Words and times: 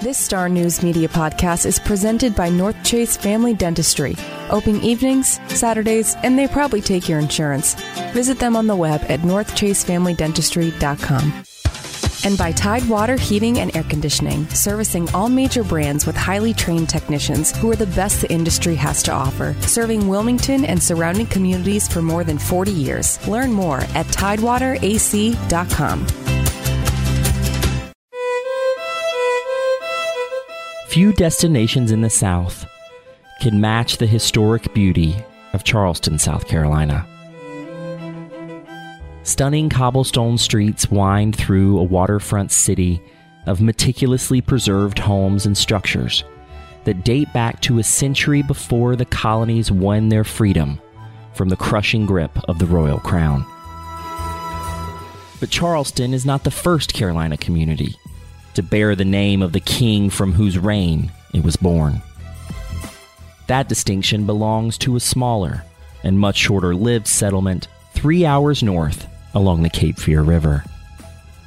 This 0.00 0.16
Star 0.16 0.48
News 0.48 0.82
Media 0.82 1.08
podcast 1.08 1.66
is 1.66 1.78
presented 1.78 2.34
by 2.34 2.48
Northchase 2.48 3.18
Family 3.18 3.52
Dentistry. 3.52 4.16
Open 4.48 4.80
evenings, 4.80 5.38
Saturdays, 5.48 6.16
and 6.22 6.38
they 6.38 6.48
probably 6.48 6.80
take 6.80 7.06
your 7.06 7.18
insurance. 7.18 7.74
Visit 8.14 8.38
them 8.38 8.56
on 8.56 8.66
the 8.66 8.74
web 8.74 9.02
at 9.10 9.20
northchasefamilydentistry.com. 9.20 11.44
And 12.24 12.38
by 12.38 12.52
Tidewater 12.52 13.16
Heating 13.16 13.58
and 13.58 13.76
Air 13.76 13.82
Conditioning, 13.82 14.48
servicing 14.48 15.06
all 15.10 15.28
major 15.28 15.62
brands 15.62 16.06
with 16.06 16.16
highly 16.16 16.54
trained 16.54 16.88
technicians 16.88 17.54
who 17.58 17.70
are 17.70 17.76
the 17.76 17.84
best 17.88 18.22
the 18.22 18.32
industry 18.32 18.76
has 18.76 19.02
to 19.02 19.12
offer, 19.12 19.54
serving 19.60 20.08
Wilmington 20.08 20.64
and 20.64 20.82
surrounding 20.82 21.26
communities 21.26 21.86
for 21.86 22.00
more 22.00 22.24
than 22.24 22.38
40 22.38 22.70
years. 22.70 23.28
Learn 23.28 23.52
more 23.52 23.80
at 23.94 24.06
tidewaterac.com. 24.06 26.06
Few 30.90 31.12
destinations 31.12 31.92
in 31.92 32.00
the 32.00 32.10
South 32.10 32.66
can 33.40 33.60
match 33.60 33.98
the 33.98 34.08
historic 34.08 34.74
beauty 34.74 35.14
of 35.52 35.62
Charleston, 35.62 36.18
South 36.18 36.48
Carolina. 36.48 37.06
Stunning 39.22 39.68
cobblestone 39.68 40.36
streets 40.36 40.90
wind 40.90 41.36
through 41.36 41.78
a 41.78 41.84
waterfront 41.84 42.50
city 42.50 43.00
of 43.46 43.60
meticulously 43.60 44.40
preserved 44.40 44.98
homes 44.98 45.46
and 45.46 45.56
structures 45.56 46.24
that 46.82 47.04
date 47.04 47.32
back 47.32 47.60
to 47.60 47.78
a 47.78 47.84
century 47.84 48.42
before 48.42 48.96
the 48.96 49.04
colonies 49.04 49.70
won 49.70 50.08
their 50.08 50.24
freedom 50.24 50.80
from 51.34 51.50
the 51.50 51.56
crushing 51.56 52.04
grip 52.04 52.36
of 52.48 52.58
the 52.58 52.66
Royal 52.66 52.98
Crown. 52.98 53.46
But 55.38 55.50
Charleston 55.50 56.12
is 56.12 56.26
not 56.26 56.42
the 56.42 56.50
first 56.50 56.92
Carolina 56.92 57.36
community 57.36 57.94
to 58.60 58.66
bear 58.66 58.94
the 58.94 59.06
name 59.06 59.40
of 59.40 59.52
the 59.52 59.60
king 59.60 60.10
from 60.10 60.34
whose 60.34 60.58
reign 60.58 61.10
it 61.32 61.42
was 61.42 61.56
born. 61.56 62.02
That 63.46 63.70
distinction 63.70 64.26
belongs 64.26 64.76
to 64.78 64.96
a 64.96 65.00
smaller 65.00 65.64
and 66.04 66.18
much 66.18 66.36
shorter 66.36 66.74
lived 66.74 67.06
settlement 67.06 67.68
three 67.94 68.26
hours 68.26 68.62
north 68.62 69.08
along 69.32 69.62
the 69.62 69.70
Cape 69.70 69.98
Fear 69.98 70.20
River, 70.20 70.62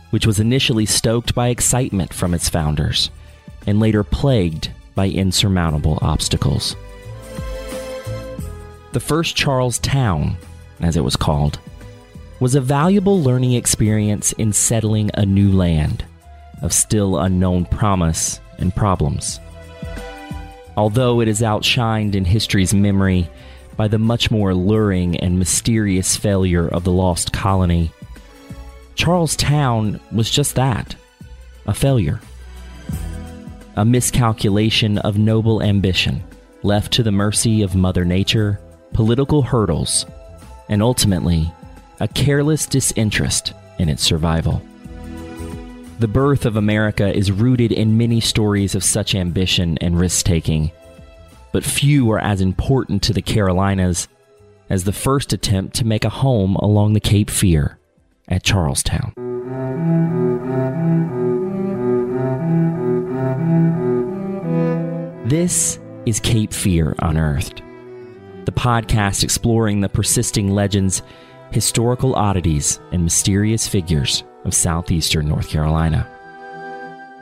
which 0.09 0.25
was 0.25 0.39
initially 0.39 0.87
stoked 0.87 1.35
by 1.35 1.49
excitement 1.49 2.11
from 2.11 2.33
its 2.33 2.49
founders 2.49 3.11
and 3.67 3.79
later 3.79 4.03
plagued 4.03 4.71
by 4.95 5.07
insurmountable 5.07 5.99
obstacles. 6.01 6.75
The 8.93 8.99
first 8.99 9.35
Charles 9.35 9.77
Town, 9.77 10.35
as 10.79 10.97
it 10.97 11.03
was 11.03 11.15
called, 11.15 11.59
was 12.39 12.55
a 12.55 12.61
valuable 12.61 13.21
learning 13.21 13.53
experience 13.53 14.31
in 14.31 14.51
settling 14.51 15.11
a 15.13 15.27
new 15.27 15.51
land 15.51 16.05
of 16.63 16.73
still 16.73 17.19
unknown 17.19 17.65
promise 17.65 18.39
and 18.57 18.75
problems. 18.75 19.39
Although 20.75 21.21
it 21.21 21.27
is 21.27 21.41
outshined 21.41 22.15
in 22.15 22.25
history's 22.25 22.73
memory 22.73 23.29
by 23.77 23.87
the 23.87 23.99
much 23.99 24.31
more 24.31 24.51
alluring 24.51 25.17
and 25.17 25.37
mysterious 25.37 26.15
failure 26.15 26.67
of 26.67 26.83
the 26.83 26.91
lost 26.91 27.31
colony, 27.31 27.91
Charlestown 28.95 29.99
was 30.11 30.29
just 30.29 30.55
that 30.55 30.95
a 31.65 31.73
failure. 31.73 32.19
A 33.75 33.85
miscalculation 33.85 34.97
of 34.99 35.17
noble 35.17 35.63
ambition, 35.63 36.23
left 36.61 36.91
to 36.93 37.03
the 37.03 37.11
mercy 37.11 37.61
of 37.61 37.75
Mother 37.75 38.05
Nature, 38.05 38.59
political 38.93 39.41
hurdles, 39.41 40.05
and 40.69 40.81
ultimately, 40.83 41.51
a 41.99 42.07
careless 42.07 42.65
disinterest 42.65 43.53
in 43.79 43.89
its 43.89 44.03
survival. 44.03 44.61
The 46.03 46.09
birth 46.09 46.45
of 46.45 46.57
America 46.57 47.15
is 47.15 47.31
rooted 47.31 47.71
in 47.71 47.97
many 47.97 48.19
stories 48.19 48.75
of 48.75 48.83
such 48.83 49.15
ambition 49.15 49.77
and 49.77 49.97
risk 49.97 50.25
taking, 50.25 50.69
but 51.53 51.63
few 51.63 52.11
are 52.11 52.19
as 52.19 52.41
important 52.41 53.03
to 53.03 53.13
the 53.13 53.21
Carolinas 53.21 54.09
as 54.69 54.83
the 54.83 54.91
first 54.91 55.31
attempt 55.31 55.77
to 55.77 55.87
make 55.87 56.03
a 56.03 56.09
home 56.09 56.57
along 56.57 56.91
the 56.91 56.99
Cape 56.99 57.29
Fear 57.29 57.79
at 58.27 58.43
Charlestown. 58.43 59.13
This 65.25 65.79
is 66.05 66.19
Cape 66.19 66.51
Fear 66.51 66.97
Unearthed, 66.99 67.61
the 68.43 68.51
podcast 68.51 69.23
exploring 69.23 69.79
the 69.79 69.87
persisting 69.87 70.51
legends, 70.51 71.01
historical 71.51 72.13
oddities, 72.13 72.81
and 72.91 73.05
mysterious 73.05 73.69
figures 73.69 74.25
of 74.45 74.53
southeastern 74.53 75.27
North 75.27 75.49
Carolina. 75.49 76.07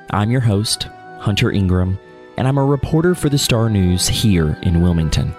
I'm 0.09 0.31
your 0.31 0.41
host, 0.41 0.83
Hunter 1.19 1.51
Ingram, 1.51 1.97
and 2.37 2.47
I'm 2.47 2.57
a 2.57 2.65
reporter 2.65 3.15
for 3.15 3.29
the 3.29 3.37
Star 3.37 3.69
News 3.69 4.07
here 4.07 4.57
in 4.63 4.81
Wilmington. 4.81 5.33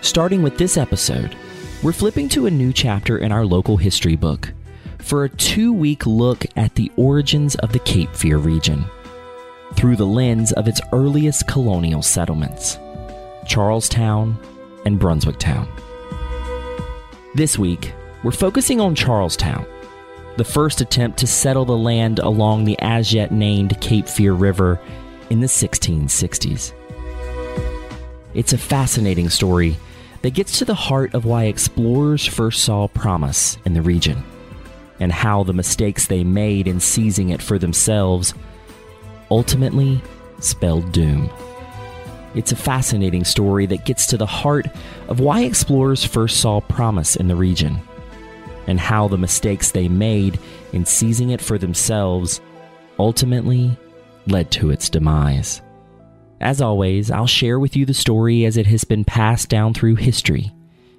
Starting 0.00 0.42
with 0.42 0.56
this 0.56 0.76
episode, 0.76 1.36
we're 1.82 1.92
flipping 1.92 2.28
to 2.30 2.46
a 2.46 2.50
new 2.50 2.72
chapter 2.72 3.18
in 3.18 3.32
our 3.32 3.44
local 3.44 3.76
history 3.76 4.16
book 4.16 4.52
for 4.98 5.24
a 5.24 5.28
two 5.28 5.72
week 5.72 6.06
look 6.06 6.46
at 6.56 6.74
the 6.74 6.90
origins 6.96 7.54
of 7.56 7.72
the 7.72 7.78
Cape 7.80 8.14
Fear 8.14 8.38
region 8.38 8.84
through 9.74 9.96
the 9.96 10.06
lens 10.06 10.52
of 10.52 10.68
its 10.68 10.80
earliest 10.92 11.46
colonial 11.46 12.02
settlements 12.02 12.78
Charlestown 13.46 14.38
and 14.84 14.98
Brunswicktown. 14.98 15.68
This 17.34 17.58
week, 17.58 17.92
we're 18.22 18.32
focusing 18.32 18.80
on 18.80 18.94
Charlestown 18.94 19.66
the 20.36 20.44
first 20.44 20.80
attempt 20.80 21.18
to 21.18 21.26
settle 21.26 21.64
the 21.64 21.76
land 21.76 22.18
along 22.18 22.64
the 22.64 22.78
as 22.80 23.12
yet 23.12 23.32
named 23.32 23.80
Cape 23.80 24.08
Fear 24.08 24.34
River 24.34 24.80
in 25.30 25.40
the 25.40 25.46
1660s. 25.46 26.72
It's 28.34 28.52
a 28.52 28.58
fascinating 28.58 29.30
story 29.30 29.76
that 30.22 30.34
gets 30.34 30.58
to 30.58 30.64
the 30.64 30.74
heart 30.74 31.14
of 31.14 31.24
why 31.24 31.44
explorers 31.44 32.26
first 32.26 32.64
saw 32.64 32.88
promise 32.88 33.56
in 33.64 33.72
the 33.72 33.82
region 33.82 34.22
and 35.00 35.10
how 35.10 35.42
the 35.42 35.52
mistakes 35.52 36.06
they 36.06 36.24
made 36.24 36.68
in 36.68 36.80
seizing 36.80 37.30
it 37.30 37.40
for 37.40 37.58
themselves 37.58 38.34
ultimately 39.30 40.02
spelled 40.40 40.92
doom. 40.92 41.30
It's 42.34 42.52
a 42.52 42.56
fascinating 42.56 43.24
story 43.24 43.64
that 43.66 43.86
gets 43.86 44.06
to 44.08 44.18
the 44.18 44.26
heart 44.26 44.66
of 45.08 45.20
why 45.20 45.44
explorers 45.44 46.04
first 46.04 46.40
saw 46.40 46.60
promise 46.60 47.16
in 47.16 47.28
the 47.28 47.36
region 47.36 47.80
and 48.66 48.80
how 48.80 49.08
the 49.08 49.18
mistakes 49.18 49.70
they 49.70 49.88
made 49.88 50.38
in 50.72 50.84
seizing 50.84 51.30
it 51.30 51.40
for 51.40 51.58
themselves 51.58 52.40
ultimately 52.98 53.76
led 54.26 54.50
to 54.50 54.70
its 54.70 54.88
demise. 54.88 55.62
As 56.40 56.60
always, 56.60 57.10
I'll 57.10 57.26
share 57.26 57.58
with 57.58 57.76
you 57.76 57.86
the 57.86 57.94
story 57.94 58.44
as 58.44 58.56
it 58.56 58.66
has 58.66 58.84
been 58.84 59.04
passed 59.04 59.48
down 59.48 59.72
through 59.72 59.96
history 59.96 60.52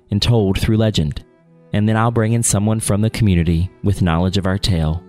and 0.10 0.22
told 0.22 0.60
through 0.60 0.78
legend, 0.78 1.24
and 1.74 1.88
then 1.88 1.98
I'll 1.98 2.12
bring 2.12 2.34
in 2.34 2.44
someone 2.44 2.80
from 2.80 3.02
the 3.02 3.10
community 3.10 3.70
with 3.84 4.02
knowledge 4.02 4.38
of 4.38 4.48
our 4.48 4.58
tale 4.58 5.04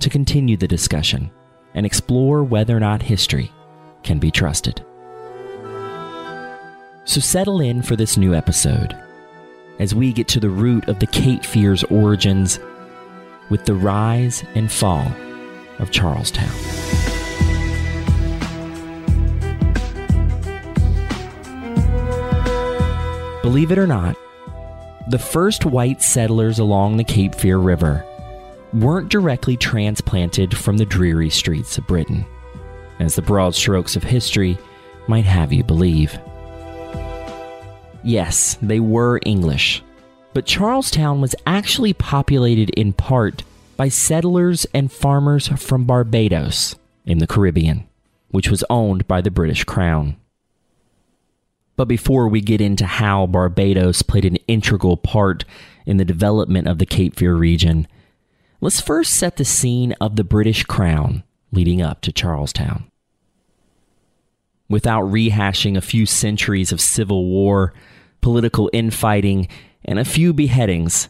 to 0.00 0.10
continue 0.10 0.56
the 0.56 0.68
discussion 0.68 1.30
and 1.74 1.84
explore 1.84 2.42
whether 2.42 2.76
or 2.76 2.80
not 2.80 3.02
history 3.02 3.52
can 4.02 4.18
be 4.18 4.30
trusted. 4.30 4.84
So 7.04 7.20
settle 7.20 7.60
in 7.60 7.82
for 7.82 7.96
this 7.96 8.16
new 8.16 8.34
episode 8.34 8.96
as 9.78 9.94
we 9.94 10.12
get 10.12 10.28
to 10.28 10.40
the 10.40 10.50
root 10.50 10.88
of 10.88 10.98
the 10.98 11.06
Cape 11.06 11.44
Fear's 11.44 11.84
origins 11.84 12.58
with 13.50 13.64
the 13.64 13.74
rise 13.74 14.44
and 14.54 14.70
fall 14.70 15.10
of 15.78 15.90
Charlestown. 15.90 16.48
Believe 23.42 23.72
it 23.72 23.78
or 23.78 23.86
not, 23.86 24.16
the 25.08 25.18
first 25.18 25.64
white 25.64 26.02
settlers 26.02 26.58
along 26.58 26.96
the 26.96 27.04
Cape 27.04 27.34
Fear 27.34 27.58
River 27.58 28.04
weren't 28.74 29.08
directly 29.08 29.56
transplanted 29.56 30.54
from 30.54 30.76
the 30.76 30.84
dreary 30.84 31.30
streets 31.30 31.78
of 31.78 31.86
Britain, 31.86 32.26
as 32.98 33.14
the 33.14 33.22
broad 33.22 33.54
strokes 33.54 33.96
of 33.96 34.02
history 34.02 34.58
might 35.06 35.24
have 35.24 35.50
you 35.50 35.64
believe. 35.64 36.18
Yes, 38.04 38.56
they 38.62 38.80
were 38.80 39.20
English, 39.26 39.82
but 40.32 40.46
Charlestown 40.46 41.20
was 41.20 41.34
actually 41.46 41.92
populated 41.92 42.70
in 42.70 42.92
part 42.92 43.42
by 43.76 43.88
settlers 43.88 44.66
and 44.74 44.90
farmers 44.90 45.48
from 45.48 45.84
Barbados 45.84 46.76
in 47.04 47.18
the 47.18 47.26
Caribbean, 47.26 47.88
which 48.30 48.48
was 48.50 48.64
owned 48.70 49.06
by 49.08 49.20
the 49.20 49.30
British 49.30 49.64
Crown. 49.64 50.16
But 51.76 51.86
before 51.86 52.28
we 52.28 52.40
get 52.40 52.60
into 52.60 52.86
how 52.86 53.26
Barbados 53.26 54.02
played 54.02 54.24
an 54.24 54.36
integral 54.48 54.96
part 54.96 55.44
in 55.86 55.96
the 55.96 56.04
development 56.04 56.66
of 56.66 56.78
the 56.78 56.86
Cape 56.86 57.16
Fear 57.16 57.36
region, 57.36 57.86
let's 58.60 58.80
first 58.80 59.14
set 59.14 59.36
the 59.36 59.44
scene 59.44 59.92
of 60.00 60.16
the 60.16 60.24
British 60.24 60.64
Crown 60.64 61.22
leading 61.52 61.80
up 61.80 62.00
to 62.02 62.12
Charlestown. 62.12 62.90
Without 64.68 65.04
rehashing 65.04 65.76
a 65.76 65.82
few 65.82 66.04
centuries 66.04 66.72
of 66.72 66.80
civil 66.80 67.26
war, 67.26 67.72
political 68.20 68.68
infighting, 68.72 69.48
and 69.84 69.98
a 69.98 70.04
few 70.04 70.32
beheadings, 70.32 71.08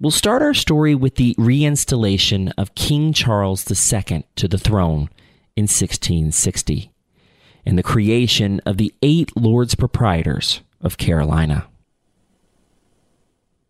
we'll 0.00 0.10
start 0.10 0.42
our 0.42 0.54
story 0.54 0.94
with 0.94 1.14
the 1.14 1.34
reinstallation 1.38 2.52
of 2.58 2.74
King 2.74 3.12
Charles 3.12 3.70
II 3.70 4.24
to 4.36 4.48
the 4.48 4.58
throne 4.58 5.08
in 5.56 5.64
1660 5.64 6.90
and 7.64 7.78
the 7.78 7.82
creation 7.82 8.60
of 8.66 8.76
the 8.78 8.92
eight 9.02 9.36
Lords 9.36 9.74
Proprietors 9.74 10.60
of 10.80 10.98
Carolina. 10.98 11.66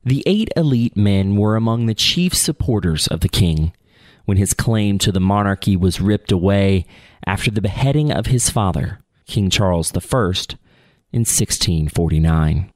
The 0.05 0.23
eight 0.25 0.49
elite 0.57 0.97
men 0.97 1.37
were 1.37 1.57
among 1.57 1.87
the 1.87 1.95
chief 1.95 2.35
supporters 2.35 3.07
of 3.07 3.21
the 3.21 3.29
king 3.29 3.73
when 4.25 4.39
his 4.39 4.55
claim 4.55 4.99
to 4.99 5.13
the 5.13 5.21
monarchy 5.21 5.77
was 5.77 6.01
ripped 6.01 6.33
away 6.33 6.87
after 7.27 7.51
the 7.51 7.61
beheading 7.61 8.11
of 8.11 8.27
his 8.27 8.49
father, 8.49 9.00
King 9.31 9.49
Charles 9.49 9.93
I, 9.97 9.99
in 11.13 11.21
1649. 11.21 12.73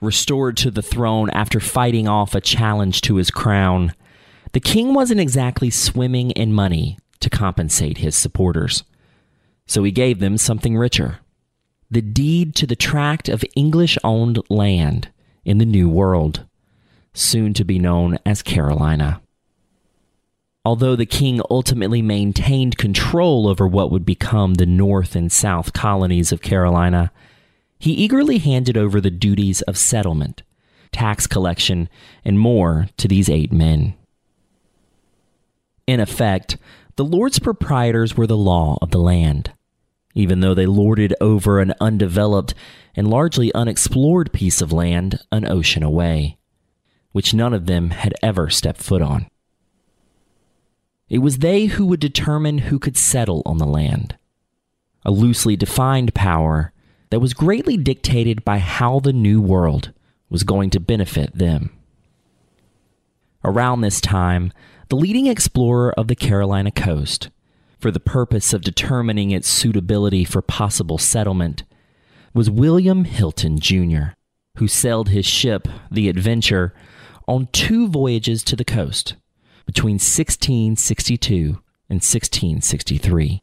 Restored 0.00 0.56
to 0.58 0.70
the 0.70 0.82
throne 0.82 1.30
after 1.30 1.58
fighting 1.58 2.06
off 2.06 2.34
a 2.34 2.40
challenge 2.40 3.00
to 3.02 3.16
his 3.16 3.30
crown, 3.30 3.92
the 4.52 4.60
king 4.60 4.94
wasn't 4.94 5.20
exactly 5.20 5.68
swimming 5.68 6.30
in 6.30 6.52
money 6.52 6.96
to 7.18 7.28
compensate 7.28 7.98
his 7.98 8.14
supporters. 8.16 8.84
So 9.66 9.82
he 9.82 9.90
gave 9.90 10.20
them 10.20 10.38
something 10.38 10.76
richer 10.76 11.18
the 11.90 12.02
deed 12.02 12.54
to 12.56 12.66
the 12.66 12.76
tract 12.76 13.28
of 13.28 13.44
English 13.54 13.98
owned 14.02 14.40
land 14.48 15.08
in 15.44 15.58
the 15.58 15.66
New 15.66 15.88
World, 15.88 16.44
soon 17.12 17.52
to 17.54 17.64
be 17.64 17.78
known 17.78 18.18
as 18.24 18.42
Carolina. 18.42 19.20
Although 20.64 20.96
the 20.96 21.06
king 21.06 21.42
ultimately 21.50 22.00
maintained 22.00 22.78
control 22.78 23.46
over 23.46 23.68
what 23.68 23.90
would 23.90 24.06
become 24.06 24.54
the 24.54 24.64
North 24.64 25.14
and 25.14 25.30
South 25.30 25.74
colonies 25.74 26.32
of 26.32 26.40
Carolina, 26.40 27.12
he 27.78 27.92
eagerly 27.92 28.38
handed 28.38 28.76
over 28.76 28.98
the 28.98 29.10
duties 29.10 29.60
of 29.62 29.76
settlement, 29.76 30.42
tax 30.90 31.26
collection, 31.26 31.90
and 32.24 32.38
more 32.38 32.88
to 32.96 33.06
these 33.06 33.28
eight 33.28 33.52
men. 33.52 33.94
In 35.86 36.00
effect, 36.00 36.56
the 36.96 37.04
lords 37.04 37.38
proprietors 37.38 38.16
were 38.16 38.26
the 38.26 38.36
law 38.36 38.78
of 38.80 38.90
the 38.90 38.98
land. 38.98 39.52
Even 40.14 40.40
though 40.40 40.54
they 40.54 40.64
lorded 40.64 41.12
over 41.20 41.58
an 41.58 41.74
undeveloped 41.80 42.54
and 42.96 43.10
largely 43.10 43.52
unexplored 43.52 44.32
piece 44.32 44.62
of 44.62 44.72
land 44.72 45.18
an 45.30 45.46
ocean 45.46 45.82
away, 45.82 46.38
which 47.12 47.34
none 47.34 47.52
of 47.52 47.66
them 47.66 47.90
had 47.90 48.14
ever 48.22 48.48
stepped 48.48 48.80
foot 48.80 49.02
on. 49.02 49.26
It 51.08 51.18
was 51.18 51.38
they 51.38 51.66
who 51.66 51.84
would 51.86 52.00
determine 52.00 52.58
who 52.58 52.78
could 52.78 52.96
settle 52.96 53.42
on 53.44 53.58
the 53.58 53.66
land, 53.66 54.16
a 55.04 55.10
loosely 55.10 55.56
defined 55.56 56.14
power 56.14 56.72
that 57.10 57.20
was 57.20 57.34
greatly 57.34 57.76
dictated 57.76 58.44
by 58.44 58.58
how 58.58 59.00
the 59.00 59.12
New 59.12 59.40
World 59.40 59.92
was 60.30 60.44
going 60.44 60.70
to 60.70 60.80
benefit 60.80 61.36
them. 61.36 61.70
Around 63.44 63.82
this 63.82 64.00
time, 64.00 64.52
the 64.88 64.96
leading 64.96 65.26
explorer 65.26 65.92
of 65.92 66.08
the 66.08 66.16
Carolina 66.16 66.70
coast, 66.70 67.28
for 67.78 67.90
the 67.90 68.00
purpose 68.00 68.54
of 68.54 68.62
determining 68.62 69.30
its 69.30 69.48
suitability 69.48 70.24
for 70.24 70.40
possible 70.40 70.96
settlement, 70.96 71.64
was 72.32 72.50
William 72.50 73.04
Hilton 73.04 73.60
Jr., 73.60 74.14
who 74.56 74.66
sailed 74.66 75.10
his 75.10 75.26
ship, 75.26 75.68
the 75.90 76.08
Adventure, 76.08 76.72
on 77.28 77.48
two 77.52 77.88
voyages 77.88 78.42
to 78.44 78.56
the 78.56 78.64
coast 78.64 79.16
between 79.66 79.94
1662 79.94 81.60
and 81.88 82.00
1663. 82.00 83.42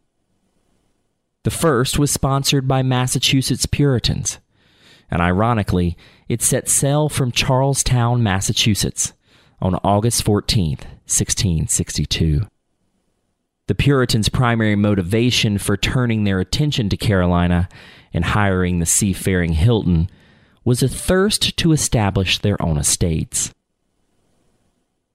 The 1.43 1.51
first 1.51 1.97
was 1.97 2.11
sponsored 2.11 2.67
by 2.67 2.83
Massachusetts 2.83 3.65
Puritans, 3.65 4.39
and 5.09 5.21
ironically, 5.21 5.97
it 6.29 6.41
set 6.41 6.69
sail 6.69 7.09
from 7.09 7.31
Charlestown, 7.31 8.21
Massachusetts 8.21 9.13
on 9.59 9.75
August 9.83 10.23
14th, 10.23 10.85
1662. 11.05 12.47
The 13.67 13.75
Puritans' 13.75 14.29
primary 14.29 14.75
motivation 14.75 15.57
for 15.57 15.77
turning 15.77 16.23
their 16.23 16.39
attention 16.39 16.89
to 16.89 16.97
Carolina 16.97 17.69
and 18.13 18.25
hiring 18.25 18.79
the 18.79 18.85
seafaring 18.85 19.53
Hilton 19.53 20.09
was 20.63 20.83
a 20.83 20.87
thirst 20.87 21.57
to 21.57 21.71
establish 21.71 22.37
their 22.37 22.61
own 22.61 22.77
estates. 22.77 23.53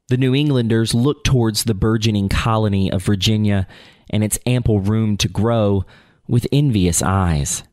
The 0.09 0.17
New 0.17 0.35
Englanders 0.37 0.95
looked 0.95 1.27
towards 1.27 1.65
the 1.65 1.75
burgeoning 1.75 2.29
colony 2.29 2.91
of 2.93 3.03
Virginia 3.03 3.67
and 4.09 4.23
its 4.23 4.39
ample 4.47 4.79
room 4.79 5.17
to 5.17 5.29
grow 5.29 5.85
with 6.29 6.47
envious 6.53 7.03
eyes, 7.03 7.65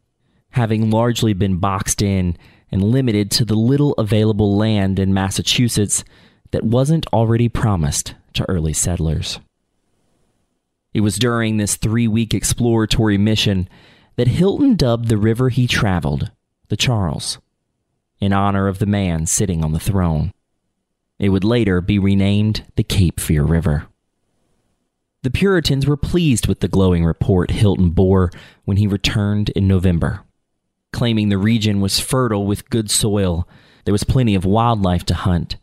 having 0.52 0.90
largely 0.90 1.34
been 1.34 1.58
boxed 1.58 2.02
in 2.02 2.36
and 2.72 2.84
limited 2.84 3.30
to 3.32 3.46
the 3.46 3.56
little 3.56 3.94
available 3.94 4.58
land 4.58 4.98
in 4.98 5.14
Massachusetts 5.14 6.04
that 6.50 6.64
wasn't 6.64 7.06
already 7.14 7.50
promised 7.50 8.16
to 8.34 8.50
early 8.50 8.74
settlers. 8.74 9.40
It 10.92 11.02
was 11.02 11.20
during 11.20 11.58
this 11.58 11.76
three 11.76 12.08
week 12.08 12.34
exploratory 12.34 13.18
mission 13.18 13.70
that 14.16 14.28
Hilton 14.28 14.76
dubbed 14.76 15.08
the 15.08 15.18
river 15.18 15.50
he 15.50 15.68
traveled 15.68 16.32
the 16.70 16.78
Charles, 16.78 17.38
in 18.20 18.34
honor 18.34 18.68
of 18.68 18.80
the 18.80 18.88
man 18.88 19.28
sitting 19.28 19.64
on 19.64 19.74
the 19.74 19.80
throne. 19.80 20.34
It 21.24 21.30
would 21.30 21.46
later 21.46 21.80
be 21.80 22.00
renamed 22.00 22.66
the 22.76 22.84
Cape 22.84 23.18
Fear 23.18 23.44
River. 23.44 23.88
The 25.22 25.32
Puritans 25.32 25.88
were 25.88 25.96
pleased 25.96 26.48
with 26.48 26.60
the 26.60 26.68
glowing 26.68 27.06
report 27.06 27.52
Hilton 27.52 27.92
bore 27.92 28.30
when 28.66 28.76
he 28.76 28.88
returned 28.88 29.48
in 29.52 29.66
November, 29.66 30.26
claiming 30.92 31.30
the 31.30 31.38
region 31.38 31.80
was 31.80 31.98
fertile 31.98 32.46
with 32.46 32.70
good 32.70 32.92
soil, 32.92 33.48
there 33.86 33.94
was 33.94 34.04
plenty 34.04 34.36
of 34.36 34.44
wildlife 34.44 35.06
to 35.06 35.14
hunt, 35.14 35.56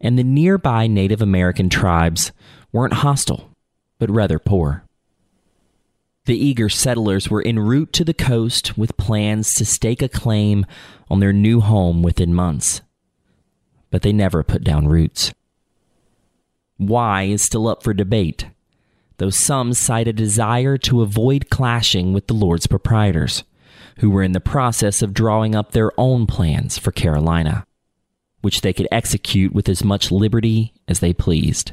and 0.00 0.18
the 0.18 0.24
nearby 0.24 0.88
Native 0.88 1.22
American 1.22 1.68
tribes 1.68 2.32
weren't 2.72 2.94
hostile, 2.94 3.52
but 4.00 4.10
rather 4.10 4.40
poor. 4.40 4.82
The 6.24 6.36
eager 6.36 6.68
settlers 6.68 7.30
were 7.30 7.46
en 7.46 7.60
route 7.60 7.92
to 7.92 8.04
the 8.04 8.14
coast 8.14 8.76
with 8.76 8.96
plans 8.96 9.54
to 9.54 9.64
stake 9.64 10.02
a 10.02 10.08
claim 10.08 10.66
on 11.08 11.20
their 11.20 11.32
new 11.32 11.60
home 11.60 12.02
within 12.02 12.34
months. 12.34 12.80
But 13.94 14.02
they 14.02 14.12
never 14.12 14.42
put 14.42 14.64
down 14.64 14.88
roots. 14.88 15.32
Why 16.78 17.22
is 17.22 17.42
still 17.42 17.68
up 17.68 17.84
for 17.84 17.94
debate, 17.94 18.48
though 19.18 19.30
some 19.30 19.72
cite 19.72 20.08
a 20.08 20.12
desire 20.12 20.76
to 20.78 21.02
avoid 21.02 21.48
clashing 21.48 22.12
with 22.12 22.26
the 22.26 22.34
Lord's 22.34 22.66
proprietors, 22.66 23.44
who 23.98 24.10
were 24.10 24.24
in 24.24 24.32
the 24.32 24.40
process 24.40 25.00
of 25.00 25.14
drawing 25.14 25.54
up 25.54 25.70
their 25.70 25.92
own 25.96 26.26
plans 26.26 26.76
for 26.76 26.90
Carolina 26.90 27.64
which 28.44 28.60
they 28.60 28.74
could 28.74 28.86
execute 28.92 29.54
with 29.54 29.70
as 29.70 29.82
much 29.82 30.12
liberty 30.12 30.74
as 30.86 31.00
they 31.00 31.14
pleased. 31.14 31.72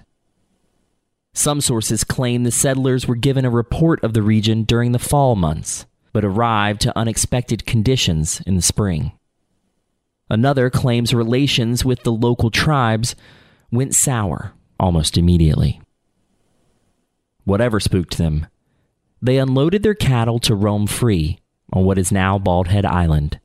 Some 1.33 1.59
sources 1.59 2.05
claim 2.05 2.43
the 2.43 2.51
settlers 2.51 3.05
were 3.05 3.17
given 3.17 3.43
a 3.43 3.49
report 3.49 4.01
of 4.05 4.13
the 4.13 4.21
region 4.21 4.63
during 4.63 4.93
the 4.93 4.97
fall 4.97 5.35
months, 5.35 5.85
but 6.13 6.23
arrived 6.23 6.79
to 6.81 6.97
unexpected 6.97 7.65
conditions 7.65 8.41
in 8.47 8.55
the 8.55 8.61
spring. 8.61 9.11
Another 10.31 10.69
claims 10.69 11.13
relations 11.13 11.83
with 11.83 12.03
the 12.03 12.11
local 12.13 12.49
tribes 12.49 13.17
went 13.69 13.93
sour 13.93 14.53
almost 14.79 15.17
immediately. 15.17 15.81
Whatever 17.43 17.81
spooked 17.81 18.17
them, 18.17 18.47
they 19.21 19.37
unloaded 19.37 19.83
their 19.83 19.93
cattle 19.93 20.39
to 20.39 20.55
roam 20.55 20.87
free 20.87 21.39
on 21.73 21.83
what 21.83 21.97
is 21.97 22.13
now 22.13 22.39
Bald 22.39 22.69
Head 22.69 22.85
Island 22.85 23.41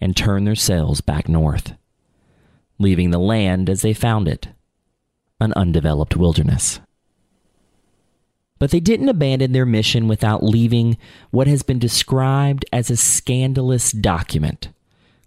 and 0.00 0.16
turned 0.16 0.48
their 0.48 0.56
sails 0.56 1.00
back 1.00 1.28
north 1.28 1.74
leaving 2.76 3.10
the 3.12 3.20
land 3.20 3.70
as 3.70 3.82
they 3.82 3.94
found 3.94 4.26
it 4.26 4.48
an 5.40 5.52
undeveloped 5.54 6.16
wilderness. 6.16 6.80
But 8.58 8.72
they 8.72 8.80
didn't 8.80 9.08
abandon 9.08 9.52
their 9.52 9.64
mission 9.64 10.08
without 10.08 10.42
leaving 10.42 10.98
what 11.30 11.46
has 11.46 11.62
been 11.62 11.78
described 11.78 12.64
as 12.72 12.90
a 12.90 12.96
scandalous 12.96 13.92
document 13.92 14.70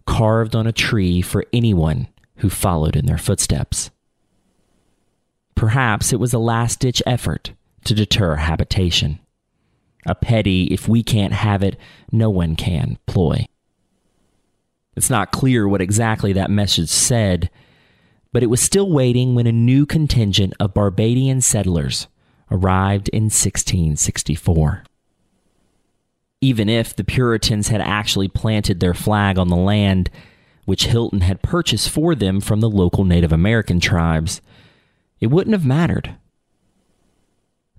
carved 0.06 0.56
on 0.56 0.68
a 0.68 0.72
tree 0.72 1.22
for 1.22 1.46
anyone 1.54 2.08
who 2.38 2.50
followed 2.50 2.96
in 2.96 3.06
their 3.06 3.18
footsteps. 3.18 3.92
Perhaps 5.56 6.14
it 6.14 6.20
was 6.20 6.34
a 6.34 6.40
last 6.40 6.80
ditch 6.80 7.04
effort 7.06 7.52
to 7.84 7.94
deter 7.94 8.36
habitation. 8.36 9.20
A 10.06 10.16
petty, 10.16 10.66
if 10.66 10.88
we 10.88 11.04
can't 11.04 11.34
have 11.34 11.62
it, 11.62 11.78
no 12.12 12.30
one 12.30 12.56
can 12.56 12.98
ploy. 13.06 13.46
It's 14.96 15.10
not 15.10 15.32
clear 15.32 15.68
what 15.68 15.82
exactly 15.82 16.34
that 16.34 16.50
message 16.50 16.90
said, 16.90 17.50
but 18.32 18.44
it 18.44 18.50
was 18.50 18.62
still 18.62 18.92
waiting 18.92 19.36
when 19.36 19.48
a 19.48 19.52
new 19.52 19.86
contingent 19.86 20.54
of 20.60 20.74
Barbadian 20.74 21.42
settlers 21.42 22.08
arrived 22.52 23.10
in 23.10 23.24
1664. 23.24 24.84
Even 26.42 26.70
if 26.70 26.96
the 26.96 27.04
Puritans 27.04 27.68
had 27.68 27.82
actually 27.82 28.28
planted 28.30 28.80
their 28.80 28.94
flag 28.94 29.38
on 29.38 29.50
the 29.50 29.56
land, 29.58 30.10
which 30.66 30.86
Hilton 30.86 31.22
had 31.22 31.42
purchased 31.42 31.90
for 31.90 32.16
them 32.16 32.40
from 32.40 32.62
the 32.62 32.70
local 32.70 33.04
Native 33.04 33.34
American 33.34 33.80
tribes, 33.80 34.42
it 35.20 35.28
wouldn't 35.28 35.54
have 35.54 35.66
mattered. 35.66 36.16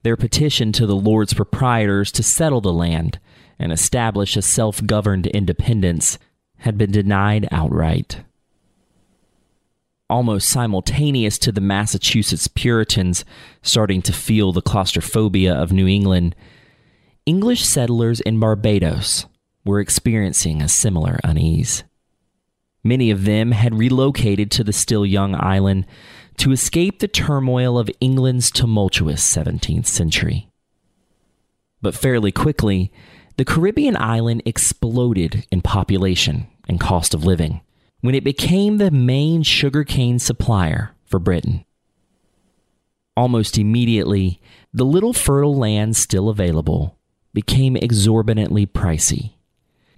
Their 0.02 0.16
petition 0.16 0.72
to 0.72 0.86
the 0.86 0.96
Lord's 0.96 1.34
proprietors 1.34 2.12
to 2.12 2.22
settle 2.22 2.60
the 2.60 2.72
land 2.72 3.18
and 3.58 3.72
establish 3.72 4.36
a 4.36 4.42
self 4.42 4.84
governed 4.84 5.26
independence 5.28 6.18
had 6.58 6.76
been 6.76 6.90
denied 6.90 7.48
outright. 7.50 8.20
almost 10.10 10.48
simultaneous 10.48 11.38
to 11.38 11.52
the 11.52 11.60
Massachusetts 11.60 12.48
Puritans 12.48 13.24
starting 13.62 14.02
to 14.02 14.12
feel 14.12 14.52
the 14.52 14.60
claustrophobia 14.60 15.54
of 15.54 15.72
New 15.72 15.86
England, 15.86 16.34
English 17.30 17.64
settlers 17.64 18.20
in 18.20 18.40
Barbados 18.40 19.26
were 19.64 19.78
experiencing 19.78 20.60
a 20.60 20.68
similar 20.68 21.20
unease. 21.22 21.84
Many 22.82 23.12
of 23.12 23.24
them 23.24 23.52
had 23.52 23.78
relocated 23.78 24.50
to 24.50 24.64
the 24.64 24.72
still 24.72 25.06
young 25.06 25.36
island 25.36 25.86
to 26.38 26.50
escape 26.50 26.98
the 26.98 27.06
turmoil 27.06 27.78
of 27.78 27.88
England's 28.00 28.50
tumultuous 28.50 29.22
17th 29.22 29.86
century. 29.86 30.48
But 31.80 31.94
fairly 31.94 32.32
quickly, 32.32 32.90
the 33.36 33.44
Caribbean 33.44 33.96
island 33.96 34.42
exploded 34.44 35.46
in 35.52 35.62
population 35.62 36.48
and 36.68 36.80
cost 36.80 37.14
of 37.14 37.24
living 37.24 37.60
when 38.00 38.16
it 38.16 38.24
became 38.24 38.78
the 38.78 38.90
main 38.90 39.44
sugarcane 39.44 40.18
supplier 40.18 40.96
for 41.04 41.20
Britain. 41.20 41.64
Almost 43.16 43.56
immediately, 43.56 44.40
the 44.74 44.84
little 44.84 45.12
fertile 45.12 45.54
land 45.54 45.94
still 45.94 46.28
available 46.28 46.96
became 47.32 47.76
exorbitantly 47.76 48.66
pricey 48.66 49.32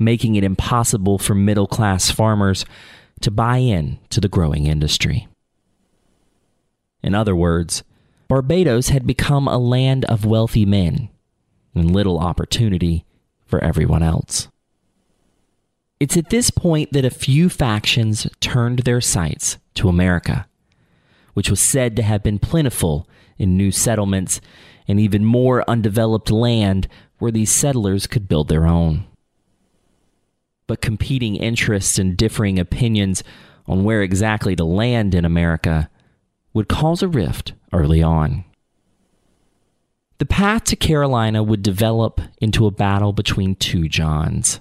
making 0.03 0.35
it 0.35 0.45
impossible 0.45 1.19
for 1.19 1.35
middle 1.35 1.67
class 1.67 2.11
farmers 2.11 2.65
to 3.21 3.31
buy 3.31 3.59
in 3.59 3.99
to 4.11 4.21
the 4.21 4.29
growing 4.29 4.67
industry. 4.67 5.29
In 7.03 7.15
other 7.15 7.35
words, 7.35 7.83
Barbados 8.29 8.89
had 8.89 9.07
become 9.07 9.49
a 9.49 9.59
land 9.59 10.05
of 10.07 10.25
wealthy 10.25 10.65
men 10.65 11.09
and 11.75 11.91
little 11.91 12.19
opportunity 12.19 13.05
for 13.47 13.63
everyone 13.63 14.03
else. 14.03 14.49
It's 16.01 16.17
at 16.17 16.31
this 16.31 16.51
point 16.51 16.93
that 16.93 17.05
a 17.05 17.11
few 17.11 17.49
factions 17.49 18.27
turned 18.41 18.81
their 18.81 19.01
sights 19.01 19.59
to 19.75 19.89
America, 19.89 20.49
which 21.35 21.49
was 21.49 21.61
said 21.61 21.95
to 21.97 22.03
have 22.03 22.23
been 22.23 22.39
plentiful 22.39 23.09
in 23.39 23.57
new 23.57 23.71
settlements 23.71 24.41
and 24.89 24.99
even 24.99 25.25
more 25.25 25.69
undeveloped 25.69 26.31
land 26.31 26.89
where 27.23 27.33
these 27.33 27.53
settlers 27.53 28.07
could 28.07 28.29
build 28.29 28.49
their 28.49 28.67
own 28.67 29.07
but 30.73 30.81
competing 30.81 31.37
interests 31.37 31.99
and 31.99 32.17
differing 32.17 32.59
opinions 32.59 33.23
on 33.67 33.85
where 33.85 34.01
exactly 34.01 34.57
to 34.57 34.65
land 34.65 35.15
in 35.15 35.23
America 35.23 35.91
would 36.55 36.67
cause 36.67 37.03
a 37.03 37.09
rift 37.09 37.53
early 37.75 38.03
on. 38.03 38.43
The 40.17 40.25
path 40.25 40.65
to 40.65 40.77
Carolina 40.77 41.43
would 41.43 41.63
develop 41.63 42.23
into 42.41 42.65
a 42.65 42.71
battle 42.71 43.13
between 43.13 43.55
two 43.55 43.87
Johns 43.87 44.61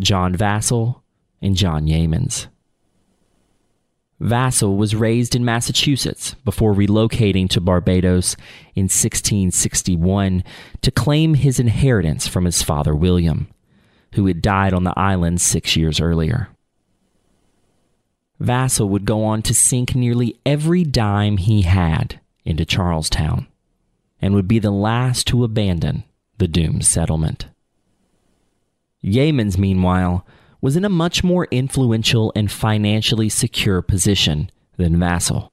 John 0.00 0.34
Vassall 0.34 1.02
and 1.42 1.54
John 1.54 1.86
Yeamans. 1.86 2.46
Vassall 4.20 4.76
was 4.76 4.94
raised 4.94 5.34
in 5.34 5.44
Massachusetts 5.44 6.34
before 6.44 6.72
relocating 6.72 7.48
to 7.50 7.60
Barbados 7.60 8.36
in 8.74 8.84
1661 8.84 10.44
to 10.82 10.90
claim 10.90 11.34
his 11.34 11.58
inheritance 11.58 12.28
from 12.28 12.44
his 12.44 12.62
father 12.62 12.94
William 12.94 13.48
who 14.14 14.26
had 14.26 14.40
died 14.40 14.72
on 14.72 14.84
the 14.84 14.98
island 14.98 15.40
six 15.40 15.76
years 15.76 16.00
earlier. 16.00 16.48
Vassall 18.40 18.88
would 18.88 19.04
go 19.04 19.24
on 19.24 19.42
to 19.42 19.54
sink 19.54 19.94
nearly 19.94 20.38
every 20.44 20.84
dime 20.84 21.36
he 21.36 21.62
had 21.62 22.20
into 22.44 22.64
Charlestown 22.64 23.46
and 24.20 24.34
would 24.34 24.48
be 24.48 24.58
the 24.58 24.70
last 24.70 25.26
to 25.28 25.44
abandon 25.44 26.04
the 26.38 26.48
doomed 26.48 26.84
settlement. 26.84 27.46
Yeamans, 29.02 29.58
meanwhile, 29.58 30.26
was 30.64 30.76
in 30.76 30.84
a 30.86 30.88
much 30.88 31.22
more 31.22 31.46
influential 31.50 32.32
and 32.34 32.50
financially 32.50 33.28
secure 33.28 33.82
position 33.82 34.48
than 34.78 34.96
Vassall. 34.96 35.50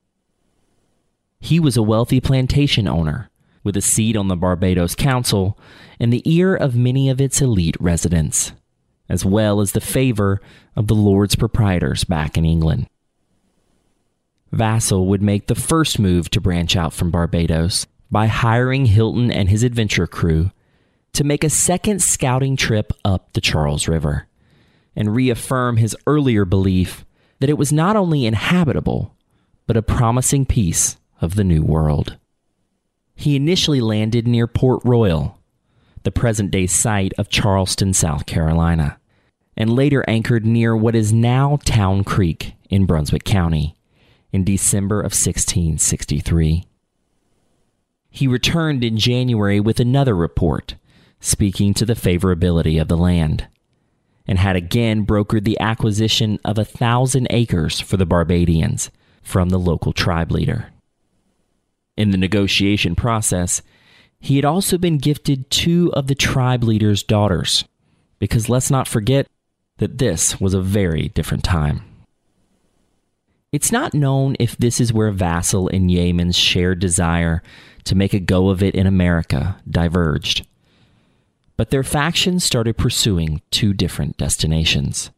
He 1.42 1.60
was 1.60 1.76
a 1.76 1.84
wealthy 1.84 2.22
plantation 2.22 2.88
owner 2.88 3.30
with 3.62 3.76
a 3.76 3.82
seat 3.82 4.16
on 4.16 4.30
the 4.30 4.38
Barbados 4.38 4.96
Council 4.96 5.60
and 6.00 6.14
the 6.14 6.22
ear 6.24 6.56
of 6.56 6.78
many 6.78 7.10
of 7.10 7.20
its 7.20 7.42
elite 7.42 7.76
residents, 7.78 8.54
as 9.10 9.26
well 9.26 9.60
as 9.60 9.74
the 9.74 9.82
favor 9.82 10.40
of 10.78 10.88
the 10.88 10.96
Lords 10.96 11.36
proprietors 11.36 12.06
back 12.06 12.38
in 12.38 12.46
England. 12.46 12.88
Vassall 14.54 15.08
would 15.08 15.22
make 15.22 15.48
the 15.48 15.56
first 15.56 16.00
move 16.00 16.30
to 16.30 16.40
branch 16.40 16.78
out 16.78 16.94
from 16.94 17.12
Barbados 17.12 17.86
by 18.10 18.28
hiring 18.28 18.86
Hilton 18.86 19.30
and 19.30 19.50
his 19.50 19.64
adventure 19.64 20.08
crew 20.08 20.52
to 21.12 21.26
make 21.26 21.44
a 21.44 21.50
second 21.50 22.02
scouting 22.02 22.56
trip 22.56 22.94
up 23.04 23.34
the 23.34 23.42
Charles 23.42 23.90
River 23.90 24.30
and 24.96 25.16
reaffirm 25.16 25.78
his 25.78 25.96
earlier 26.06 26.46
belief 26.46 27.06
that 27.40 27.50
it 27.50 27.58
was 27.58 27.72
not 27.72 27.96
only 27.96 28.26
inhabitable, 28.26 29.16
but 29.66 29.78
a 29.78 29.82
promising 29.82 30.46
piece 30.46 30.98
of 31.22 31.36
the 31.36 31.44
New 31.44 31.64
World. 31.64 32.18
He 33.16 33.36
initially 33.36 33.82
landed 33.82 34.28
near 34.28 34.48
Port 34.48 34.82
Royal, 34.84 35.40
the 36.04 36.12
present 36.12 36.52
day 36.52 36.68
site 36.68 37.14
of 37.18 37.30
Charleston, 37.30 37.94
South 37.94 38.26
Carolina, 38.26 39.00
and 39.56 39.76
later 39.76 40.04
anchored 40.08 40.46
near 40.46 40.76
what 40.76 40.96
is 40.96 41.14
now 41.14 41.58
Town 41.64 42.04
Creek 42.04 42.54
in 42.70 42.86
Brunswick 42.86 43.24
County 43.24 43.76
in 44.32 44.44
December 44.44 45.00
of 45.00 45.14
1663. 45.14 46.66
He 48.10 48.28
returned 48.28 48.84
in 48.84 48.98
January 48.98 49.60
with 49.60 49.80
another 49.80 50.16
report 50.16 50.76
speaking 51.20 51.74
to 51.76 51.86
the 51.86 51.94
favorability 51.94 52.82
of 52.82 52.88
the 52.88 52.98
land 52.98 53.48
and 54.28 54.40
had 54.40 54.56
again 54.56 55.06
brokered 55.06 55.44
the 55.44 55.60
acquisition 55.60 56.40
of 56.46 56.58
a 56.58 56.66
thousand 56.66 57.28
acres 57.30 57.80
for 57.80 57.98
the 57.98 58.06
Barbadians 58.06 58.92
from 59.22 59.50
the 59.50 59.60
local 59.60 59.94
tribe 59.94 60.32
leader. 60.32 60.68
In 61.98 62.12
the 62.12 62.18
negotiation 62.18 62.96
process, 62.96 63.62
he 64.20 64.36
had 64.36 64.46
also 64.46 64.78
been 64.78 64.98
gifted 64.98 65.50
two 65.50 65.92
of 65.94 66.08
the 66.08 66.16
tribe 66.16 66.64
leader's 66.64 67.04
daughters, 67.04 67.66
because 68.20 68.50
let's 68.50 68.70
not 68.70 68.88
forget 68.88 69.28
that 69.78 69.98
this 69.98 70.40
was 70.40 70.54
a 70.54 70.62
very 70.62 71.10
different 71.10 71.44
time. 71.44 71.84
It's 73.52 73.72
not 73.72 73.94
known 73.94 74.36
if 74.40 74.56
this 74.56 74.80
is 74.80 74.94
where 74.94 75.12
Vassall 75.12 75.70
and 75.74 75.92
Yeaman's 75.92 76.38
shared 76.38 76.80
desire 76.80 77.42
to 77.84 77.96
make 77.96 78.14
a 78.14 78.20
go 78.20 78.50
of 78.50 78.64
it 78.64 78.76
in 78.76 78.88
America 78.88 79.58
diverged. 79.70 80.46
But 81.62 81.70
their 81.70 81.84
factions 81.84 82.44
started 82.44 82.76
pursuing 82.76 83.44
two 83.52 83.72
different 83.72 84.18
destinations. 84.18 85.12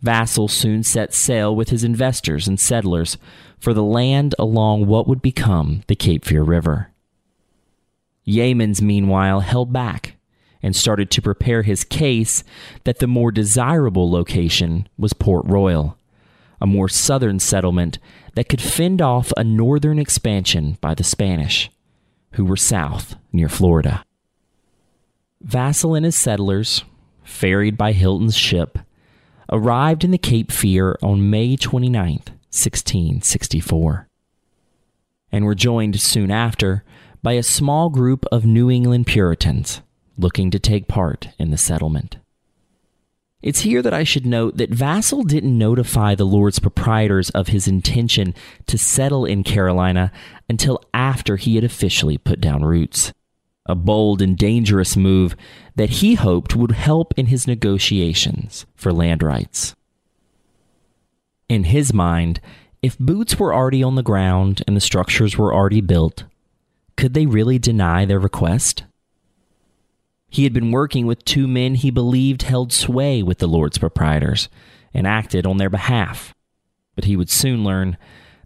Vassall 0.00 0.48
soon 0.48 0.84
set 0.84 1.12
sail 1.12 1.56
with 1.56 1.70
his 1.70 1.82
investors 1.82 2.46
and 2.46 2.60
settlers 2.60 3.18
for 3.58 3.74
the 3.74 3.82
land 3.82 4.36
along 4.38 4.86
what 4.86 5.08
would 5.08 5.20
become 5.20 5.82
the 5.88 5.96
Cape 5.96 6.24
Fear 6.24 6.44
River. 6.44 6.92
Yeamans, 8.24 8.80
meanwhile, 8.80 9.40
held 9.40 9.72
back 9.72 10.14
and 10.62 10.76
started 10.76 11.10
to 11.10 11.22
prepare 11.22 11.62
his 11.62 11.82
case 11.82 12.44
that 12.84 13.00
the 13.00 13.08
more 13.08 13.32
desirable 13.32 14.08
location 14.08 14.88
was 14.96 15.12
Port 15.12 15.44
Royal, 15.46 15.98
a 16.60 16.68
more 16.68 16.88
southern 16.88 17.40
settlement 17.40 17.98
that 18.36 18.48
could 18.48 18.62
fend 18.62 19.02
off 19.02 19.32
a 19.36 19.42
northern 19.42 19.98
expansion 19.98 20.78
by 20.80 20.94
the 20.94 21.02
Spanish, 21.02 21.68
who 22.34 22.44
were 22.44 22.56
south 22.56 23.16
near 23.32 23.48
Florida. 23.48 24.04
Vassall 25.44 25.96
and 25.96 26.04
his 26.04 26.16
settlers, 26.16 26.84
ferried 27.22 27.76
by 27.76 27.92
Hilton's 27.92 28.36
ship, 28.36 28.78
arrived 29.50 30.04
in 30.04 30.10
the 30.10 30.18
Cape 30.18 30.50
Fear 30.50 30.98
on 31.02 31.30
May 31.30 31.56
29th, 31.56 32.30
1664, 32.50 34.08
and 35.30 35.44
were 35.44 35.54
joined 35.54 36.00
soon 36.00 36.30
after 36.30 36.84
by 37.22 37.32
a 37.32 37.42
small 37.42 37.90
group 37.90 38.24
of 38.32 38.44
New 38.46 38.70
England 38.70 39.06
Puritans 39.06 39.82
looking 40.18 40.50
to 40.50 40.58
take 40.58 40.88
part 40.88 41.28
in 41.38 41.50
the 41.50 41.58
settlement. 41.58 42.16
It's 43.42 43.60
here 43.60 43.82
that 43.82 43.94
I 43.94 44.02
should 44.02 44.26
note 44.26 44.56
that 44.56 44.70
Vassall 44.70 45.26
didn't 45.26 45.56
notify 45.56 46.14
the 46.14 46.24
Lord's 46.24 46.58
proprietors 46.58 47.30
of 47.30 47.48
his 47.48 47.68
intention 47.68 48.34
to 48.66 48.78
settle 48.78 49.24
in 49.24 49.44
Carolina 49.44 50.10
until 50.48 50.80
after 50.94 51.36
he 51.36 51.54
had 51.54 51.62
officially 51.62 52.18
put 52.18 52.40
down 52.40 52.64
roots. 52.64 53.12
A 53.66 53.74
bold 53.74 54.22
and 54.22 54.38
dangerous 54.38 54.96
move 54.96 55.36
that 55.74 55.90
he 55.90 56.14
hoped 56.14 56.54
would 56.54 56.72
help 56.72 57.12
in 57.16 57.26
his 57.26 57.46
negotiations 57.46 58.64
for 58.76 58.92
land 58.92 59.22
rights. 59.22 59.74
In 61.48 61.64
his 61.64 61.92
mind, 61.92 62.40
if 62.82 62.98
boots 62.98 63.38
were 63.38 63.54
already 63.54 63.82
on 63.82 63.96
the 63.96 64.02
ground 64.02 64.62
and 64.66 64.76
the 64.76 64.80
structures 64.80 65.36
were 65.36 65.52
already 65.52 65.80
built, 65.80 66.24
could 66.96 67.14
they 67.14 67.26
really 67.26 67.58
deny 67.58 68.04
their 68.04 68.20
request? 68.20 68.84
He 70.28 70.44
had 70.44 70.52
been 70.52 70.70
working 70.70 71.06
with 71.06 71.24
two 71.24 71.48
men 71.48 71.74
he 71.74 71.90
believed 71.90 72.42
held 72.42 72.72
sway 72.72 73.22
with 73.22 73.38
the 73.38 73.48
Lord's 73.48 73.78
proprietors 73.78 74.48
and 74.94 75.06
acted 75.06 75.46
on 75.46 75.56
their 75.56 75.70
behalf, 75.70 76.34
but 76.94 77.04
he 77.04 77.16
would 77.16 77.30
soon 77.30 77.64
learn 77.64 77.96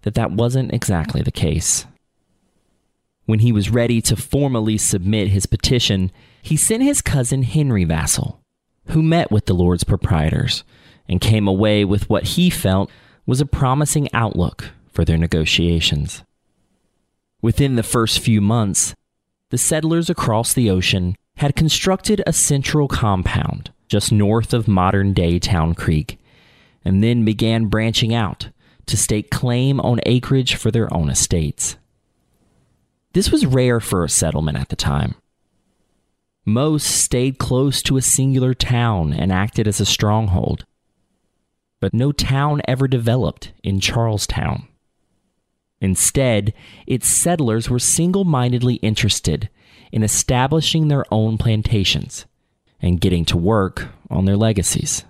that 0.02 0.14
that 0.14 0.32
wasn't 0.32 0.72
exactly 0.72 1.22
the 1.22 1.30
case. 1.30 1.86
When 3.30 3.38
he 3.38 3.52
was 3.52 3.70
ready 3.70 4.02
to 4.02 4.16
formally 4.16 4.76
submit 4.76 5.28
his 5.28 5.46
petition, 5.46 6.10
he 6.42 6.56
sent 6.56 6.82
his 6.82 7.00
cousin 7.00 7.44
Henry 7.44 7.86
Vassall, 7.86 8.38
who 8.86 9.04
met 9.04 9.30
with 9.30 9.46
the 9.46 9.54
Lord's 9.54 9.84
proprietors 9.84 10.64
and 11.08 11.20
came 11.20 11.46
away 11.46 11.84
with 11.84 12.10
what 12.10 12.24
he 12.34 12.50
felt 12.50 12.90
was 13.26 13.40
a 13.40 13.46
promising 13.46 14.08
outlook 14.12 14.70
for 14.90 15.04
their 15.04 15.16
negotiations. 15.16 16.24
Within 17.40 17.76
the 17.76 17.84
first 17.84 18.18
few 18.18 18.40
months, 18.40 18.96
the 19.50 19.58
settlers 19.58 20.10
across 20.10 20.52
the 20.52 20.68
ocean 20.68 21.14
had 21.36 21.54
constructed 21.54 22.20
a 22.26 22.32
central 22.32 22.88
compound 22.88 23.70
just 23.86 24.10
north 24.10 24.52
of 24.52 24.66
modern 24.66 25.12
day 25.12 25.38
Town 25.38 25.76
Creek, 25.76 26.18
and 26.84 27.00
then 27.00 27.24
began 27.24 27.66
branching 27.66 28.12
out 28.12 28.48
to 28.86 28.96
stake 28.96 29.30
claim 29.30 29.78
on 29.78 30.00
acreage 30.04 30.56
for 30.56 30.72
their 30.72 30.92
own 30.92 31.08
estates. 31.08 31.76
This 33.12 33.32
was 33.32 33.46
rare 33.46 33.80
for 33.80 34.04
a 34.04 34.08
settlement 34.08 34.58
at 34.58 34.68
the 34.68 34.76
time. 34.76 35.14
Most 36.44 36.86
stayed 36.86 37.38
close 37.38 37.82
to 37.82 37.96
a 37.96 38.02
singular 38.02 38.54
town 38.54 39.12
and 39.12 39.32
acted 39.32 39.66
as 39.66 39.80
a 39.80 39.86
stronghold. 39.86 40.64
But 41.80 41.92
no 41.92 42.12
town 42.12 42.62
ever 42.68 42.86
developed 42.86 43.52
in 43.62 43.80
Charlestown. 43.80 44.68
Instead, 45.80 46.52
its 46.86 47.08
settlers 47.08 47.68
were 47.68 47.78
single 47.78 48.24
mindedly 48.24 48.74
interested 48.76 49.48
in 49.90 50.02
establishing 50.02 50.88
their 50.88 51.04
own 51.10 51.38
plantations 51.38 52.26
and 52.80 53.00
getting 53.00 53.24
to 53.24 53.36
work 53.36 53.88
on 54.08 54.24
their 54.24 54.36
legacies. 54.36 55.04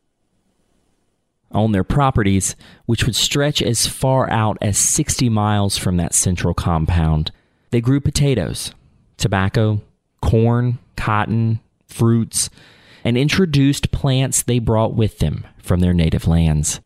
On 1.52 1.73
their 1.73 1.85
properties, 1.85 2.54
which 2.87 3.04
would 3.04 3.16
stretch 3.16 3.61
as 3.61 3.87
far 3.87 4.30
out 4.30 4.57
as 4.61 4.78
60 4.78 5.28
miles 5.28 5.76
from 5.76 5.97
that 5.97 6.14
central 6.14 6.54
compound, 6.54 7.33
they 7.71 7.81
grew 7.81 8.00
potatoes, 8.00 8.73
tobacco, 9.17 9.81
corn, 10.21 10.79
cotton, 10.97 11.61
fruits, 11.87 12.50
and 13.05 13.17
introduced 13.17 13.91
plants 13.91 14.43
they 14.43 14.59
brought 14.59 14.95
with 14.95 15.19
them 15.19 15.47
from 15.59 15.81
their 15.81 15.95
native 15.95 16.27
lands. 16.27 16.81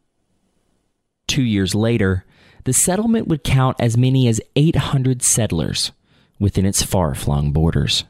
Two 1.26 1.42
years 1.42 1.74
later, 1.74 2.24
the 2.64 2.72
settlement 2.72 3.28
would 3.28 3.44
count 3.44 3.76
as 3.80 3.96
many 3.96 4.28
as 4.28 4.40
800 4.56 5.22
settlers 5.22 5.92
within 6.38 6.66
its 6.66 6.82
far 6.82 7.14
flung 7.14 7.52
borders. 7.52 8.04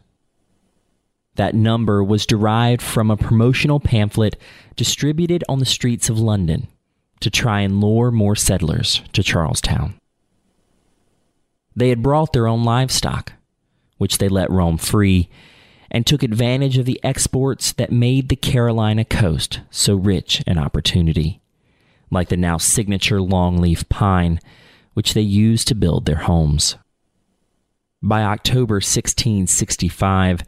That 1.37 1.54
number 1.54 2.02
was 2.02 2.26
derived 2.26 2.81
from 2.81 3.11
a 3.11 3.16
promotional 3.16 3.81
pamphlet 3.81 4.37
distributed 4.76 5.43
on 5.49 5.59
the 5.59 5.64
streets 5.64 6.09
of 6.09 6.19
London 6.19 6.69
to 7.21 7.31
try 7.31 7.61
and 7.61 7.81
lure 7.81 8.11
more 8.11 8.37
settlers 8.37 9.02
to 9.12 9.23
Charlestown. 9.23 9.95
They 11.76 11.88
had 11.88 12.02
brought 12.02 12.33
their 12.33 12.47
own 12.47 12.64
livestock, 12.64 13.33
which 13.99 14.19
they 14.19 14.28
let 14.28 14.50
roam 14.50 14.78
free, 14.78 15.28
and 15.90 16.07
took 16.07 16.23
advantage 16.23 16.78
of 16.78 16.87
the 16.87 17.00
exports 17.02 17.73
that 17.73 17.93
made 17.93 18.28
the 18.28 18.37
Carolina 18.37 19.04
coast 19.04 19.61
so 19.71 19.95
rich 19.95 20.43
in 20.47 20.59
opportunity, 20.59 21.40
like 22.11 22.28
the 22.28 22.37
now 22.37 22.59
signature 22.59 23.19
longleaf 23.19 23.88
pine, 23.88 24.40
which 24.95 25.14
they 25.14 25.21
used 25.21 25.69
to 25.69 25.75
build 25.75 26.07
their 26.07 26.16
homes. 26.16 26.76
By 28.02 28.23
October 28.23 28.76
1665, 28.76 30.43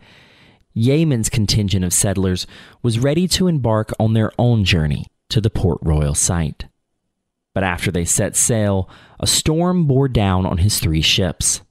Yeaman's 0.74 1.30
contingent 1.30 1.84
of 1.84 1.92
settlers 1.92 2.46
was 2.82 2.98
ready 2.98 3.26
to 3.28 3.48
embark 3.48 3.92
on 3.98 4.12
their 4.12 4.30
own 4.38 4.64
journey 4.64 5.06
to 5.30 5.40
the 5.40 5.50
Port 5.50 5.78
Royal 5.82 6.14
site. 6.14 6.66
But 7.56 7.64
after 7.64 7.90
they 7.90 8.04
set 8.04 8.36
sail, 8.36 8.86
a 9.18 9.26
storm 9.26 9.86
bore 9.86 10.08
down 10.08 10.44
on 10.44 10.58
his 10.58 10.78
three 10.78 11.00
ships, 11.00 11.62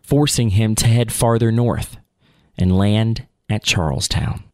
forcing 0.00 0.48
him 0.48 0.74
to 0.76 0.86
head 0.86 1.12
farther 1.12 1.52
north 1.52 1.98
and 2.56 2.78
land 2.78 3.26
at 3.50 3.62
Charlestown. 3.62 4.44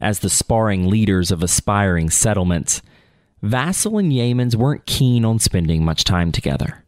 As 0.00 0.18
the 0.18 0.28
sparring 0.28 0.88
leaders 0.88 1.30
of 1.30 1.40
aspiring 1.40 2.10
settlements, 2.10 2.82
Vassall 3.44 4.00
and 4.00 4.10
Yeamans 4.10 4.56
weren't 4.56 4.86
keen 4.86 5.24
on 5.24 5.38
spending 5.38 5.84
much 5.84 6.02
time 6.02 6.32
together, 6.32 6.84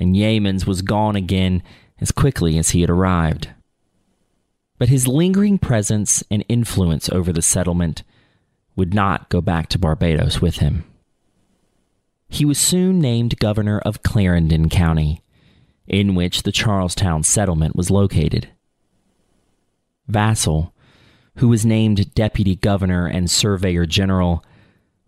and 0.00 0.16
Yeamans 0.16 0.66
was 0.66 0.80
gone 0.80 1.16
again 1.16 1.62
as 2.00 2.12
quickly 2.12 2.56
as 2.56 2.70
he 2.70 2.80
had 2.80 2.88
arrived. 2.88 3.50
But 4.78 4.88
his 4.88 5.06
lingering 5.06 5.58
presence 5.58 6.24
and 6.30 6.46
influence 6.48 7.10
over 7.10 7.30
the 7.30 7.42
settlement 7.42 8.04
would 8.74 8.94
not 8.94 9.28
go 9.28 9.42
back 9.42 9.68
to 9.68 9.78
Barbados 9.78 10.40
with 10.40 10.60
him. 10.60 10.86
He 12.34 12.44
was 12.44 12.58
soon 12.58 12.98
named 12.98 13.38
governor 13.38 13.78
of 13.78 14.02
Clarendon 14.02 14.68
County, 14.68 15.22
in 15.86 16.16
which 16.16 16.42
the 16.42 16.50
Charlestown 16.50 17.22
settlement 17.22 17.76
was 17.76 17.92
located. 17.92 18.48
Vassall, 20.10 20.72
who 21.36 21.46
was 21.46 21.64
named 21.64 22.12
deputy 22.16 22.56
governor 22.56 23.06
and 23.06 23.30
surveyor 23.30 23.86
general, 23.86 24.44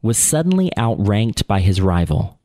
was 0.03 0.17
suddenly 0.17 0.71
outranked 0.77 1.49
by 1.49 1.59
his 1.59 1.81
rival, 1.81 2.39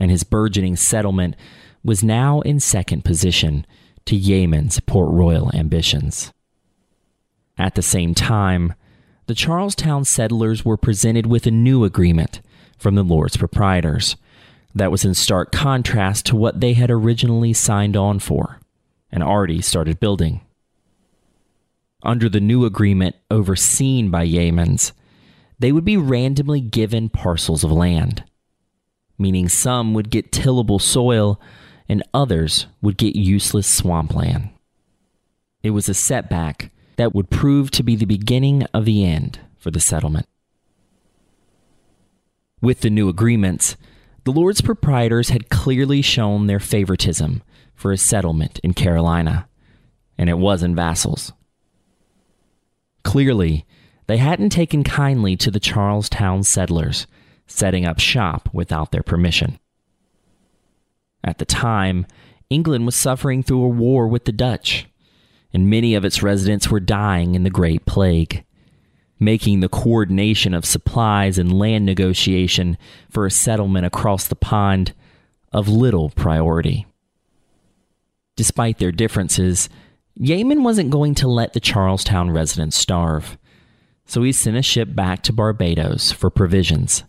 and 0.00 0.10
his 0.10 0.24
burgeoning 0.24 0.76
settlement 0.76 1.36
was 1.84 2.02
now 2.02 2.40
in 2.40 2.60
second 2.60 3.04
position 3.04 3.66
to 4.06 4.16
Yeaman's 4.16 4.80
Port 4.80 5.10
Royal 5.12 5.54
ambitions. 5.54 6.32
At 7.58 7.74
the 7.74 7.82
same 7.82 8.14
time, 8.14 8.72
the 9.26 9.34
Charlestown 9.34 10.06
settlers 10.06 10.64
were 10.64 10.78
presented 10.78 11.26
with 11.26 11.46
a 11.46 11.50
new 11.50 11.84
agreement 11.84 12.40
from 12.78 12.94
the 12.94 13.02
Lord's 13.02 13.36
proprietors 13.36 14.16
that 14.74 14.90
was 14.90 15.04
in 15.04 15.14
stark 15.14 15.52
contrast 15.52 16.26
to 16.26 16.36
what 16.36 16.60
they 16.60 16.74
had 16.74 16.90
originally 16.90 17.52
signed 17.52 17.96
on 17.96 18.18
for 18.18 18.60
and 19.10 19.22
already 19.22 19.60
started 19.60 20.00
building. 20.00 20.40
Under 22.02 22.28
the 22.28 22.40
new 22.40 22.64
agreement 22.64 23.16
overseen 23.30 24.10
by 24.10 24.26
Yeamans, 24.26 24.92
they 25.58 25.72
would 25.72 25.84
be 25.84 25.96
randomly 25.96 26.60
given 26.60 27.08
parcels 27.08 27.64
of 27.64 27.72
land, 27.72 28.22
meaning 29.18 29.48
some 29.48 29.94
would 29.94 30.10
get 30.10 30.30
tillable 30.30 30.78
soil 30.78 31.40
and 31.88 32.02
others 32.14 32.66
would 32.80 32.96
get 32.96 33.16
useless 33.16 33.66
swampland. 33.66 34.50
It 35.62 35.70
was 35.70 35.88
a 35.88 35.94
setback 35.94 36.70
that 36.96 37.14
would 37.14 37.30
prove 37.30 37.70
to 37.72 37.82
be 37.82 37.96
the 37.96 38.04
beginning 38.04 38.64
of 38.74 38.84
the 38.84 39.04
end 39.04 39.40
for 39.58 39.70
the 39.70 39.80
settlement. 39.80 40.26
With 42.60 42.80
the 42.80 42.90
new 42.90 43.08
agreements, 43.08 43.76
the 44.24 44.32
Lord's 44.32 44.60
proprietors 44.60 45.30
had 45.30 45.48
clearly 45.48 46.02
shown 46.02 46.46
their 46.46 46.60
favoritism 46.60 47.42
for 47.74 47.92
a 47.92 47.96
settlement 47.96 48.58
in 48.64 48.74
Carolina, 48.74 49.48
and 50.16 50.28
it 50.28 50.38
wasn't 50.38 50.76
Vassall's. 50.76 51.32
Clearly, 53.04 53.64
they 54.06 54.16
hadn't 54.16 54.50
taken 54.50 54.82
kindly 54.82 55.36
to 55.36 55.50
the 55.50 55.60
Charlestown 55.60 56.42
settlers 56.42 57.06
setting 57.46 57.86
up 57.86 57.98
shop 57.98 58.48
without 58.52 58.92
their 58.92 59.02
permission. 59.02 59.58
At 61.24 61.38
the 61.38 61.44
time, 61.44 62.06
England 62.50 62.86
was 62.86 62.96
suffering 62.96 63.42
through 63.42 63.64
a 63.64 63.68
war 63.68 64.08
with 64.08 64.24
the 64.24 64.32
Dutch, 64.32 64.86
and 65.52 65.70
many 65.70 65.94
of 65.94 66.04
its 66.04 66.22
residents 66.22 66.68
were 66.68 66.80
dying 66.80 67.34
in 67.34 67.44
the 67.44 67.50
Great 67.50 67.86
Plague, 67.86 68.44
making 69.18 69.60
the 69.60 69.68
coordination 69.68 70.54
of 70.54 70.64
supplies 70.64 71.38
and 71.38 71.58
land 71.58 71.84
negotiation 71.84 72.78
for 73.10 73.26
a 73.26 73.30
settlement 73.30 73.86
across 73.86 74.28
the 74.28 74.36
pond 74.36 74.92
of 75.52 75.68
little 75.68 76.10
priority. 76.10 76.86
Despite 78.36 78.78
their 78.78 78.92
differences, 78.92 79.68
Yeaman 80.14 80.62
wasn't 80.62 80.90
going 80.90 81.14
to 81.16 81.28
let 81.28 81.52
the 81.52 81.60
Charlestown 81.60 82.30
residents 82.30 82.76
starve, 82.76 83.38
so 84.04 84.22
he 84.22 84.32
sent 84.32 84.56
a 84.56 84.62
ship 84.62 84.94
back 84.94 85.22
to 85.22 85.32
Barbados 85.32 86.12
for 86.12 86.30
provisions. 86.30 87.04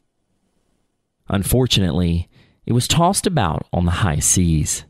Unfortunately, 1.28 2.28
it 2.66 2.74
was 2.74 2.88
tossed 2.88 3.28
about 3.28 3.68
on 3.72 3.86
the 3.86 3.92
high 3.92 4.20
seas, 4.20 4.86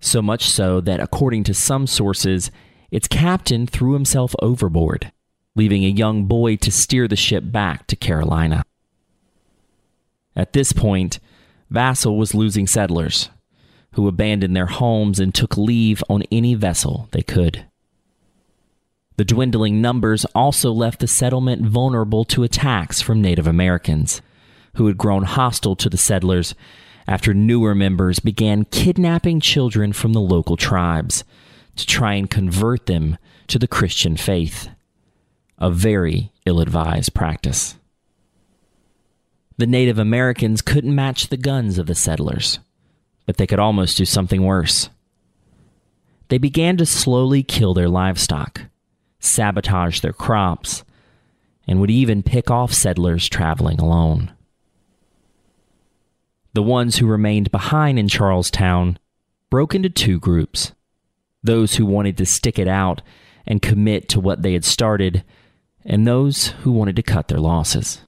so 0.00 0.20
much 0.22 0.48
so 0.48 0.80
that, 0.80 1.00
according 1.00 1.44
to 1.44 1.54
some 1.54 1.86
sources, 1.86 2.50
its 2.90 3.08
captain 3.08 3.66
threw 3.66 3.94
himself 3.94 4.34
overboard, 4.40 5.12
leaving 5.56 5.84
a 5.84 5.88
young 5.88 6.24
boy 6.24 6.56
to 6.56 6.70
steer 6.70 7.06
the 7.06 7.16
ship 7.16 7.44
back 7.46 7.86
to 7.86 7.96
Carolina. 7.96 8.64
At 10.34 10.52
this 10.52 10.72
point, 10.72 11.20
Vassall 11.72 12.18
was 12.18 12.34
losing 12.34 12.66
settlers, 12.66 13.30
who 13.92 14.08
abandoned 14.08 14.56
their 14.56 14.66
homes 14.66 15.20
and 15.20 15.34
took 15.34 15.56
leave 15.56 16.02
on 16.08 16.24
any 16.32 16.54
vessel 16.54 17.08
they 17.12 17.22
could. 17.22 17.66
The 19.16 19.24
dwindling 19.24 19.80
numbers 19.80 20.24
also 20.34 20.72
left 20.72 20.98
the 20.98 21.06
settlement 21.06 21.62
vulnerable 21.62 22.24
to 22.26 22.42
attacks 22.42 23.00
from 23.00 23.22
Native 23.22 23.46
Americans, 23.46 24.20
who 24.74 24.88
had 24.88 24.98
grown 24.98 25.22
hostile 25.22 25.76
to 25.76 25.88
the 25.88 25.96
settlers 25.96 26.56
after 27.06 27.32
newer 27.32 27.74
members 27.74 28.18
began 28.18 28.64
kidnapping 28.64 29.38
children 29.38 29.92
from 29.92 30.14
the 30.14 30.20
local 30.20 30.56
tribes 30.56 31.22
to 31.76 31.86
try 31.86 32.14
and 32.14 32.30
convert 32.30 32.86
them 32.86 33.16
to 33.46 33.58
the 33.58 33.68
Christian 33.68 34.16
faith, 34.16 34.68
a 35.58 35.70
very 35.70 36.32
ill 36.46 36.60
advised 36.60 37.14
practice. 37.14 37.76
The 39.56 39.66
Native 39.66 39.98
Americans 39.98 40.62
couldn't 40.62 40.94
match 40.94 41.28
the 41.28 41.36
guns 41.36 41.78
of 41.78 41.86
the 41.86 41.94
settlers, 41.94 42.58
but 43.26 43.36
they 43.36 43.46
could 43.46 43.60
almost 43.60 43.96
do 43.96 44.04
something 44.04 44.42
worse. 44.42 44.90
They 46.28 46.38
began 46.38 46.76
to 46.78 46.86
slowly 46.86 47.42
kill 47.42 47.74
their 47.74 47.88
livestock, 47.88 48.62
sabotage 49.20 50.00
their 50.00 50.12
crops, 50.12 50.84
and 51.66 51.80
would 51.80 51.90
even 51.90 52.22
pick 52.22 52.50
off 52.50 52.72
settlers 52.72 53.28
traveling 53.28 53.78
alone. 53.80 54.32
The 56.54 56.62
ones 56.62 56.96
who 56.96 57.06
remained 57.06 57.50
behind 57.50 57.98
in 57.98 58.08
Charlestown 58.08 58.98
broke 59.50 59.74
into 59.74 59.90
two 59.90 60.18
groups 60.18 60.72
those 61.42 61.74
who 61.74 61.84
wanted 61.84 62.16
to 62.16 62.24
stick 62.24 62.58
it 62.58 62.66
out 62.66 63.02
and 63.46 63.60
commit 63.60 64.08
to 64.08 64.18
what 64.18 64.40
they 64.40 64.54
had 64.54 64.64
started, 64.64 65.22
and 65.84 66.06
those 66.06 66.48
who 66.62 66.72
wanted 66.72 66.96
to 66.96 67.02
cut 67.02 67.28
their 67.28 67.40
losses. 67.40 68.00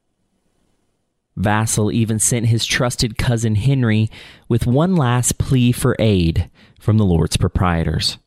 Vassall 1.38 1.92
even 1.92 2.18
sent 2.18 2.46
his 2.46 2.64
trusted 2.64 3.18
cousin 3.18 3.56
Henry 3.56 4.10
with 4.48 4.66
one 4.66 4.96
last 4.96 5.38
plea 5.38 5.70
for 5.70 5.94
aid 5.98 6.50
from 6.80 6.96
the 6.96 7.04
Lord's 7.04 7.36
proprietors. 7.36 8.18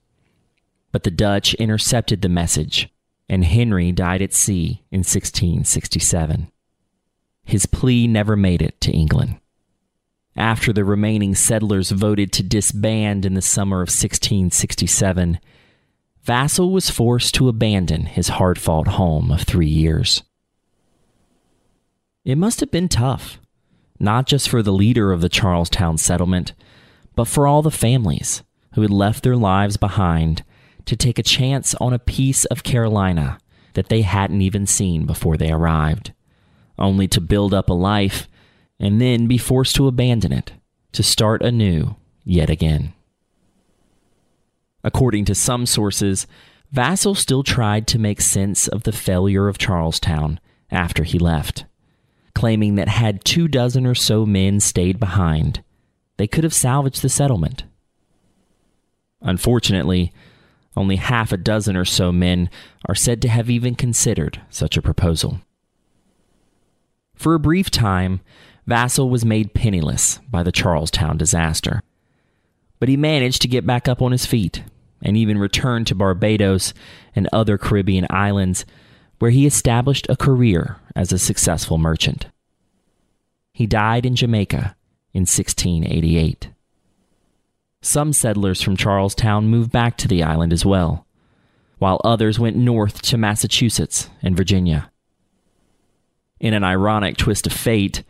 But 0.92 1.04
the 1.04 1.12
Dutch 1.12 1.54
intercepted 1.56 2.22
the 2.22 2.30
message, 2.30 2.90
and 3.28 3.46
Henry 3.46 3.92
died 3.92 4.22
at 4.22 4.34
sea 4.34 4.84
in 4.92 5.00
1667. 5.00 6.52
His 7.44 7.66
plea 7.66 8.08
never 8.08 8.36
made 8.36 8.62
it 8.62 8.80
to 8.82 8.92
England. 8.92 9.40
After 10.36 10.72
the 10.72 10.86
remaining 10.86 11.34
settlers 11.34 11.90
voted 11.90 12.32
to 12.34 12.44
disband 12.44 13.26
in 13.26 13.34
the 13.34 13.42
summer 13.42 13.78
of 13.78 13.90
1667, 13.90 15.40
Vassall 16.30 16.70
was 16.70 16.92
forced 16.92 17.34
to 17.34 17.50
abandon 17.50 18.06
his 18.06 18.28
hard 18.28 18.60
fought 18.60 18.88
home 18.88 19.32
of 19.32 19.42
three 19.42 19.66
years. 19.66 20.22
It 22.24 22.38
must 22.38 22.60
have 22.60 22.70
been 22.70 22.88
tough, 22.88 23.40
not 24.00 24.28
just 24.28 24.48
for 24.48 24.62
the 24.62 24.72
leader 24.72 25.12
of 25.12 25.22
the 25.22 25.28
Charlestown 25.28 25.98
settlement, 25.98 26.54
but 27.16 27.28
for 27.28 27.48
all 27.48 27.64
the 27.64 27.72
families 27.72 28.44
who 28.76 28.84
had 28.84 28.92
left 28.92 29.24
their 29.24 29.36
lives 29.36 29.76
behind 29.76 30.44
to 30.86 30.96
take 30.96 31.18
a 31.18 31.24
chance 31.24 31.74
on 31.82 31.94
a 31.94 31.98
piece 31.98 32.46
of 32.46 32.62
Carolina 32.62 33.40
that 33.74 33.90
they 33.90 34.04
hadn't 34.04 34.44
even 34.44 34.68
seen 34.68 35.08
before 35.08 35.36
they 35.36 35.52
arrived, 35.52 36.14
only 36.78 37.08
to 37.08 37.20
build 37.20 37.56
up 37.56 37.72
a 37.72 37.74
life 37.74 38.28
and 38.80 39.02
then 39.02 39.26
be 39.26 39.40
forced 39.40 39.76
to 39.78 39.88
abandon 39.88 40.32
it 40.32 40.52
to 40.92 41.02
start 41.02 41.42
anew 41.42 41.96
yet 42.24 42.52
again. 42.52 42.94
According 44.84 45.26
to 45.26 45.36
some 45.36 45.66
sources, 45.66 46.28
Vassall 46.74 47.18
still 47.18 47.44
tried 47.44 47.88
to 47.88 48.00
make 48.00 48.22
sense 48.22 48.68
of 48.68 48.84
the 48.84 48.92
failure 48.92 49.48
of 49.48 49.58
Charlestown 49.58 50.40
after 50.72 51.04
he 51.04 51.18
left, 51.18 51.66
claiming 52.36 52.76
that 52.76 52.88
had 52.88 53.26
two 53.26 53.48
dozen 53.48 53.86
or 53.86 53.96
so 53.96 54.26
men 54.26 54.60
stayed 54.60 55.00
behind, 55.00 55.64
they 56.18 56.28
could 56.28 56.44
have 56.44 56.54
salvaged 56.54 57.02
the 57.02 57.10
settlement. 57.10 57.64
Unfortunately, 59.22 60.14
only 60.76 60.98
half 60.98 61.32
a 61.32 61.38
dozen 61.38 61.76
or 61.76 61.86
so 61.86 62.12
men 62.12 62.50
are 62.88 62.96
said 62.96 63.22
to 63.22 63.30
have 63.30 63.50
even 63.50 63.74
considered 63.74 64.42
such 64.50 64.78
a 64.78 64.82
proposal. 64.82 65.40
For 67.16 67.34
a 67.34 67.40
brief 67.40 67.70
time, 67.72 68.22
Vassall 68.68 69.10
was 69.10 69.26
made 69.26 69.54
penniless 69.54 70.20
by 70.30 70.44
the 70.44 70.52
Charlestown 70.52 71.18
disaster. 71.18 71.82
But 72.80 72.90
he 72.90 72.98
managed 72.98 73.42
to 73.42 73.48
get 73.48 73.66
back 73.66 73.88
up 73.88 74.02
on 74.02 74.12
his 74.12 74.26
feet 74.26 74.64
and 75.02 75.16
even 75.16 75.38
returned 75.38 75.88
to 75.88 75.96
Barbados 75.96 76.74
and 77.16 77.28
other 77.32 77.58
Caribbean 77.58 78.08
islands, 78.10 78.66
where 79.20 79.32
he 79.32 79.46
established 79.46 80.08
a 80.10 80.16
career 80.16 80.78
as 80.96 81.12
a 81.12 81.20
successful 81.20 81.78
merchant. 81.78 82.28
He 83.54 83.68
died 83.68 84.06
in 84.06 84.16
Jamaica 84.16 84.76
in 85.14 85.22
1688. 85.22 86.50
Some 87.82 88.14
settlers 88.14 88.62
from 88.62 88.76
Charlestown 88.76 89.48
moved 89.48 89.72
back 89.72 89.98
to 89.98 90.08
the 90.08 90.24
island 90.24 90.52
as 90.52 90.66
well, 90.66 91.06
while 91.78 92.02
others 92.04 92.40
went 92.40 92.58
north 92.58 93.02
to 93.04 93.18
Massachusetts 93.18 94.10
and 94.22 94.36
Virginia. 94.36 94.92
In 96.40 96.54
an 96.54 96.64
ironic 96.64 97.18
twist 97.18 97.48
of 97.48 97.54
fate, 97.54 98.04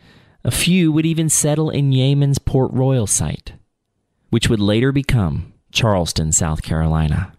a 0.44 0.50
few 0.50 0.90
would 0.92 1.06
even 1.06 1.28
settle 1.28 1.70
in 1.70 1.92
Yeaman's 1.92 2.38
Port 2.38 2.72
Royal 2.72 3.06
site, 3.06 3.52
which 4.30 4.48
would 4.48 4.60
later 4.60 4.92
become 4.92 5.52
Charleston, 5.72 6.32
South 6.32 6.62
Carolina. 6.62 7.32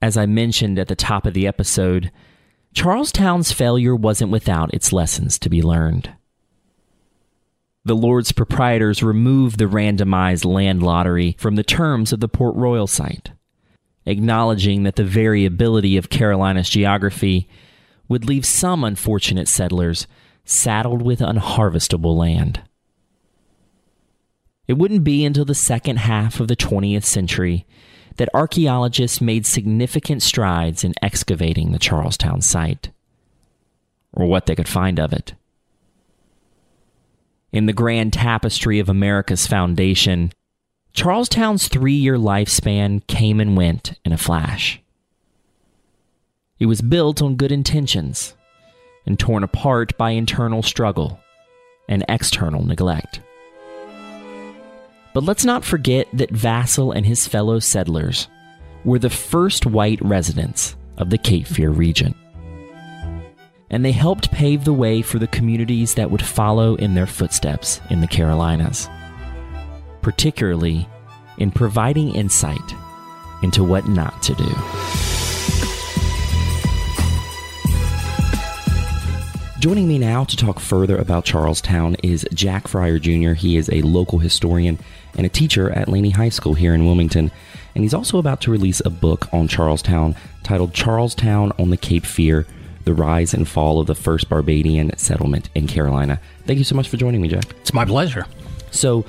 As 0.00 0.16
I 0.16 0.26
mentioned 0.26 0.78
at 0.78 0.88
the 0.88 0.96
top 0.96 1.26
of 1.26 1.34
the 1.34 1.46
episode, 1.46 2.10
Charlestown's 2.72 3.52
failure 3.52 3.96
wasn't 3.96 4.30
without 4.30 4.72
its 4.72 4.92
lessons 4.92 5.38
to 5.40 5.50
be 5.50 5.62
learned. 5.62 6.12
The 7.84 7.96
Lord's 7.96 8.32
proprietors 8.32 9.02
removed 9.02 9.58
the 9.58 9.64
randomized 9.64 10.44
land 10.44 10.82
lottery 10.82 11.36
from 11.38 11.56
the 11.56 11.64
terms 11.64 12.12
of 12.12 12.20
the 12.20 12.28
Port 12.28 12.54
Royal 12.54 12.86
site, 12.86 13.32
acknowledging 14.04 14.82
that 14.82 14.96
the 14.96 15.04
variability 15.04 15.96
of 15.96 16.10
Carolina's 16.10 16.68
geography 16.68 17.48
would 18.08 18.26
leave 18.26 18.44
some 18.44 18.84
unfortunate 18.84 19.48
settlers 19.48 20.06
saddled 20.44 21.02
with 21.02 21.20
unharvestable 21.20 22.16
land. 22.16 22.62
It 24.68 24.76
wouldn't 24.76 25.02
be 25.02 25.24
until 25.24 25.46
the 25.46 25.54
second 25.54 25.96
half 25.96 26.38
of 26.40 26.48
the 26.48 26.56
20th 26.56 27.04
century 27.04 27.66
that 28.16 28.28
archaeologists 28.34 29.20
made 29.20 29.46
significant 29.46 30.22
strides 30.22 30.84
in 30.84 30.94
excavating 31.00 31.72
the 31.72 31.78
Charlestown 31.78 32.42
site, 32.42 32.90
or 34.12 34.26
what 34.26 34.44
they 34.44 34.54
could 34.54 34.68
find 34.68 35.00
of 35.00 35.12
it. 35.12 35.34
In 37.50 37.64
the 37.64 37.72
grand 37.72 38.12
tapestry 38.12 38.78
of 38.78 38.90
America's 38.90 39.46
foundation, 39.46 40.32
Charlestown's 40.92 41.68
three 41.68 41.94
year 41.94 42.18
lifespan 42.18 43.06
came 43.06 43.40
and 43.40 43.56
went 43.56 43.98
in 44.04 44.12
a 44.12 44.18
flash. 44.18 44.82
It 46.58 46.66
was 46.66 46.82
built 46.82 47.22
on 47.22 47.36
good 47.36 47.52
intentions 47.52 48.34
and 49.06 49.18
torn 49.18 49.44
apart 49.44 49.96
by 49.96 50.10
internal 50.10 50.62
struggle 50.62 51.20
and 51.88 52.04
external 52.08 52.64
neglect. 52.64 53.20
But 55.14 55.24
let's 55.24 55.44
not 55.44 55.64
forget 55.64 56.06
that 56.12 56.32
Vassall 56.32 56.94
and 56.94 57.04
his 57.04 57.26
fellow 57.26 57.58
settlers 57.58 58.28
were 58.84 58.98
the 58.98 59.10
first 59.10 59.66
white 59.66 60.00
residents 60.02 60.76
of 60.96 61.10
the 61.10 61.18
Cape 61.18 61.46
Fear 61.46 61.70
region. 61.70 62.14
And 63.70 63.84
they 63.84 63.92
helped 63.92 64.32
pave 64.32 64.64
the 64.64 64.72
way 64.72 65.02
for 65.02 65.18
the 65.18 65.26
communities 65.26 65.94
that 65.94 66.10
would 66.10 66.22
follow 66.22 66.74
in 66.76 66.94
their 66.94 67.06
footsteps 67.06 67.80
in 67.90 68.00
the 68.00 68.06
Carolinas, 68.06 68.88
particularly 70.00 70.88
in 71.38 71.50
providing 71.50 72.14
insight 72.14 72.58
into 73.42 73.62
what 73.62 73.86
not 73.88 74.22
to 74.22 74.34
do. 74.34 74.54
Joining 79.60 79.88
me 79.88 79.98
now 79.98 80.22
to 80.22 80.36
talk 80.36 80.60
further 80.60 80.96
about 80.96 81.24
Charlestown 81.24 81.96
is 82.02 82.24
Jack 82.32 82.68
Fryar 82.68 83.00
Jr. 83.00 83.32
He 83.34 83.56
is 83.56 83.68
a 83.70 83.82
local 83.82 84.20
historian 84.20 84.78
and 85.18 85.26
a 85.26 85.28
teacher 85.28 85.70
at 85.70 85.88
Laney 85.88 86.10
High 86.10 86.30
School 86.30 86.54
here 86.54 86.72
in 86.72 86.86
Wilmington. 86.86 87.30
And 87.74 87.84
he's 87.84 87.92
also 87.92 88.16
about 88.18 88.40
to 88.42 88.50
release 88.50 88.80
a 88.80 88.90
book 88.90 89.28
on 89.32 89.48
Charlestown 89.48 90.16
titled 90.42 90.72
Charles 90.72 91.14
Towne 91.14 91.52
on 91.58 91.68
the 91.68 91.76
Cape 91.76 92.06
Fear 92.06 92.46
The 92.84 92.94
Rise 92.94 93.34
and 93.34 93.46
Fall 93.46 93.80
of 93.80 93.86
the 93.86 93.94
First 93.94 94.30
Barbadian 94.30 94.96
Settlement 94.96 95.50
in 95.54 95.66
Carolina. 95.66 96.20
Thank 96.46 96.58
you 96.58 96.64
so 96.64 96.74
much 96.74 96.88
for 96.88 96.96
joining 96.96 97.20
me, 97.20 97.28
Jack. 97.28 97.44
It's 97.60 97.74
my 97.74 97.84
pleasure. 97.84 98.24
So, 98.70 99.04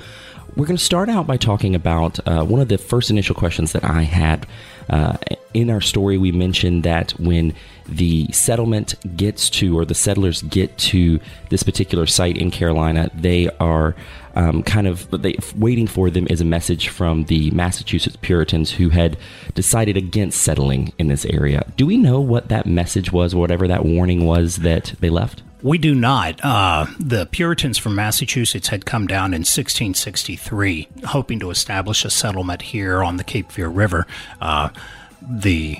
we're 0.56 0.66
going 0.66 0.76
to 0.76 0.84
start 0.84 1.08
out 1.08 1.28
by 1.28 1.36
talking 1.36 1.76
about 1.76 2.18
uh, 2.26 2.44
one 2.44 2.60
of 2.60 2.68
the 2.68 2.76
first 2.76 3.08
initial 3.08 3.36
questions 3.36 3.70
that 3.72 3.84
I 3.84 4.02
had. 4.02 4.48
Uh, 4.90 5.16
in 5.54 5.70
our 5.70 5.80
story, 5.80 6.18
we 6.18 6.32
mentioned 6.32 6.82
that 6.82 7.12
when 7.12 7.54
the 7.86 8.30
settlement 8.32 8.94
gets 9.16 9.48
to, 9.50 9.78
or 9.78 9.84
the 9.84 9.94
settlers 9.94 10.42
get 10.42 10.76
to 10.78 11.18
this 11.48 11.62
particular 11.62 12.06
site 12.06 12.36
in 12.36 12.50
Carolina, 12.50 13.10
they 13.14 13.48
are 13.58 13.96
um, 14.34 14.62
kind 14.62 14.86
of 14.86 15.10
they, 15.10 15.36
waiting 15.56 15.86
for 15.86 16.10
them 16.10 16.26
is 16.28 16.40
a 16.40 16.44
message 16.44 16.88
from 16.88 17.24
the 17.24 17.50
Massachusetts 17.50 18.16
Puritans 18.20 18.72
who 18.72 18.90
had 18.90 19.16
decided 19.54 19.96
against 19.96 20.42
settling 20.42 20.92
in 20.98 21.08
this 21.08 21.24
area. 21.24 21.64
Do 21.76 21.86
we 21.86 21.96
know 21.96 22.20
what 22.20 22.48
that 22.48 22.66
message 22.66 23.12
was, 23.12 23.34
whatever 23.34 23.66
that 23.68 23.84
warning 23.84 24.24
was 24.24 24.56
that 24.56 24.94
they 25.00 25.10
left? 25.10 25.42
We 25.62 25.78
do 25.78 25.94
not. 25.94 26.42
Uh, 26.42 26.86
the 26.98 27.26
Puritans 27.26 27.76
from 27.76 27.94
Massachusetts 27.94 28.68
had 28.68 28.86
come 28.86 29.06
down 29.06 29.34
in 29.34 29.40
1663, 29.40 30.88
hoping 31.06 31.38
to 31.40 31.50
establish 31.50 32.04
a 32.04 32.10
settlement 32.10 32.62
here 32.62 33.02
on 33.02 33.16
the 33.16 33.24
Cape 33.24 33.52
Fear 33.52 33.68
River. 33.68 34.06
Uh, 34.40 34.70
the 35.20 35.78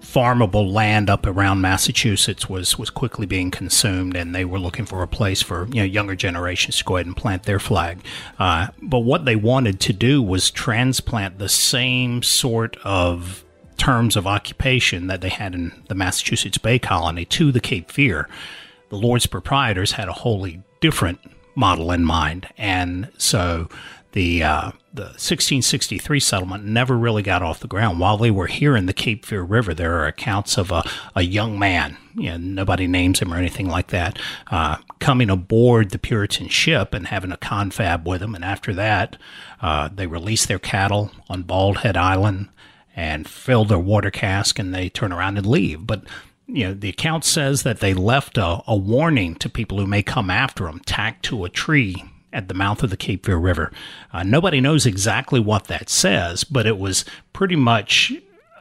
farmable 0.00 0.72
land 0.72 1.10
up 1.10 1.26
around 1.26 1.60
Massachusetts 1.60 2.48
was 2.48 2.78
was 2.78 2.88
quickly 2.88 3.26
being 3.26 3.50
consumed, 3.50 4.16
and 4.16 4.34
they 4.34 4.44
were 4.44 4.58
looking 4.58 4.86
for 4.86 5.02
a 5.02 5.08
place 5.08 5.42
for 5.42 5.66
you 5.68 5.82
know 5.82 5.84
younger 5.84 6.14
generations 6.14 6.78
to 6.78 6.84
go 6.84 6.96
ahead 6.96 7.06
and 7.06 7.16
plant 7.16 7.42
their 7.42 7.58
flag. 7.58 7.98
Uh, 8.38 8.68
but 8.80 9.00
what 9.00 9.26
they 9.26 9.36
wanted 9.36 9.78
to 9.80 9.92
do 9.92 10.22
was 10.22 10.50
transplant 10.50 11.38
the 11.38 11.48
same 11.48 12.22
sort 12.22 12.76
of 12.82 13.44
terms 13.76 14.16
of 14.16 14.26
occupation 14.26 15.06
that 15.06 15.20
they 15.20 15.28
had 15.28 15.54
in 15.54 15.72
the 15.88 15.94
Massachusetts 15.94 16.58
Bay 16.58 16.78
Colony 16.78 17.26
to 17.26 17.52
the 17.52 17.60
Cape 17.60 17.90
Fear. 17.90 18.28
The 18.88 18.96
Lord's 18.96 19.26
proprietors 19.26 19.92
had 19.92 20.08
a 20.08 20.12
wholly 20.12 20.62
different 20.80 21.20
model 21.54 21.90
in 21.90 22.04
mind, 22.04 22.48
and 22.56 23.10
so 23.18 23.68
the 24.12 24.42
uh, 24.42 24.70
the 24.92 25.02
1663 25.02 26.18
settlement 26.18 26.64
never 26.64 26.96
really 26.96 27.22
got 27.22 27.42
off 27.42 27.60
the 27.60 27.68
ground. 27.68 28.00
While 28.00 28.16
they 28.16 28.30
were 28.30 28.46
here 28.46 28.76
in 28.76 28.86
the 28.86 28.92
Cape 28.92 29.24
Fear 29.24 29.42
River, 29.42 29.74
there 29.74 29.94
are 29.98 30.06
accounts 30.06 30.56
of 30.56 30.72
a, 30.72 30.82
a 31.14 31.22
young 31.22 31.58
man, 31.58 31.96
you 32.16 32.30
know, 32.30 32.36
nobody 32.36 32.86
names 32.86 33.20
him 33.20 33.32
or 33.32 33.36
anything 33.36 33.68
like 33.68 33.88
that, 33.88 34.18
uh, 34.50 34.78
coming 34.98 35.30
aboard 35.30 35.90
the 35.90 35.98
Puritan 35.98 36.48
ship 36.48 36.94
and 36.94 37.08
having 37.08 37.30
a 37.30 37.36
confab 37.36 38.08
with 38.08 38.22
him. 38.22 38.34
And 38.34 38.44
after 38.44 38.74
that, 38.74 39.16
uh, 39.60 39.88
they 39.94 40.06
release 40.06 40.46
their 40.46 40.58
cattle 40.58 41.12
on 41.28 41.42
Bald 41.42 41.78
Head 41.78 41.96
Island 41.96 42.48
and 42.96 43.28
fill 43.28 43.64
their 43.64 43.78
water 43.78 44.10
cask 44.10 44.58
and 44.58 44.74
they 44.74 44.88
turn 44.88 45.12
around 45.12 45.36
and 45.36 45.46
leave. 45.46 45.86
But 45.86 46.02
you 46.48 46.64
know, 46.64 46.74
the 46.74 46.88
account 46.88 47.24
says 47.24 47.62
that 47.62 47.80
they 47.80 47.94
left 47.94 48.38
a, 48.38 48.62
a 48.66 48.74
warning 48.74 49.34
to 49.36 49.48
people 49.50 49.78
who 49.78 49.86
may 49.86 50.02
come 50.02 50.30
after 50.30 50.64
them, 50.64 50.80
tacked 50.80 51.24
to 51.26 51.44
a 51.44 51.50
tree 51.50 52.04
at 52.32 52.48
the 52.48 52.54
mouth 52.54 52.82
of 52.82 52.90
the 52.90 52.96
Cape 52.96 53.26
Fear 53.26 53.36
River. 53.36 53.72
Uh, 54.12 54.22
nobody 54.22 54.60
knows 54.60 54.86
exactly 54.86 55.40
what 55.40 55.64
that 55.64 55.88
says, 55.88 56.44
but 56.44 56.66
it 56.66 56.78
was 56.78 57.04
pretty 57.32 57.56
much 57.56 58.12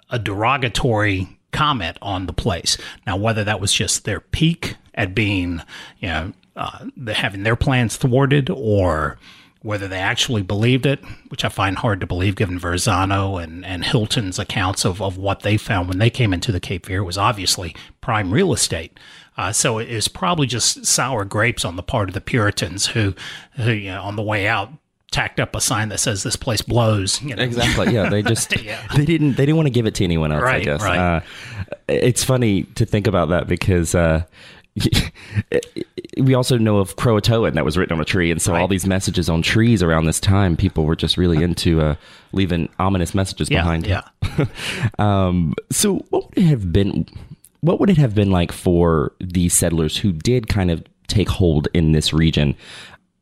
a 0.10 0.20
derogatory 0.20 1.38
comment 1.52 1.98
on 2.02 2.26
the 2.26 2.34
place. 2.34 2.78
Now, 3.06 3.18
whether 3.18 3.44
that 3.44 3.62
was 3.62 3.74
just 3.74 4.04
their 4.04 4.20
pique 4.20 4.76
at 4.94 5.16
being, 5.16 5.62
you 6.00 6.10
know, 6.10 6.34
uh, 6.56 6.86
having 7.14 7.44
their 7.44 7.56
plans 7.56 7.98
thwarted 7.98 8.50
or 8.50 9.18
whether 9.68 9.90
they 9.90 10.00
actually 10.00 10.42
believed 10.42 10.86
it, 10.86 11.04
which 11.28 11.44
I 11.44 11.50
find 11.50 11.78
hard 11.78 12.00
to 12.00 12.08
believe 12.08 12.38
given 12.38 12.58
Verrazzano 12.58 13.44
and, 13.44 13.66
and 13.66 13.84
Hilton's 13.84 14.40
accounts 14.40 14.86
of, 14.86 15.02
of 15.02 15.18
what 15.18 15.42
they 15.42 15.58
found 15.58 15.90
when 15.90 15.98
they 15.98 16.10
came 16.10 16.34
into 16.34 16.54
the 16.54 16.62
Cape 16.62 16.86
Fear 16.86 17.04
was 17.04 17.18
obviously 17.18 17.76
prime 18.00 18.32
real 18.32 18.54
estate. 18.54 18.98
Uh, 19.36 19.52
so 19.52 19.78
it 19.78 19.90
is 19.90 20.08
probably 20.08 20.48
just 20.48 20.86
sour 20.86 21.26
grapes 21.26 21.66
on 21.66 21.76
the 21.76 21.84
part 21.84 22.08
of 22.08 22.14
the 22.14 22.22
Puritans 22.22 22.88
who, 22.88 23.14
who 23.58 23.72
you 23.72 23.92
know, 23.92 24.04
on 24.04 24.16
the 24.16 24.24
way 24.24 24.48
out, 24.48 24.72
tacked 25.12 25.38
up 25.38 25.54
a 25.54 25.60
sign 25.60 25.90
that 25.90 26.00
says 26.00 26.24
this 26.24 26.38
place 26.38 26.62
blows. 26.62 27.22
You 27.22 27.36
know? 27.36 27.44
Exactly. 27.44 27.94
Yeah, 27.94 28.08
they 28.08 28.22
just 28.24 28.58
yeah. 28.64 28.82
they 28.96 29.04
didn't 29.04 29.36
they 29.36 29.46
didn't 29.46 29.58
want 29.58 29.68
to 29.68 29.72
give 29.72 29.86
it 29.86 29.96
to 29.96 30.06
anyone 30.06 30.32
else. 30.32 30.44
Right, 30.44 30.62
I 30.62 30.64
guess. 30.64 30.82
Right. 30.82 30.98
Uh, 30.98 31.20
it's 31.90 32.24
funny 32.24 32.64
to 32.64 32.86
think 32.86 33.06
about 33.06 33.30
that 33.30 33.50
because. 33.50 33.94
Uh, 33.94 34.24
we 36.22 36.34
also 36.34 36.58
know 36.58 36.78
of 36.78 36.96
Croatoan 36.96 37.54
that 37.54 37.66
was 37.66 37.78
written 37.78 37.96
on 37.96 38.02
a 38.02 38.06
tree, 38.06 38.32
and 38.32 38.42
so 38.42 38.54
Right. 38.54 38.62
all 38.62 38.68
these 38.68 38.86
messages 38.86 39.30
on 39.30 39.42
trees 39.42 39.82
around 39.84 40.06
this 40.06 40.20
time, 40.20 40.56
people 40.58 40.86
were 40.86 40.96
just 40.96 41.18
really 41.18 41.44
into 41.48 41.82
uh, 41.82 41.96
leaving 42.32 42.70
ominous 42.80 43.14
messages 43.16 43.50
Yeah, 43.50 43.62
behind. 43.62 43.88
yeah. 43.88 44.02
Um, 45.00 45.54
so, 45.72 45.96
what 46.10 46.30
would 46.30 46.38
it 46.38 46.48
have 46.48 46.72
been? 46.72 47.06
What 47.62 47.80
would 47.80 47.90
it 47.90 47.98
have 47.98 48.14
been 48.16 48.32
like 48.32 48.52
for 48.52 49.14
the 49.20 49.50
settlers 49.50 49.98
who 49.98 50.12
did 50.12 50.48
kind 50.48 50.70
of 50.72 50.84
take 51.08 51.30
hold 51.30 51.68
in 51.74 51.92
this 51.92 52.14
region? 52.14 52.56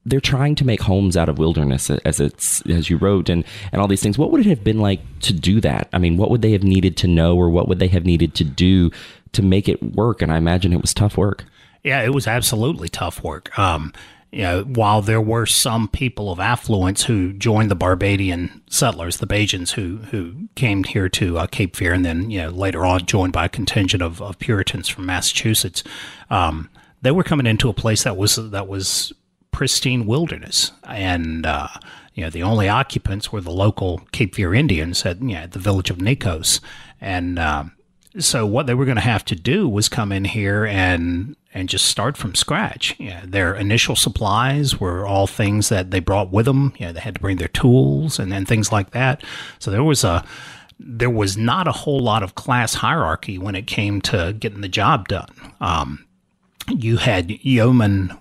They're 0.08 0.20
trying 0.22 0.54
to 0.56 0.66
make 0.66 0.82
homes 0.82 1.18
out 1.18 1.30
of 1.30 1.40
wilderness, 1.40 1.90
as 1.90 2.20
it's 2.20 2.62
as 2.68 2.90
you 2.90 2.98
wrote, 2.98 3.28
and 3.30 3.44
and 3.72 3.82
all 3.82 3.88
these 3.88 4.04
things. 4.04 4.18
What 4.18 4.32
would 4.32 4.42
it 4.46 4.50
have 4.50 4.64
been 4.64 4.80
like 4.80 5.00
to 5.22 5.34
do 5.34 5.60
that? 5.62 5.90
I 5.94 5.98
mean, 5.98 6.18
what 6.18 6.30
would 6.30 6.42
they 6.42 6.52
have 6.52 6.64
needed 6.64 6.96
to 6.98 7.08
know, 7.08 7.36
or 7.36 7.50
what 7.50 7.68
would 7.68 7.80
they 7.80 7.88
have 7.88 8.06
needed 8.06 8.36
to 8.36 8.44
do 8.44 8.92
to 9.32 9.42
make 9.42 9.68
it 9.68 9.82
work? 9.96 10.22
And 10.22 10.32
I 10.32 10.38
imagine 10.38 10.74
it 10.74 10.82
was 10.82 10.94
tough 10.94 11.18
work. 11.18 11.46
Yeah, 11.86 12.02
it 12.02 12.16
was 12.16 12.26
absolutely 12.26 12.90
tough 12.90 13.24
work. 13.24 13.58
Um, 13.60 13.94
you 14.32 14.42
know, 14.42 14.64
while 14.64 15.04
there 15.04 15.22
were 15.22 15.46
some 15.46 15.88
people 15.88 16.32
of 16.32 16.40
affluence 16.40 17.04
who 17.04 17.32
joined 17.32 17.70
the 17.70 17.76
Barbadian 17.76 18.64
settlers, 18.68 19.18
the 19.18 19.28
Bajans 19.28 19.74
who 19.74 19.98
who 20.10 20.50
came 20.56 20.84
here 20.84 21.08
to 21.10 21.38
uh, 21.38 21.46
Cape 21.46 21.76
Fear, 21.76 21.94
and 21.94 22.04
then 22.04 22.32
you 22.32 22.42
know 22.42 22.50
later 22.50 22.88
on 22.88 23.06
joined 23.06 23.34
by 23.34 23.46
a 23.46 23.50
contingent 23.50 24.02
of, 24.02 24.20
of 24.20 24.40
Puritans 24.40 24.90
from 24.90 25.06
Massachusetts, 25.06 25.84
um, 26.32 26.70
they 27.04 27.12
were 27.12 27.24
coming 27.24 27.46
into 27.46 27.70
a 27.70 27.74
place 27.74 28.02
that 28.04 28.18
was 28.18 28.36
that 28.36 28.68
was 28.68 29.14
pristine 29.52 30.08
wilderness, 30.08 30.72
and 30.86 31.46
uh, 31.46 31.68
you 32.16 32.24
know 32.24 32.32
the 32.32 32.44
only 32.44 32.68
occupants 32.68 33.32
were 33.32 33.42
the 33.42 33.52
local 33.52 34.00
Cape 34.12 34.34
Fear 34.34 34.56
Indians 34.56 35.06
at 35.06 35.22
you 35.22 35.36
know, 35.36 35.46
the 35.46 35.60
village 35.60 35.92
of 35.92 36.00
Necoes, 36.00 36.62
and 37.00 37.38
um, 37.38 37.74
so 38.18 38.46
what 38.46 38.66
they 38.66 38.74
were 38.74 38.86
going 38.86 38.96
to 38.96 39.02
have 39.02 39.24
to 39.26 39.36
do 39.36 39.70
was 39.70 39.88
come 39.88 40.12
in 40.12 40.26
here 40.26 40.66
and 40.66 41.36
and 41.56 41.70
just 41.70 41.86
start 41.86 42.18
from 42.18 42.36
scratch. 42.36 42.96
You 43.00 43.12
know, 43.12 43.22
their 43.24 43.56
initial 43.56 43.96
supplies 43.96 44.80
were 44.80 45.08
all 45.08 45.26
things 45.26 45.70
that 45.70 45.90
they 45.90 46.02
brought 46.02 46.30
with 46.30 46.46
them. 46.46 46.74
You 46.78 46.88
know, 46.88 46.92
they 46.92 47.00
had 47.00 47.16
to 47.16 47.22
bring 47.22 47.38
their 47.38 47.48
tools 47.48 48.20
and, 48.20 48.34
and 48.34 48.46
things 48.46 48.74
like 48.74 48.92
that. 48.92 49.24
So 49.58 49.72
there 49.72 49.84
was 49.84 50.04
a 50.04 50.24
there 50.78 51.10
was 51.10 51.38
not 51.38 51.70
a 51.70 51.72
whole 51.72 52.02
lot 52.02 52.22
of 52.22 52.36
class 52.36 52.74
hierarchy 52.74 53.38
when 53.38 53.56
it 53.56 53.66
came 53.66 54.02
to 54.02 54.36
getting 54.38 54.60
the 54.60 54.68
job 54.68 55.08
done. 55.08 55.30
Um, 55.62 56.06
you 56.68 56.98
had 56.98 57.32
yeoman 57.32 58.12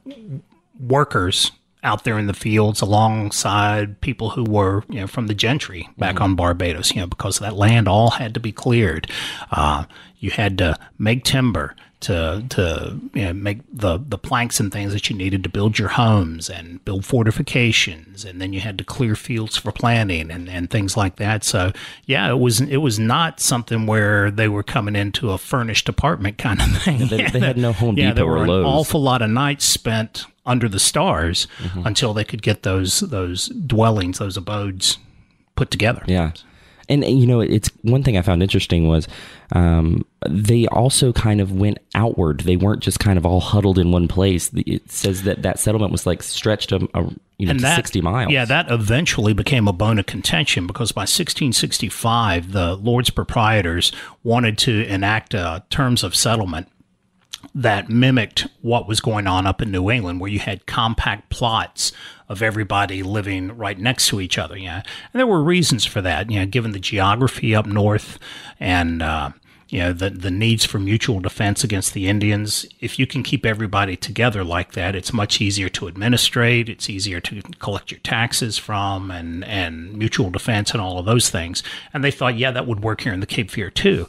workers 0.78 1.50
out 1.82 2.04
there 2.04 2.16
in 2.16 2.28
the 2.28 2.34
fields 2.34 2.80
alongside 2.80 4.00
people 4.00 4.30
who 4.30 4.44
were 4.44 4.84
you 4.88 5.00
know 5.00 5.06
from 5.08 5.26
the 5.26 5.34
gentry 5.34 5.88
back 5.98 6.20
on 6.20 6.34
Barbados 6.34 6.92
you 6.94 7.00
know 7.00 7.06
because 7.06 7.40
that 7.40 7.54
land 7.54 7.88
all 7.88 8.10
had 8.10 8.32
to 8.34 8.40
be 8.40 8.52
cleared 8.52 9.10
uh, 9.50 9.84
you 10.18 10.30
had 10.30 10.56
to 10.58 10.78
make 10.98 11.24
timber 11.24 11.76
to 12.04 12.44
to 12.50 12.98
you 13.14 13.24
know, 13.24 13.32
make 13.32 13.58
the 13.72 13.98
the 14.08 14.18
planks 14.18 14.60
and 14.60 14.70
things 14.72 14.92
that 14.92 15.08
you 15.10 15.16
needed 15.16 15.42
to 15.42 15.48
build 15.48 15.78
your 15.78 15.88
homes 15.88 16.48
and 16.50 16.84
build 16.84 17.04
fortifications 17.04 18.24
and 18.24 18.40
then 18.40 18.52
you 18.52 18.60
had 18.60 18.76
to 18.78 18.84
clear 18.84 19.14
fields 19.14 19.56
for 19.56 19.72
planting 19.72 20.30
and, 20.30 20.48
and 20.48 20.70
things 20.70 20.96
like 20.96 21.16
that 21.16 21.44
so 21.44 21.72
yeah 22.06 22.30
it 22.30 22.38
was 22.38 22.60
it 22.60 22.78
was 22.78 22.98
not 22.98 23.40
something 23.40 23.86
where 23.86 24.30
they 24.30 24.48
were 24.48 24.62
coming 24.62 24.96
into 24.96 25.30
a 25.30 25.38
furnished 25.38 25.88
apartment 25.88 26.38
kind 26.38 26.60
of 26.60 26.82
thing 26.82 27.06
They, 27.08 27.26
they 27.28 27.40
had 27.40 27.56
no 27.56 27.72
Home 27.72 27.96
yeah, 27.98 28.08
Depot 28.08 28.14
there 28.14 28.26
were 28.26 28.38
or 28.38 28.44
an 28.44 28.50
awful 28.50 29.02
lot 29.02 29.22
of 29.22 29.30
nights 29.30 29.64
spent 29.64 30.26
under 30.46 30.68
the 30.68 30.78
stars 30.78 31.46
Mm-hmm. 31.58 31.86
until 31.86 32.12
they 32.14 32.24
could 32.24 32.42
get 32.42 32.62
those 32.64 33.00
those 33.00 33.46
dwellings, 33.48 34.18
those 34.18 34.36
abodes 34.36 34.98
put 35.56 35.70
together. 35.70 36.02
Yeah. 36.06 36.32
And, 36.88 37.04
and, 37.04 37.18
you 37.18 37.26
know, 37.26 37.40
it's 37.40 37.70
one 37.82 38.02
thing 38.02 38.16
I 38.16 38.22
found 38.22 38.42
interesting 38.42 38.88
was 38.88 39.08
um, 39.52 40.04
they 40.28 40.66
also 40.68 41.12
kind 41.12 41.40
of 41.40 41.52
went 41.52 41.78
outward. 41.94 42.40
They 42.40 42.56
weren't 42.56 42.82
just 42.82 43.00
kind 43.00 43.18
of 43.18 43.24
all 43.24 43.40
huddled 43.40 43.78
in 43.78 43.90
one 43.90 44.08
place. 44.08 44.50
It 44.54 44.90
says 44.90 45.22
that 45.22 45.42
that 45.42 45.58
settlement 45.58 45.92
was 45.92 46.06
like 46.06 46.22
stretched 46.22 46.72
a, 46.72 46.88
a 46.94 47.10
you 47.38 47.46
know 47.46 47.50
And 47.50 47.60
that, 47.60 47.76
sixty 47.76 48.00
miles. 48.00 48.32
Yeah, 48.32 48.44
that 48.44 48.70
eventually 48.70 49.32
became 49.32 49.66
a 49.66 49.72
bone 49.72 49.98
of 49.98 50.06
contention 50.06 50.66
because 50.66 50.92
by 50.92 51.02
1665, 51.02 52.52
the 52.52 52.76
Lords 52.76 53.10
Proprietors 53.10 53.92
wanted 54.22 54.56
to 54.58 54.84
enact 54.86 55.34
uh, 55.34 55.60
terms 55.70 56.04
of 56.04 56.14
settlement 56.14 56.68
that 57.54 57.88
mimicked 57.88 58.46
what 58.62 58.88
was 58.88 59.00
going 59.00 59.26
on 59.26 59.46
up 59.46 59.62
in 59.62 59.70
New 59.70 59.90
England, 59.90 60.20
where 60.20 60.30
you 60.30 60.40
had 60.40 60.66
compact 60.66 61.30
plots 61.30 61.92
of 62.28 62.42
everybody 62.42 63.02
living 63.02 63.56
right 63.56 63.78
next 63.78 64.08
to 64.08 64.20
each 64.20 64.38
other. 64.38 64.56
Yeah, 64.56 64.76
and 64.76 65.20
there 65.20 65.26
were 65.26 65.42
reasons 65.42 65.84
for 65.84 66.00
that. 66.02 66.30
You 66.30 66.40
know, 66.40 66.46
given 66.46 66.72
the 66.72 66.80
geography 66.80 67.54
up 67.54 67.66
north 67.66 68.18
and 68.58 69.02
uh, 69.02 69.30
you 69.68 69.80
know 69.80 69.92
the 69.92 70.10
the 70.10 70.30
needs 70.30 70.64
for 70.64 70.78
mutual 70.78 71.20
defense 71.20 71.64
against 71.64 71.94
the 71.94 72.06
Indians. 72.06 72.66
If 72.80 72.98
you 72.98 73.06
can 73.06 73.22
keep 73.22 73.44
everybody 73.44 73.96
together 73.96 74.44
like 74.44 74.72
that, 74.72 74.94
it's 74.94 75.12
much 75.12 75.40
easier 75.40 75.68
to 75.70 75.88
administrate. 75.88 76.68
It's 76.68 76.88
easier 76.88 77.20
to 77.20 77.42
collect 77.58 77.90
your 77.90 78.00
taxes 78.00 78.58
from, 78.58 79.10
and 79.10 79.44
and 79.44 79.92
mutual 79.94 80.30
defense 80.30 80.72
and 80.72 80.80
all 80.80 80.98
of 80.98 81.06
those 81.06 81.30
things. 81.30 81.62
And 81.92 82.04
they 82.04 82.10
thought, 82.10 82.38
yeah, 82.38 82.50
that 82.50 82.66
would 82.66 82.84
work 82.84 83.00
here 83.00 83.12
in 83.12 83.20
the 83.20 83.26
Cape 83.26 83.50
Fear 83.50 83.70
too. 83.70 84.06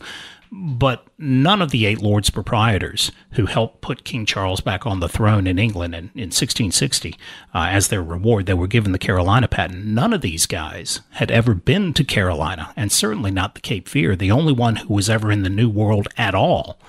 But 0.57 1.05
none 1.17 1.61
of 1.61 1.71
the 1.71 1.85
eight 1.85 2.01
lords 2.01 2.29
proprietors 2.29 3.11
who 3.31 3.45
helped 3.45 3.81
put 3.81 4.05
King 4.05 4.25
Charles 4.25 4.61
back 4.61 4.85
on 4.85 5.01
the 5.01 5.09
throne 5.09 5.47
in 5.47 5.59
England 5.59 5.93
in, 5.93 6.05
in 6.15 6.31
1660 6.31 7.15
uh, 7.53 7.67
as 7.69 7.89
their 7.89 8.01
reward, 8.01 8.45
they 8.45 8.53
were 8.53 8.67
given 8.67 8.93
the 8.93 8.97
Carolina 8.97 9.49
patent. 9.49 9.85
None 9.85 10.13
of 10.13 10.21
these 10.21 10.45
guys 10.45 11.01
had 11.11 11.29
ever 11.29 11.53
been 11.53 11.93
to 11.95 12.05
Carolina, 12.05 12.71
and 12.77 12.89
certainly 12.89 13.31
not 13.31 13.55
the 13.55 13.61
Cape 13.61 13.89
Fear. 13.89 14.15
The 14.15 14.31
only 14.31 14.53
one 14.53 14.77
who 14.77 14.93
was 14.93 15.09
ever 15.09 15.29
in 15.29 15.43
the 15.43 15.49
New 15.49 15.69
World 15.69 16.07
at 16.17 16.33
all 16.33 16.79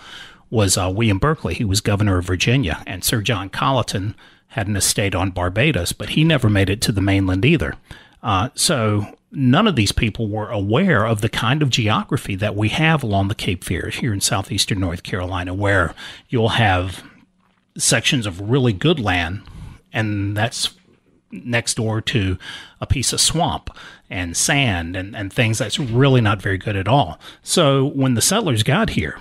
was 0.48 0.78
uh, 0.78 0.88
William 0.94 1.18
Berkeley. 1.18 1.54
who 1.56 1.66
was 1.66 1.80
governor 1.80 2.18
of 2.18 2.24
Virginia, 2.24 2.84
and 2.86 3.02
Sir 3.02 3.20
John 3.20 3.48
Colleton 3.48 4.14
had 4.48 4.68
an 4.68 4.76
estate 4.76 5.14
on 5.14 5.32
Barbados, 5.32 5.92
but 5.92 6.10
he 6.10 6.22
never 6.22 6.48
made 6.48 6.70
it 6.70 6.80
to 6.82 6.92
the 6.92 7.00
mainland 7.00 7.44
either. 7.44 7.74
Uh, 8.22 8.50
so 8.54 9.16
none 9.36 9.66
of 9.66 9.76
these 9.76 9.92
people 9.92 10.28
were 10.28 10.48
aware 10.48 11.06
of 11.06 11.20
the 11.20 11.28
kind 11.28 11.62
of 11.62 11.68
geography 11.68 12.34
that 12.36 12.56
we 12.56 12.70
have 12.70 13.02
along 13.02 13.28
the 13.28 13.34
Cape 13.34 13.62
Fear 13.62 13.90
here 13.90 14.12
in 14.12 14.20
southeastern 14.22 14.80
North 14.80 15.02
Carolina, 15.02 15.52
where 15.52 15.94
you'll 16.30 16.50
have 16.50 17.04
sections 17.76 18.24
of 18.24 18.40
really 18.40 18.72
good 18.72 18.98
land, 18.98 19.42
and 19.92 20.34
that's 20.34 20.74
next 21.30 21.74
door 21.74 22.00
to 22.00 22.38
a 22.80 22.86
piece 22.86 23.12
of 23.12 23.20
swamp 23.20 23.68
and 24.08 24.34
sand 24.34 24.96
and, 24.96 25.14
and 25.14 25.30
things 25.30 25.58
that's 25.58 25.78
really 25.78 26.22
not 26.22 26.40
very 26.40 26.56
good 26.56 26.76
at 26.76 26.88
all. 26.88 27.20
So 27.42 27.84
when 27.84 28.14
the 28.14 28.22
settlers 28.22 28.62
got 28.62 28.90
here, 28.90 29.18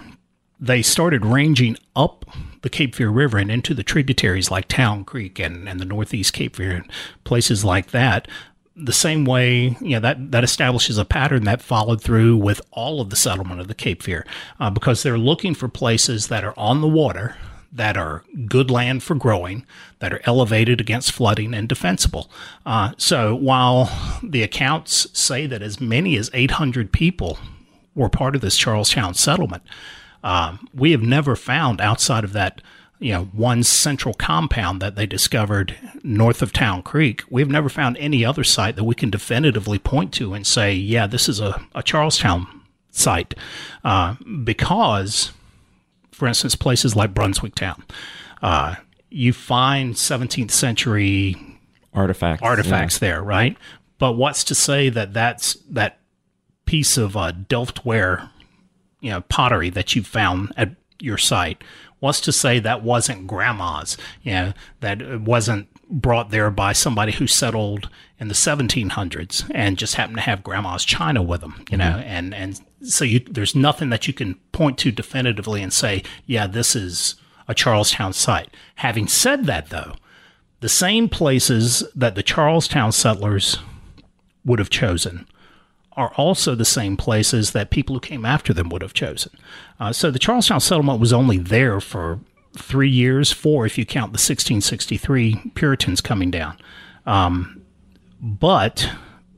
they 0.57 0.81
started 0.81 1.25
ranging 1.25 1.75
up 1.93 2.25
the 2.61 2.69
Cape 2.69 2.95
Fear 2.95 3.09
River 3.09 3.37
and 3.37 3.51
into 3.51 3.73
the 3.73 3.83
tributaries 3.83 4.49
like 4.49 4.69
Town 4.69 5.03
Creek 5.03 5.39
and, 5.39 5.67
and 5.67 5.79
the 5.79 5.85
Northeast 5.85 6.31
Cape 6.31 6.55
Fear 6.55 6.71
and 6.71 6.91
places 7.25 7.65
like 7.65 7.87
that. 7.87 8.29
The 8.77 8.93
same 8.93 9.23
way, 9.23 9.77
you 9.79 9.91
know, 9.91 9.99
that, 10.01 10.31
that 10.31 10.43
establishes 10.43 10.97
a 10.97 11.05
pattern 11.05 11.45
that 11.45 11.61
followed 11.61 12.01
through 12.01 12.37
with 12.37 12.61
all 12.71 12.99
of 12.99 13.09
the 13.09 13.15
settlement 13.15 13.61
of 13.61 13.67
the 13.67 13.73
Cape 13.73 14.03
Fear 14.03 14.25
uh, 14.59 14.69
because 14.69 15.01
they're 15.01 15.17
looking 15.17 15.53
for 15.53 15.69
places 15.69 16.27
that 16.27 16.43
are 16.43 16.53
on 16.57 16.81
the 16.81 16.87
water 16.87 17.37
that 17.75 17.97
are 17.97 18.23
good 18.47 18.71
land 18.71 19.03
for 19.03 19.15
growing, 19.15 19.65
that 19.99 20.13
are 20.13 20.21
elevated 20.23 20.79
against 20.79 21.11
flooding 21.11 21.53
and 21.53 21.67
defensible. 21.67 22.31
Uh, 22.65 22.93
so 22.97 23.35
while 23.35 24.19
the 24.23 24.43
accounts 24.43 25.07
say 25.17 25.45
that 25.45 25.61
as 25.61 25.81
many 25.81 26.15
as 26.17 26.31
800 26.33 26.93
people 26.93 27.37
were 27.93 28.09
part 28.09 28.33
of 28.33 28.41
this 28.41 28.57
Charlestown 28.57 29.13
settlement, 29.13 29.63
uh, 30.23 30.57
we 30.73 30.91
have 30.91 31.01
never 31.01 31.35
found 31.35 31.81
outside 31.81 32.23
of 32.23 32.33
that 32.33 32.61
you 33.05 33.11
know 33.11 33.25
one 33.25 33.61
central 33.61 34.15
compound 34.15 34.81
that 34.81 34.95
they 34.95 35.05
discovered 35.05 35.75
north 36.01 36.41
of 36.41 36.51
Town 36.51 36.81
Creek. 36.81 37.21
We've 37.29 37.47
never 37.47 37.69
found 37.69 37.97
any 37.97 38.25
other 38.25 38.43
site 38.43 38.75
that 38.77 38.83
we 38.83 38.95
can 38.95 39.11
definitively 39.11 39.77
point 39.77 40.11
to 40.15 40.33
and 40.33 40.45
say, 40.45 40.73
yeah, 40.73 41.05
this 41.05 41.29
is 41.29 41.39
a, 41.39 41.63
a 41.75 41.83
Charlestown 41.83 42.47
site, 42.89 43.35
uh, 43.83 44.15
because 44.43 45.33
for 46.11 46.27
instance, 46.27 46.55
places 46.55 46.95
like 46.95 47.13
Brunswick 47.13 47.53
Town, 47.53 47.83
uh, 48.41 48.75
you 49.11 49.33
find 49.33 49.93
17th 49.93 50.49
century 50.49 51.35
artifacts 51.93 52.41
artifacts 52.41 52.95
yeah. 52.99 53.09
there, 53.09 53.21
right? 53.21 53.55
But 53.99 54.13
what's 54.13 54.43
to 54.45 54.55
say 54.55 54.89
that 54.89 55.13
that's 55.13 55.53
that 55.69 55.99
piece 56.65 56.97
of 56.97 57.15
uh, 57.15 57.33
Delftware, 57.33 58.31
you 58.99 59.11
know, 59.11 59.21
pottery 59.21 59.69
that 59.69 59.95
you 59.95 60.01
found 60.01 60.53
at 60.57 60.71
your 60.99 61.19
site? 61.19 61.63
What's 61.99 62.21
to 62.21 62.31
say 62.31 62.59
that 62.59 62.83
wasn't 62.83 63.27
grandma's? 63.27 63.97
You 64.23 64.31
know, 64.33 64.53
that 64.81 65.01
it 65.01 65.21
wasn't 65.21 65.67
brought 65.89 66.29
there 66.29 66.49
by 66.51 66.73
somebody 66.73 67.11
who 67.11 67.27
settled 67.27 67.89
in 68.19 68.27
the 68.27 68.33
1700s 68.33 69.49
and 69.53 69.77
just 69.77 69.95
happened 69.95 70.17
to 70.17 70.23
have 70.23 70.43
grandma's 70.43 70.85
china 70.85 71.21
with 71.21 71.41
them, 71.41 71.65
you 71.69 71.77
know, 71.77 71.85
mm-hmm. 71.85 72.07
and 72.07 72.33
and 72.33 72.61
so 72.81 73.03
you, 73.03 73.19
there's 73.19 73.55
nothing 73.55 73.89
that 73.89 74.07
you 74.07 74.13
can 74.13 74.35
point 74.51 74.77
to 74.79 74.91
definitively 74.91 75.61
and 75.61 75.73
say, 75.73 76.03
yeah, 76.25 76.47
this 76.47 76.75
is 76.75 77.15
a 77.47 77.53
Charles 77.53 77.91
Towne 77.91 78.13
site. 78.13 78.49
Having 78.75 79.07
said 79.07 79.45
that, 79.45 79.69
though, 79.69 79.93
the 80.59 80.69
same 80.69 81.09
places 81.09 81.83
that 81.95 82.15
the 82.15 82.23
Charles 82.23 82.67
Towne 82.67 82.91
settlers 82.91 83.59
would 84.43 84.59
have 84.59 84.69
chosen 84.69 85.27
are 85.95 86.13
also 86.15 86.55
the 86.55 86.65
same 86.65 86.97
places 86.97 87.51
that 87.51 87.69
people 87.69 87.95
who 87.95 87.99
came 87.99 88.25
after 88.25 88.53
them 88.53 88.69
would 88.69 88.81
have 88.81 88.93
chosen. 88.93 89.31
Uh, 89.79 89.93
so 89.93 90.11
the 90.11 90.19
Charles 90.19 90.47
Towne 90.47 90.59
settlement 90.59 90.99
was 90.99 91.13
only 91.13 91.37
there 91.37 91.79
for 91.79 92.19
three 92.57 92.89
years, 92.89 93.31
four 93.31 93.65
if 93.65 93.77
you 93.77 93.85
count 93.85 94.11
the 94.11 94.17
1663 94.17 95.51
Puritans 95.55 96.01
coming 96.01 96.31
down. 96.31 96.57
Um, 97.05 97.61
but 98.21 98.89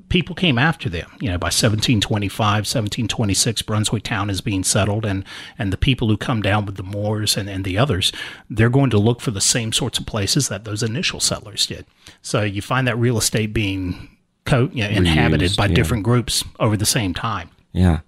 people 0.10 0.36
came 0.36 0.58
after 0.58 0.90
them. 0.90 1.10
You 1.20 1.30
know, 1.30 1.38
by 1.38 1.48
1725, 1.48 2.40
1726, 2.40 3.62
Brunswick 3.64 4.04
Town 4.04 4.30
is 4.30 4.42
being 4.42 4.64
settled, 4.64 5.06
and, 5.06 5.26
and 5.58 5.74
the 5.74 5.78
people 5.78 6.08
who 6.08 6.18
come 6.18 6.42
down 6.42 6.66
with 6.66 6.76
the 6.76 6.84
Moores 6.84 7.36
and, 7.36 7.50
and 7.50 7.66
the 7.66 7.78
others, 7.78 8.12
they're 8.50 8.70
going 8.70 8.90
to 8.92 8.98
look 8.98 9.22
for 9.22 9.32
the 9.32 9.42
same 9.42 9.72
sorts 9.74 10.00
of 10.00 10.06
places 10.06 10.48
that 10.48 10.64
those 10.64 10.84
initial 10.84 11.20
settlers 11.20 11.66
did. 11.66 11.86
So 12.22 12.44
you 12.44 12.62
find 12.62 12.88
that 12.88 12.98
real 12.98 13.18
estate 13.18 13.54
being 13.54 14.17
co- 14.48 14.70
you 14.74 14.84
know, 14.84 14.90
inhabited 14.90 15.56
by 15.56 15.68
yeah. 15.68 15.76
different 15.76 16.04
groups 16.04 16.44
over 16.60 16.76
the 16.76 16.86
same 16.86 17.14
time. 17.14 17.50
Yeah. 17.74 18.00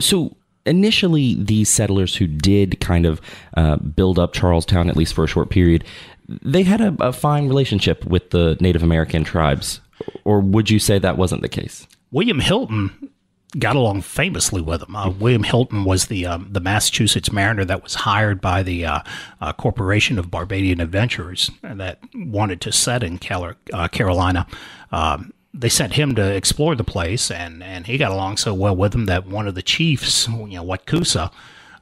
So 0.00 0.36
initially, 0.66 1.34
these 1.34 1.68
settlers 1.68 2.16
who 2.16 2.26
did 2.26 2.80
kind 2.80 3.06
of 3.06 3.20
uh, 3.56 3.76
build 3.76 4.18
up 4.18 4.32
Charles 4.32 4.66
Towne, 4.66 4.88
at 4.88 4.96
least 4.96 5.14
for 5.14 5.24
a 5.24 5.28
short 5.28 5.50
period, 5.50 5.84
they 6.26 6.62
had 6.62 6.80
a, 6.80 6.94
a 7.00 7.12
fine 7.12 7.48
relationship 7.48 8.04
with 8.04 8.30
the 8.30 8.56
Native 8.60 8.82
American 8.82 9.24
tribes 9.24 9.80
or 10.24 10.40
would 10.40 10.70
you 10.70 10.78
say 10.78 10.98
that 10.98 11.16
wasn't 11.16 11.42
the 11.42 11.48
case? 11.48 11.86
William 12.10 12.40
Hilton 12.40 13.10
got 13.58 13.76
along 13.76 14.02
famously 14.02 14.60
with 14.60 14.82
him. 14.82 14.94
Uh, 14.94 15.10
William 15.10 15.42
Hilton 15.42 15.84
was 15.84 16.06
the 16.06 16.26
um, 16.26 16.48
the 16.50 16.60
Massachusetts 16.60 17.32
mariner 17.32 17.64
that 17.64 17.82
was 17.82 17.94
hired 17.94 18.40
by 18.40 18.62
the 18.62 18.84
uh, 18.84 19.00
uh, 19.40 19.52
Corporation 19.52 20.18
of 20.18 20.30
Barbadian 20.30 20.80
Adventurers 20.80 21.50
that 21.62 22.00
wanted 22.14 22.60
to 22.62 22.72
set 22.72 23.02
in 23.02 23.18
Cal- 23.18 23.54
uh, 23.72 23.88
Carolina. 23.88 24.46
Um, 24.92 25.32
they 25.54 25.68
sent 25.68 25.94
him 25.94 26.14
to 26.14 26.34
explore 26.34 26.74
the 26.74 26.84
place, 26.84 27.30
and, 27.30 27.62
and 27.62 27.86
he 27.86 27.98
got 27.98 28.12
along 28.12 28.36
so 28.36 28.54
well 28.54 28.76
with 28.76 28.92
them 28.92 29.06
that 29.06 29.26
one 29.26 29.48
of 29.48 29.54
the 29.54 29.62
chiefs, 29.62 30.28
you 30.28 30.46
know, 30.46 30.62
Wat 30.62 30.86
Coosa, 30.86 31.30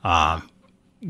uh, 0.05 0.40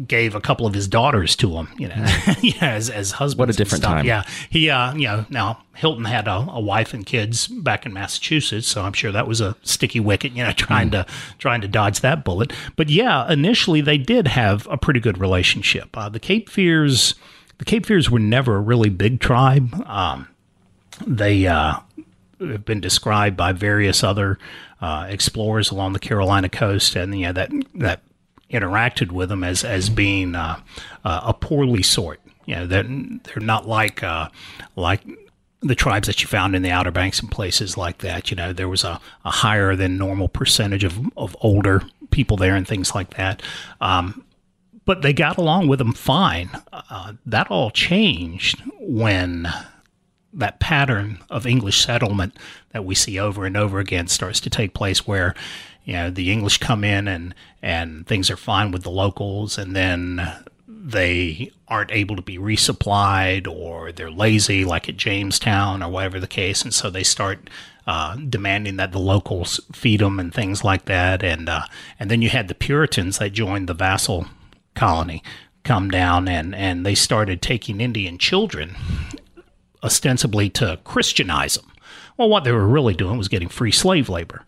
gave 0.07 0.35
a 0.35 0.41
couple 0.41 0.67
of 0.67 0.75
his 0.75 0.89
daughters 0.89 1.37
to 1.37 1.57
him, 1.57 1.69
you 1.79 1.89
know, 1.89 1.95
yeah, 2.41 2.73
as, 2.73 2.91
as 2.91 3.13
husbands. 3.13 3.39
What 3.39 3.51
a 3.51 3.53
different 3.53 3.85
time. 3.85 4.05
Yeah. 4.05 4.25
He, 4.51 4.69
uh, 4.69 4.95
you 4.95 5.07
know, 5.07 5.27
now 5.31 5.63
Hilton 5.75 6.05
had 6.05 6.27
a, 6.27 6.47
a, 6.51 6.61
wife 6.61 6.93
and 6.93 7.07
kids 7.07 7.47
back 7.47 7.87
in 7.87 7.93
Massachusetts, 7.93 8.67
so 8.67 8.83
I'm 8.83 8.93
sure 8.93 9.13
that 9.13 9.29
was 9.29 9.41
a 9.41 9.57
sticky 9.63 10.01
wicket, 10.01 10.33
you 10.33 10.43
know, 10.43 10.53
trying 10.57 10.89
mm. 10.89 11.07
to, 11.07 11.07
trying 11.39 11.61
to 11.61 11.69
dodge 11.69 12.01
that 12.01 12.25
bullet. 12.25 12.53
But 12.75 12.89
yeah, 12.89 13.31
initially 13.31 13.81
they 13.81 13.99
did 13.99 14.29
have 14.29 14.67
a 14.71 14.77
pretty 14.77 15.01
good 15.01 15.19
relationship. 15.19 15.97
Uh, 15.97 16.09
the 16.09 16.21
Cape 16.21 16.51
Fears, 16.51 17.15
the 17.59 17.65
Cape 17.65 17.87
Fears 17.87 18.11
were 18.11 18.19
never 18.19 18.57
a 18.57 18.61
really 18.61 18.91
big 18.91 19.21
tribe. 19.21 19.75
Um, 19.87 20.29
they, 21.07 21.47
uh, 21.47 21.77
have 22.41 22.65
been 22.65 22.81
described 22.81 23.37
by 23.37 23.53
various 23.53 24.05
other, 24.05 24.39
uh, 24.81 25.07
explorers 25.09 25.71
along 25.71 25.93
the 25.93 25.99
Carolina 25.99 26.49
coast, 26.49 26.97
and 26.97 27.19
you 27.19 27.27
know 27.27 27.33
that 27.33 27.51
that 27.75 28.03
interacted 28.51 29.11
with 29.13 29.29
them 29.29 29.43
as 29.43 29.65
as 29.65 29.89
being 29.89 30.35
uh, 30.35 30.61
uh, 31.05 31.21
a 31.25 31.35
poorly 31.35 31.83
sort. 31.83 32.21
You 32.45 32.57
know, 32.57 32.67
they're, 32.67 32.85
they're 32.85 33.43
not 33.43 33.67
like 33.67 34.03
uh, 34.03 34.29
like 34.77 35.01
the 35.61 35.75
tribes 35.75 36.07
that 36.07 36.23
you 36.23 36.29
found 36.29 36.55
in 36.55 36.63
the 36.63 36.71
Outer 36.71 36.91
Banks 36.91 37.21
and 37.21 37.31
places 37.31 37.77
like 37.77 37.99
that. 37.99 38.31
You 38.31 38.37
know, 38.37 38.53
there 38.53 38.69
was 38.69 38.85
a, 38.85 39.01
a 39.25 39.31
higher 39.31 39.75
than 39.75 39.99
normal 39.99 40.29
percentage 40.29 40.85
of, 40.85 40.99
of 41.17 41.37
older 41.41 41.83
people 42.11 42.37
there 42.37 42.55
and 42.55 42.67
things 42.67 42.95
like 42.95 43.15
that. 43.17 43.43
Um, 43.81 44.25
but 44.85 45.03
they 45.03 45.13
got 45.13 45.39
along 45.39 45.67
with 45.67 45.81
them 45.81 45.93
fine. 45.93 46.51
Uh, 46.73 47.15
that 47.25 47.51
all 47.51 47.71
changed 47.71 48.63
when 48.79 49.49
that 50.37 50.61
pattern 50.61 51.19
of 51.31 51.47
English 51.47 51.85
settlement 51.85 52.37
that 52.73 52.85
we 52.85 52.95
see 52.95 53.19
over 53.19 53.45
and 53.45 53.57
over 53.57 53.79
again 53.79 54.07
starts 54.07 54.39
to 54.41 54.51
take 54.51 54.75
place 54.75 55.07
where 55.07 55.35
you 55.85 55.95
know 55.95 56.11
the 56.11 56.31
English 56.31 56.59
come 56.59 56.85
in 56.85 57.09
and 57.09 57.35
and 57.63 58.07
things 58.07 58.31
are 58.31 58.37
fine 58.37 58.71
with 58.71 58.83
the 58.83 58.91
locals, 58.91 59.59
and 59.59 59.75
then 59.75 60.21
they 60.69 61.51
aren't 61.69 61.91
able 61.91 62.15
to 62.15 62.23
be 62.23 62.39
resupplied 62.39 63.49
or 63.49 63.91
they're 63.91 64.11
lazy, 64.11 64.65
like 64.65 64.89
at 64.89 64.97
Jamestown 64.97 65.83
or 65.83 65.91
whatever 65.91 66.21
the 66.21 66.29
case, 66.29 66.63
and 66.63 66.73
so 66.73 66.91
they 66.91 67.03
start 67.03 67.51
uh, 67.87 68.17
demanding 68.17 68.77
that 68.77 68.93
the 68.93 68.99
locals 68.99 69.61
feed 69.73 70.01
them 70.01 70.19
and 70.19 70.35
things 70.35 70.65
like 70.65 70.85
that. 70.85 71.23
And 71.23 71.49
uh, 71.49 71.63
and 71.99 72.11
then 72.11 72.21
you 72.23 72.29
had 72.29 72.49
the 72.49 72.55
Puritans 72.55 73.19
that 73.19 73.33
joined 73.33 73.69
the 73.69 73.75
Vassall 73.75 74.29
colony 74.75 75.23
come 75.65 75.91
down 75.91 76.29
and 76.29 76.55
and 76.55 76.85
they 76.85 76.95
started 76.95 77.43
taking 77.43 77.81
Indian 77.81 78.19
children 78.19 78.77
ostensibly 79.83 80.49
to 80.51 80.79
Christianize 80.85 81.57
them. 81.57 81.71
Well, 82.17 82.29
what 82.29 82.45
they 82.45 82.53
were 82.53 82.67
really 82.67 82.95
doing 82.95 83.19
was 83.19 83.29
getting 83.29 83.49
free 83.49 83.73
slave 83.73 84.09
labor. 84.09 84.45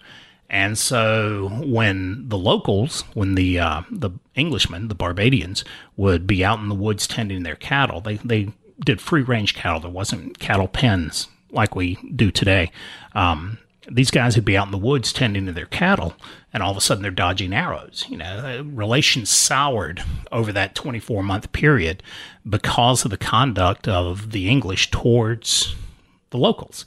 And 0.51 0.79
so 0.79 1.51
when 1.65 2.29
the 2.29 2.39
locals, 2.39 3.03
when 3.13 3.35
the 3.35 3.59
uh, 3.59 3.83
the 3.91 4.11
Englishmen, 4.35 4.89
the 4.89 4.95
Barbadians, 4.95 5.63
would 5.97 6.27
be 6.27 6.45
out 6.45 6.59
in 6.59 6.69
the 6.69 6.75
woods 6.75 7.07
tending 7.07 7.43
their 7.43 7.57
cattle, 7.57 8.01
they 8.01 8.17
they 8.17 8.49
did 8.81 9.01
free 9.01 9.23
range 9.23 9.55
cattle. 9.55 9.81
There 9.81 9.91
wasn't 9.91 10.39
cattle 10.39 10.69
pens 10.69 11.29
like 11.51 11.75
we 11.75 11.97
do 12.15 12.31
today. 12.31 12.71
Um, 13.15 13.59
these 13.91 14.11
guys 14.11 14.37
would 14.37 14.45
be 14.45 14.57
out 14.57 14.67
in 14.67 14.73
the 14.73 14.79
woods 14.79 15.13
tending 15.13 15.47
to 15.47 15.53
their 15.53 15.67
cattle, 15.67 16.15
and 16.53 16.63
all 16.63 16.71
of 16.71 16.77
a 16.77 16.81
sudden 16.81 17.03
they're 17.03 17.11
dodging 17.11 17.53
arrows. 17.53 18.05
You 18.09 18.19
know, 18.19 18.67
relations 18.73 19.31
soured 19.31 20.03
over 20.33 20.53
that 20.53 20.75
24 20.75 21.23
month 21.23 21.53
period 21.53 22.03
because 22.49 23.05
of 23.05 23.11
the 23.11 23.19
conduct 23.19 23.89
of 23.89 24.33
the 24.33 24.49
English 24.49 24.91
towards 24.91 25.75
the 26.31 26.39
locals. 26.39 26.85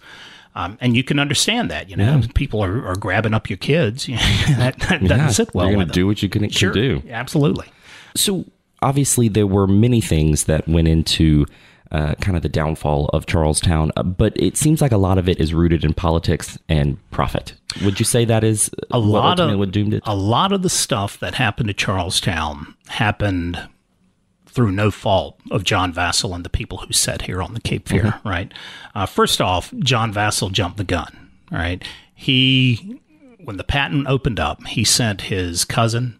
Um, 0.53 0.77
and 0.81 0.97
you 0.97 1.03
can 1.03 1.17
understand 1.17 1.71
that, 1.71 1.89
you 1.89 1.95
know, 1.95 2.17
yeah. 2.17 2.27
people 2.35 2.61
are, 2.63 2.85
are 2.85 2.95
grabbing 2.95 3.33
up 3.33 3.49
your 3.49 3.57
kids. 3.57 4.05
that, 4.57 4.77
that 4.89 5.01
doesn't 5.01 5.31
sit 5.31 5.55
well. 5.55 5.67
You're 5.67 5.75
going 5.75 5.87
to 5.87 5.93
do 5.93 6.05
what 6.05 6.21
you 6.21 6.27
can, 6.27 6.49
sure. 6.49 6.73
can 6.73 6.81
do. 6.81 7.03
Absolutely. 7.09 7.67
So 8.17 8.45
obviously, 8.81 9.29
there 9.29 9.47
were 9.47 9.67
many 9.67 10.01
things 10.01 10.45
that 10.45 10.67
went 10.67 10.89
into 10.89 11.45
uh, 11.91 12.15
kind 12.15 12.37
of 12.37 12.43
the 12.43 12.49
downfall 12.49 13.09
of 13.13 13.25
Charles 13.25 13.59
Towne, 13.59 13.91
uh, 13.97 14.03
but 14.03 14.33
it 14.37 14.55
seems 14.55 14.81
like 14.81 14.91
a 14.91 14.97
lot 14.97 15.17
of 15.17 15.27
it 15.27 15.39
is 15.39 15.53
rooted 15.53 15.83
in 15.83 15.93
politics 15.93 16.57
and 16.69 16.97
profit. 17.11 17.53
Would 17.83 17.99
you 17.99 18.05
say 18.05 18.25
that 18.25 18.43
is 18.43 18.71
a 18.91 18.99
lot 18.99 19.39
of 19.39 19.57
what 19.57 19.71
doomed 19.71 19.93
it? 19.93 20.03
A 20.05 20.15
lot 20.15 20.51
of 20.51 20.61
the 20.61 20.69
stuff 20.69 21.19
that 21.19 21.35
happened 21.35 21.67
to 21.67 21.73
Charles 21.73 22.19
Towne 22.21 22.75
happened 22.87 23.67
through 24.47 24.71
no 24.71 24.91
fault 24.91 25.39
of 25.49 25.63
John 25.63 25.93
Vassall 25.93 26.35
and 26.35 26.43
the 26.43 26.49
people 26.49 26.79
who 26.79 26.93
sat 26.93 27.23
here 27.23 27.41
on 27.41 27.53
the 27.53 27.61
Cape 27.61 27.87
Fear, 27.87 28.03
mm-hmm. 28.03 28.27
right? 28.27 28.53
Uh, 28.93 29.05
first 29.05 29.39
off, 29.39 29.73
John 29.79 30.13
Vassall 30.13 30.51
jumped 30.51 30.77
the 30.77 30.83
gun, 30.83 31.31
right? 31.49 31.83
He, 32.13 32.99
when 33.43 33.57
the 33.57 33.63
patent 33.63 34.07
opened 34.07 34.39
up, 34.39 34.65
he 34.67 34.83
sent 34.83 35.23
his 35.23 35.63
cousin 35.63 36.19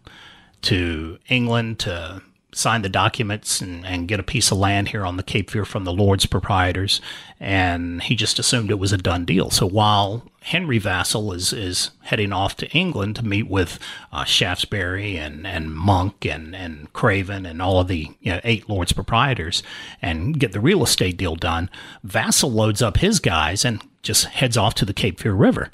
to 0.62 1.18
England 1.28 1.78
to 1.80 2.22
sign 2.54 2.82
the 2.82 2.88
documents 2.88 3.60
and, 3.60 3.84
and 3.86 4.08
get 4.08 4.20
a 4.20 4.24
piece 4.24 4.50
of 4.50 4.58
land 4.58 4.88
here 4.88 5.06
on 5.06 5.16
the 5.16 5.22
Cape 5.22 5.50
Fear 5.50 5.64
from 5.64 5.84
the 5.84 5.92
Lord's 5.92 6.26
proprietors. 6.26 7.00
And 7.40 8.02
he 8.02 8.14
just 8.14 8.38
assumed 8.38 8.70
it 8.70 8.78
was 8.78 8.92
a 8.92 8.98
done 8.98 9.24
deal. 9.24 9.50
So 9.50 9.66
while 9.66 10.22
Henry 10.42 10.78
Vassall 10.78 11.34
is, 11.34 11.52
is 11.52 11.92
heading 12.02 12.32
off 12.32 12.56
to 12.58 12.68
England 12.70 13.16
to 13.16 13.24
meet 13.24 13.48
with 13.48 13.78
uh, 14.12 14.24
Shaftesbury 14.24 15.16
and, 15.16 15.46
and 15.46 15.74
Monk 15.74 16.26
and, 16.26 16.54
and 16.54 16.92
Craven 16.92 17.46
and 17.46 17.62
all 17.62 17.80
of 17.80 17.88
the 17.88 18.10
you 18.20 18.32
know, 18.32 18.40
eight 18.44 18.68
Lord's 18.68 18.92
proprietors 18.92 19.62
and 20.02 20.38
get 20.38 20.52
the 20.52 20.60
real 20.60 20.82
estate 20.82 21.16
deal 21.16 21.36
done, 21.36 21.70
Vassall 22.06 22.52
loads 22.52 22.82
up 22.82 22.98
his 22.98 23.18
guys 23.18 23.64
and 23.64 23.82
just 24.02 24.26
heads 24.26 24.56
off 24.56 24.74
to 24.74 24.84
the 24.84 24.94
Cape 24.94 25.20
Fear 25.20 25.32
River. 25.32 25.70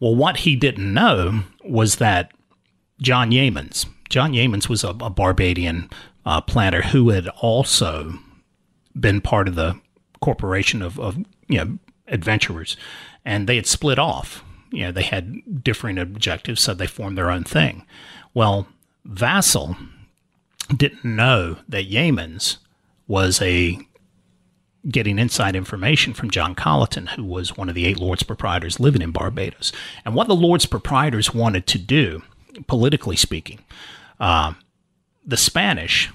Well, 0.00 0.14
what 0.14 0.38
he 0.38 0.56
didn't 0.56 0.92
know 0.92 1.44
was 1.64 1.96
that 1.96 2.32
John 3.00 3.30
Yeamans, 3.30 3.86
John 4.08 4.32
Yeamans 4.32 4.68
was 4.68 4.84
a, 4.84 4.88
a 4.88 5.10
Barbadian 5.10 5.90
uh, 6.26 6.40
planter 6.40 6.82
who 6.82 7.10
had 7.10 7.28
also 7.40 8.18
been 8.98 9.20
part 9.20 9.48
of 9.48 9.54
the 9.54 9.80
corporation 10.20 10.82
of, 10.82 10.98
of 10.98 11.16
you 11.48 11.56
know 11.56 11.78
adventurers, 12.08 12.76
and 13.24 13.46
they 13.46 13.56
had 13.56 13.66
split 13.66 13.98
off. 13.98 14.44
You 14.72 14.86
know, 14.86 14.92
they 14.92 15.04
had 15.04 15.62
differing 15.62 15.96
objectives, 15.96 16.60
so 16.60 16.74
they 16.74 16.88
formed 16.88 17.16
their 17.16 17.30
own 17.30 17.44
thing. 17.44 17.86
Well, 18.34 18.66
Vassall 19.08 19.76
didn't 20.76 21.04
know 21.04 21.58
that 21.68 21.88
Yeamans 21.88 22.58
was 23.06 23.40
a 23.40 23.78
getting 24.90 25.18
inside 25.18 25.56
information 25.56 26.12
from 26.12 26.30
John 26.30 26.54
Colleton, 26.54 27.06
who 27.08 27.24
was 27.24 27.56
one 27.56 27.68
of 27.68 27.74
the 27.74 27.86
eight 27.86 27.98
Lords 27.98 28.22
proprietors 28.22 28.78
living 28.80 29.02
in 29.02 29.10
Barbados. 29.10 29.72
And 30.04 30.14
what 30.14 30.28
the 30.28 30.36
Lords 30.36 30.66
proprietors 30.66 31.34
wanted 31.34 31.66
to 31.68 31.78
do, 31.78 32.22
politically 32.66 33.16
speaking, 33.16 33.60
uh, 34.20 34.54
the 35.24 35.36
Spanish 35.36 36.10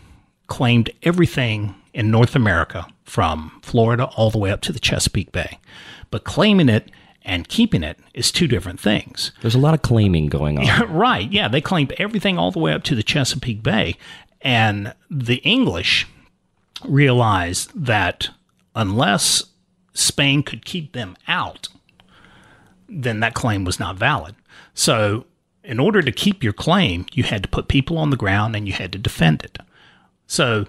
claimed 0.52 0.90
everything 1.04 1.74
in 1.94 2.12
North 2.12 2.36
America 2.36 2.86
from 3.06 3.58
Florida 3.62 4.10
all 4.18 4.30
the 4.30 4.38
way 4.38 4.52
up 4.52 4.60
to 4.60 4.74
the 4.74 4.82
Chesapeake 4.82 5.32
Bay. 5.32 5.58
But 6.10 6.26
claiming 6.26 6.68
it 6.68 6.92
and 7.24 7.48
keeping 7.48 7.84
it 7.84 7.98
is 8.14 8.34
two 8.34 8.48
different 8.48 8.78
things. 8.78 9.32
There's 9.40 9.56
a 9.56 9.60
lot 9.60 9.74
of 9.74 9.82
claiming 9.82 10.28
going 10.28 10.60
on. 10.60 10.92
right. 10.94 11.32
Yeah. 11.32 11.48
They 11.48 11.62
claimed 11.62 11.94
everything 11.98 12.38
all 12.38 12.52
the 12.52 12.60
way 12.60 12.74
up 12.74 12.84
to 12.84 12.96
the 12.96 13.02
Chesapeake 13.02 13.64
Bay. 13.64 13.96
And 14.42 14.94
the 15.10 15.38
English 15.38 16.06
realized 16.84 17.72
that 17.74 18.28
unless 18.76 19.46
Spain 19.94 20.44
could 20.44 20.66
keep 20.66 20.92
them 20.92 21.16
out, 21.30 21.70
then 22.90 23.22
that 23.22 23.36
claim 23.36 23.64
was 23.64 23.80
not 23.80 23.96
valid. 23.96 24.36
So, 24.74 25.28
in 25.64 25.80
order 25.80 26.02
to 26.02 26.12
keep 26.12 26.44
your 26.44 26.54
claim, 26.54 27.06
you 27.14 27.24
had 27.24 27.42
to 27.44 27.48
put 27.48 27.70
people 27.70 27.98
on 27.98 28.10
the 28.10 28.18
ground 28.18 28.54
and 28.54 28.68
you 28.68 28.74
had 28.74 28.92
to 28.92 28.98
defend 28.98 29.44
it. 29.44 29.58
So, 30.32 30.66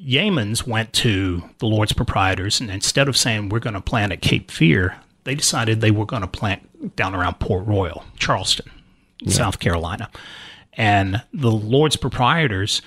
Yeamans 0.00 0.68
went 0.68 0.92
to 0.92 1.42
the 1.58 1.66
Lord's 1.66 1.92
proprietors, 1.92 2.60
and 2.60 2.70
instead 2.70 3.08
of 3.08 3.16
saying, 3.16 3.48
We're 3.48 3.58
going 3.58 3.74
to 3.74 3.80
plant 3.80 4.12
at 4.12 4.22
Cape 4.22 4.52
Fear, 4.52 4.94
they 5.24 5.34
decided 5.34 5.80
they 5.80 5.90
were 5.90 6.06
going 6.06 6.22
to 6.22 6.28
plant 6.28 6.94
down 6.94 7.12
around 7.12 7.40
Port 7.40 7.66
Royal, 7.66 8.04
Charleston, 8.18 8.70
yeah. 9.18 9.32
South 9.32 9.58
Carolina. 9.58 10.08
And 10.74 11.24
the 11.32 11.50
Lord's 11.50 11.96
proprietors 11.96 12.82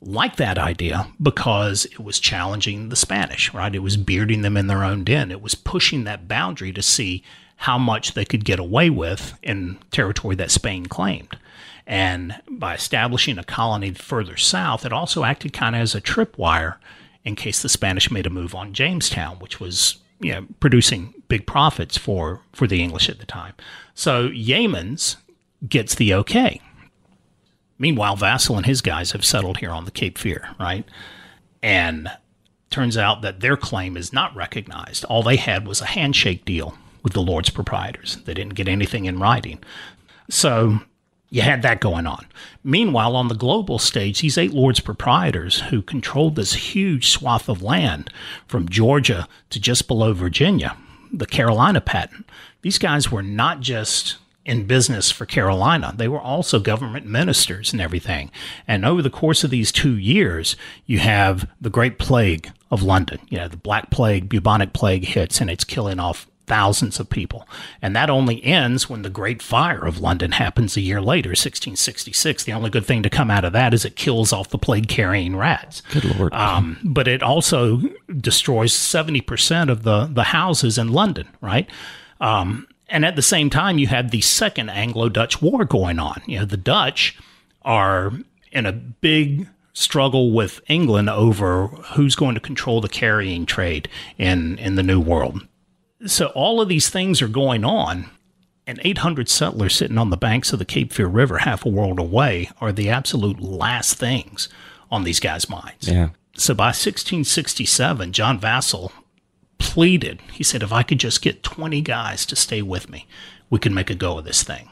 liked 0.00 0.36
that 0.38 0.58
idea 0.58 1.06
because 1.22 1.84
it 1.84 2.00
was 2.00 2.18
challenging 2.18 2.88
the 2.88 2.96
Spanish, 2.96 3.54
right? 3.54 3.72
It 3.72 3.84
was 3.84 3.96
bearding 3.96 4.42
them 4.42 4.56
in 4.56 4.66
their 4.66 4.82
own 4.82 5.04
den. 5.04 5.30
It 5.30 5.42
was 5.42 5.54
pushing 5.54 6.02
that 6.02 6.26
boundary 6.26 6.72
to 6.72 6.82
see 6.82 7.22
how 7.54 7.78
much 7.78 8.14
they 8.14 8.24
could 8.24 8.44
get 8.44 8.58
away 8.58 8.90
with 8.90 9.38
in 9.44 9.78
territory 9.92 10.34
that 10.34 10.50
Spain 10.50 10.86
claimed. 10.86 11.36
And 11.86 12.40
by 12.48 12.74
establishing 12.74 13.38
a 13.38 13.44
colony 13.44 13.92
further 13.92 14.36
south, 14.36 14.84
it 14.84 14.92
also 14.92 15.24
acted 15.24 15.52
kind 15.52 15.74
of 15.74 15.82
as 15.82 15.94
a 15.94 16.00
tripwire 16.00 16.76
in 17.24 17.36
case 17.36 17.62
the 17.62 17.68
Spanish 17.68 18.10
made 18.10 18.26
a 18.26 18.30
move 18.30 18.54
on 18.54 18.72
Jamestown, 18.72 19.38
which 19.38 19.60
was 19.60 19.98
you 20.20 20.32
know, 20.32 20.46
producing 20.60 21.14
big 21.28 21.46
profits 21.46 21.98
for, 21.98 22.40
for 22.52 22.66
the 22.66 22.82
English 22.82 23.08
at 23.08 23.18
the 23.18 23.26
time. 23.26 23.54
So 23.94 24.28
Yeamans 24.28 25.16
gets 25.68 25.94
the 25.94 26.14
okay. 26.14 26.60
Meanwhile, 27.78 28.16
Vassall 28.16 28.56
and 28.56 28.66
his 28.66 28.80
guys 28.80 29.10
have 29.12 29.24
settled 29.24 29.58
here 29.58 29.70
on 29.70 29.84
the 29.84 29.90
Cape 29.90 30.16
Fear, 30.18 30.50
right? 30.60 30.84
And 31.62 32.08
turns 32.70 32.96
out 32.96 33.22
that 33.22 33.40
their 33.40 33.56
claim 33.56 33.96
is 33.96 34.12
not 34.12 34.34
recognized. 34.34 35.04
All 35.04 35.22
they 35.22 35.36
had 35.36 35.66
was 35.66 35.80
a 35.80 35.86
handshake 35.86 36.44
deal 36.44 36.76
with 37.02 37.12
the 37.12 37.22
Lord's 37.22 37.50
proprietors. 37.50 38.16
They 38.24 38.34
didn't 38.34 38.54
get 38.54 38.68
anything 38.68 39.04
in 39.04 39.18
writing. 39.18 39.58
So 40.30 40.78
you 41.32 41.40
had 41.40 41.62
that 41.62 41.80
going 41.80 42.06
on. 42.06 42.26
Meanwhile, 42.62 43.16
on 43.16 43.28
the 43.28 43.34
global 43.34 43.78
stage, 43.78 44.20
these 44.20 44.36
eight 44.36 44.52
Lords 44.52 44.80
proprietors 44.80 45.60
who 45.62 45.80
controlled 45.80 46.36
this 46.36 46.52
huge 46.52 47.08
swath 47.08 47.48
of 47.48 47.62
land 47.62 48.10
from 48.46 48.68
Georgia 48.68 49.26
to 49.48 49.58
just 49.58 49.88
below 49.88 50.12
Virginia, 50.12 50.76
the 51.10 51.24
Carolina 51.24 51.80
patent, 51.80 52.28
these 52.60 52.76
guys 52.76 53.10
were 53.10 53.22
not 53.22 53.60
just 53.60 54.18
in 54.44 54.66
business 54.66 55.10
for 55.10 55.24
Carolina. 55.24 55.94
They 55.96 56.06
were 56.06 56.20
also 56.20 56.60
government 56.60 57.06
ministers 57.06 57.72
and 57.72 57.80
everything. 57.80 58.30
And 58.68 58.84
over 58.84 59.00
the 59.00 59.08
course 59.08 59.42
of 59.42 59.50
these 59.50 59.72
two 59.72 59.96
years, 59.96 60.54
you 60.84 60.98
have 60.98 61.48
the 61.62 61.70
Great 61.70 61.98
Plague 61.98 62.50
of 62.70 62.82
London. 62.82 63.20
You 63.30 63.38
know, 63.38 63.48
the 63.48 63.56
Black 63.56 63.90
Plague, 63.90 64.28
bubonic 64.28 64.74
plague 64.74 65.06
hits, 65.06 65.40
and 65.40 65.48
it's 65.48 65.64
killing 65.64 65.98
off 65.98 66.26
thousands 66.52 67.00
of 67.00 67.08
people. 67.08 67.48
And 67.80 67.96
that 67.96 68.10
only 68.10 68.44
ends 68.44 68.86
when 68.86 69.00
the 69.00 69.08
Great 69.08 69.40
Fire 69.40 69.86
of 69.86 70.00
London 70.02 70.32
happens 70.32 70.76
a 70.76 70.82
year 70.82 71.00
later, 71.00 71.30
1666. 71.30 72.44
The 72.44 72.52
only 72.52 72.68
good 72.68 72.84
thing 72.84 73.02
to 73.04 73.08
come 73.08 73.30
out 73.30 73.46
of 73.46 73.54
that 73.54 73.72
is 73.72 73.86
it 73.86 73.96
kills 73.96 74.34
off 74.34 74.50
the 74.50 74.58
plague 74.58 74.86
carrying 74.86 75.34
rats. 75.34 75.80
Good 75.92 76.04
Lord. 76.04 76.34
Um, 76.34 76.78
but 76.84 77.08
it 77.08 77.22
also 77.22 77.80
destroys 78.14 78.74
70% 78.74 79.70
of 79.70 79.82
the, 79.82 80.10
the 80.12 80.24
houses 80.24 80.76
in 80.76 80.92
London, 80.92 81.26
right? 81.40 81.70
Um, 82.20 82.68
and 82.90 83.06
at 83.06 83.16
the 83.16 83.22
same 83.22 83.48
time, 83.48 83.78
you 83.78 83.86
had 83.86 84.10
the 84.10 84.20
second 84.20 84.68
Anglo 84.68 85.08
Dutch 85.08 85.40
War 85.40 85.64
going 85.64 85.98
on. 85.98 86.20
You 86.26 86.40
know, 86.40 86.44
the 86.44 86.58
Dutch 86.58 87.16
are 87.62 88.12
in 88.52 88.66
a 88.66 88.72
big 88.72 89.48
struggle 89.72 90.32
with 90.32 90.60
England 90.68 91.08
over 91.08 91.68
who's 91.94 92.14
going 92.14 92.34
to 92.34 92.42
control 92.42 92.82
the 92.82 92.90
carrying 92.90 93.46
trade 93.46 93.88
in, 94.18 94.58
in 94.58 94.74
the 94.74 94.82
New 94.82 95.00
World. 95.00 95.46
So 96.06 96.26
all 96.28 96.60
of 96.60 96.68
these 96.68 96.88
things 96.90 97.22
are 97.22 97.28
going 97.28 97.64
on, 97.64 98.10
and 98.66 98.80
800 98.82 99.28
settlers 99.28 99.74
sitting 99.74 99.98
on 99.98 100.10
the 100.10 100.16
banks 100.16 100.52
of 100.52 100.58
the 100.58 100.64
Cape 100.64 100.92
Fear 100.92 101.08
River, 101.08 101.38
half 101.38 101.64
a 101.64 101.68
world 101.68 101.98
away, 101.98 102.50
are 102.60 102.72
the 102.72 102.88
absolute 102.88 103.40
last 103.40 103.98
things 103.98 104.48
on 104.90 105.04
these 105.04 105.20
guys' 105.20 105.48
minds. 105.48 105.88
Yeah. 105.88 106.10
So 106.34 106.54
by 106.54 106.66
1667, 106.66 108.12
John 108.12 108.40
Vassall 108.40 108.92
pleaded. 109.58 110.20
He 110.32 110.44
said, 110.44 110.62
if 110.62 110.72
I 110.72 110.82
could 110.82 110.98
just 110.98 111.22
get 111.22 111.42
20 111.42 111.80
guys 111.82 112.26
to 112.26 112.36
stay 112.36 112.62
with 112.62 112.88
me, 112.88 113.06
we 113.50 113.58
could 113.58 113.72
make 113.72 113.90
a 113.90 113.94
go 113.94 114.18
of 114.18 114.24
this 114.24 114.42
thing. 114.42 114.68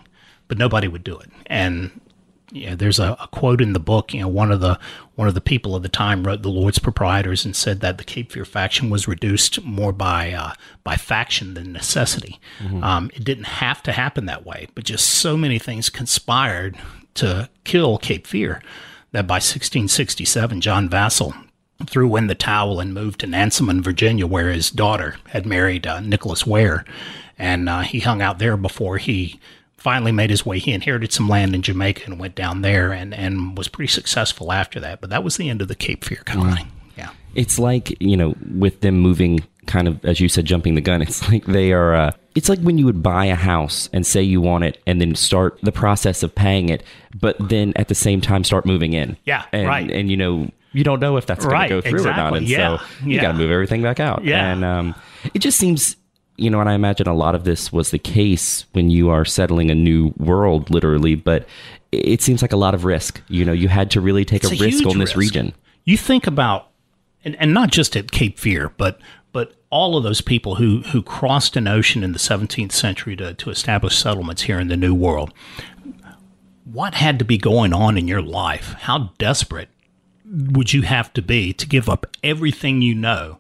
But 0.49 0.59
nobody 0.59 0.89
would 0.89 1.05
do 1.05 1.19
it. 1.19 1.31
And 1.47 2.01
yeah, 2.53 2.75
there's 2.75 2.99
a, 2.99 3.17
a, 3.21 3.29
quote 3.29 3.61
in 3.61 3.73
the 3.73 3.81
book. 3.81 4.13
You 4.13 4.21
know, 4.21 4.29
one 4.29 4.51
of 4.51 4.61
the 4.61 4.79
one 5.15 5.29
of 5.29 5.35
the 5.35 5.41
people 5.41 5.77
of 5.77 5.83
the 5.83 5.89
time 5.89 6.25
wrote 6.25 6.43
the 6.43 6.49
Lord's 6.49 6.79
proprietors 6.79 7.45
and 7.45 7.55
said 7.55 7.81
that 7.81 7.99
the 7.99 8.05
Cape 8.05 8.33
Fear 8.33 8.45
faction 8.45 8.91
was 8.91 9.07
reduced 9.07 9.63
more 9.63 9.93
by 9.93 10.33
uh, 10.33 10.55
by 10.83 10.97
faction 10.97 11.55
than 11.55 11.73
necessity. 11.73 12.41
Mm-hmm. 12.59 12.83
Um, 12.83 13.11
it 13.15 13.25
didn't 13.25 13.45
have 13.45 13.83
to 13.85 13.93
happen 13.93 14.27
that 14.27 14.45
way, 14.45 14.69
but 14.75 14.85
just 14.85 15.09
so 15.09 15.37
many 15.37 15.59
things 15.59 15.91
conspired 15.91 16.77
to 17.15 17.49
kill 17.65 17.99
Cape 17.99 18.27
Fear 18.27 18.63
that 19.13 19.27
by 19.27 19.35
1667, 19.35 20.61
John 20.61 20.89
Vassall 20.89 21.35
threw 21.87 22.15
in 22.17 22.27
the 22.27 22.35
towel 22.35 22.81
and 22.81 22.95
moved 22.95 23.21
to 23.21 23.27
Nansemond, 23.27 23.83
Virginia, 23.83 24.27
where 24.27 24.51
his 24.51 24.71
daughter 24.71 25.17
had 25.29 25.47
married 25.47 25.87
uh, 25.87 26.01
Nicholas 26.01 26.47
Ware. 26.47 26.85
And 27.39 27.69
uh, 27.69 27.81
he 27.81 28.01
hung 28.01 28.21
out 28.21 28.39
there 28.39 28.57
before 28.57 28.99
he 28.99 29.41
finally 29.81 30.13
made 30.13 30.31
his 30.31 30.45
way. 30.45 30.59
He 30.59 30.73
inherited 30.73 31.13
some 31.13 31.29
land 31.29 31.55
in 31.55 31.63
Jamaica 31.63 32.03
and 32.05 32.21
went 32.21 32.35
down 32.35 32.61
there 32.61 32.93
and, 32.93 33.15
and 33.15 33.57
was 33.57 33.67
pretty 33.67 33.91
successful 33.91 34.53
after 34.53 34.79
that. 34.81 35.01
But 35.01 35.11
that 35.11 35.25
was 35.25 35.37
the 35.37 35.49
end 35.49 35.63
of 35.63 35.69
the 35.69 35.75
Cape 35.75 36.05
Fear 36.05 36.23
colony. 36.27 36.67
Yeah. 36.97 37.11
It's 37.35 37.59
like, 37.59 38.01
you 38.01 38.17
know, 38.17 38.35
with 38.55 38.83
them 38.83 38.99
moving 38.99 39.41
kind 39.67 39.89
of, 39.89 40.05
as 40.05 40.21
you 40.21 40.29
said, 40.29 40.45
jumping 40.45 40.75
the 40.75 40.81
gun, 40.83 41.01
it's 41.03 41.29
like 41.29 41.47
they 41.47 41.73
are. 41.73 41.95
Uh, 41.95 42.13
it's 42.35 42.49
like 42.49 42.61
when 42.61 42.79
you 42.79 42.85
would 42.85 43.03
buy 43.03 43.25
a 43.25 43.35
house 43.35 43.89
and 43.93 44.07
say 44.07 44.23
you 44.23 44.41
want 44.41 44.65
it 44.65 44.81
and 44.87 45.01
then 45.01 45.15
start 45.15 45.59
the 45.63 45.73
process 45.73 46.23
of 46.23 46.35
paying 46.35 46.69
it, 46.69 46.85
but 47.19 47.37
then 47.49 47.73
at 47.75 47.89
the 47.89 47.95
same 47.95 48.21
time 48.21 48.45
start 48.45 48.67
moving 48.67 48.93
in. 48.93 49.17
Yeah, 49.25 49.47
and, 49.53 49.67
right. 49.67 49.91
And, 49.91 50.11
you 50.11 50.17
know, 50.17 50.49
you 50.73 50.85
don't 50.85 51.01
know 51.01 51.17
if 51.17 51.27
that's 51.27 51.45
right, 51.45 51.69
going 51.69 51.83
to 51.83 51.89
go 51.89 51.91
through 51.91 52.01
exactly. 52.01 52.23
or 52.23 52.31
not. 52.31 52.37
And 52.37 52.49
yeah. 52.49 52.79
so 52.79 52.85
you 53.05 53.17
yeah. 53.17 53.23
got 53.23 53.33
to 53.33 53.39
move 53.39 53.51
everything 53.51 53.83
back 53.83 53.99
out. 53.99 54.25
Yeah. 54.25 54.53
And 54.53 54.65
um, 54.65 54.95
it 55.35 55.41
just 55.41 55.59
seems, 55.59 55.97
you 56.41 56.49
know, 56.49 56.61
and 56.61 56.69
I 56.69 56.75
imagine 56.75 57.07
a 57.07 57.15
lot 57.15 57.35
of 57.35 57.45
this 57.45 57.71
was 57.71 57.91
the 57.91 57.99
case 57.99 58.65
when 58.73 58.91
you 58.91 59.11
are 59.11 59.27
settling 59.27 59.71
a 59.71 59.75
new 59.75 60.15
world, 60.17 60.71
literally, 60.71 61.15
but 61.15 61.47
it 61.93 62.23
seems 62.23 62.41
like 62.41 62.53
a 62.53 62.57
lot 62.57 62.75
of 62.75 62.85
risk. 62.85 63.21
You 63.29 63.45
know, 63.45 63.53
you 63.53 63.69
had 63.69 63.91
to 63.93 64.01
really 64.01 64.25
take 64.25 64.45
a, 64.45 64.49
a 64.49 64.57
risk 64.57 64.87
on 64.87 64.99
this 64.99 65.15
risk. 65.15 65.35
region. 65.35 65.53
You 65.85 65.99
think 65.99 66.27
about, 66.27 66.69
and, 67.25 67.37
and 67.37 67.53
not 67.53 67.71
just 67.71 67.95
at 67.95 68.11
Cape 68.11 68.39
Fear, 68.39 68.73
but 68.79 69.01
but 69.33 69.55
all 69.71 69.97
of 69.97 70.03
those 70.03 70.21
people 70.21 70.57
who, 70.57 70.81
who 70.81 71.03
crossed 71.03 71.57
an 71.57 71.69
ocean 71.69 72.03
in 72.03 72.11
the 72.11 72.19
17th 72.19 72.73
century 72.73 73.15
to, 73.15 73.33
to 73.35 73.51
establish 73.51 73.97
settlements 73.97 74.43
here 74.43 74.59
in 74.59 74.67
the 74.67 74.77
New 74.77 74.93
World, 74.93 75.33
what 76.65 76.95
had 76.95 77.17
to 77.21 77.25
be 77.25 77.39
going 77.39 77.73
on 77.73 77.97
in 77.97 78.09
your 78.09 78.23
life? 78.23 78.75
How 78.81 79.13
desperate 79.19 79.69
would 80.25 80.73
you 80.73 80.83
have 80.83 81.13
to 81.13 81.23
be 81.23 81.53
to 81.53 81.69
give 81.69 81.89
up 81.89 82.07
everything 82.25 82.83
you 82.83 82.95
know, 82.95 83.39